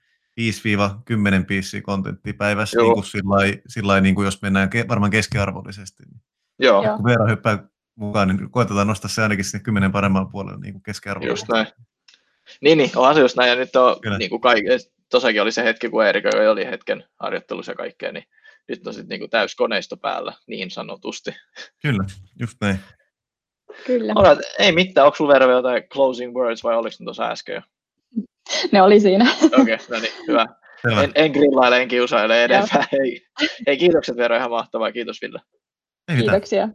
5-10 0.41 1.45
piisiä 1.47 1.83
kontenttia 1.83 2.35
päivässä, 2.39 2.81
niin 2.81 2.95
kuin 2.95 3.05
sillai, 3.05 3.63
sillai, 3.69 4.01
niin 4.01 4.15
kuin 4.15 4.25
jos 4.25 4.43
mennään 4.43 4.71
ke, 4.71 4.89
varmaan 4.89 5.11
keskiarvollisesti. 5.11 6.03
Niin 6.11 6.23
Joo. 6.59 6.83
Kun 6.97 7.05
Veera 7.05 7.27
hyppää 7.27 7.69
mukaan, 7.95 8.29
niin 8.29 8.51
koetetaan 8.51 8.87
nostaa 8.87 9.09
se 9.09 9.23
ainakin 9.23 9.45
sinne 9.45 9.63
kymmenen 9.63 9.93
paremman 9.93 10.29
puolelle 10.29 10.61
niin 10.61 10.73
kuin 10.73 10.83
keskiarvollisesti. 10.83 11.53
Just 11.53 11.53
näin. 11.53 11.67
Niin, 12.61 12.79
niin, 12.79 12.91
onhan 12.97 13.15
se 13.15 13.21
just 13.21 13.37
näin, 13.37 13.49
ja 13.51 13.57
nyt 13.57 13.77
on, 13.77 13.97
niin 14.19 14.31
kuin 14.31 14.41
kaikki, 14.41 14.69
tossakin 15.11 15.43
oli 15.43 15.53
se 15.53 15.65
hetki, 15.65 15.89
kun 15.89 16.07
Erika 16.07 16.31
oli 16.51 16.67
hetken 16.67 17.05
harjoittelussa 17.21 17.73
ja 17.73 17.77
kaikkea, 17.77 18.13
niin 18.13 18.25
nyt 18.69 18.87
on 18.87 18.95
sitten 18.95 19.21
niin 19.21 19.31
täys 19.31 19.55
koneisto 19.55 19.97
päällä, 19.97 20.33
niin 20.47 20.71
sanotusti. 20.71 21.31
Kyllä, 21.83 22.05
just 22.41 22.57
näin. 22.61 22.79
Kyllä. 23.87 24.13
Alright, 24.17 24.55
ei 24.59 24.73
mitään, 24.73 25.07
onko 25.07 25.17
sulla 25.17 25.33
vielä 25.33 25.53
jotain 25.53 25.83
closing 25.89 26.35
words 26.35 26.65
vai 26.65 26.77
oliko 26.77 26.97
ne 27.01 27.05
tuossa 27.05 27.31
äsken 27.31 27.55
jo? 27.55 27.63
Ne 28.73 28.83
oli 28.83 29.01
siinä. 29.01 29.27
Okei, 29.45 29.75
okay, 29.75 29.79
no 29.91 29.99
niin, 30.01 30.13
hyvä. 30.29 30.47
Selvä. 30.83 31.03
En, 31.03 31.13
en 31.15 31.31
grillaile, 31.31 31.83
en 31.83 31.89
kiusaile 31.89 32.45
enempää. 32.45 32.85
Hei, 32.93 33.27
hei, 33.67 33.77
kiitokset 33.77 34.17
Veera, 34.17 34.37
ihan 34.37 34.51
mahtavaa. 34.51 34.93
Kiitos 34.93 35.23
Ville. 35.23 35.41
Kiitoksia. 36.19 36.69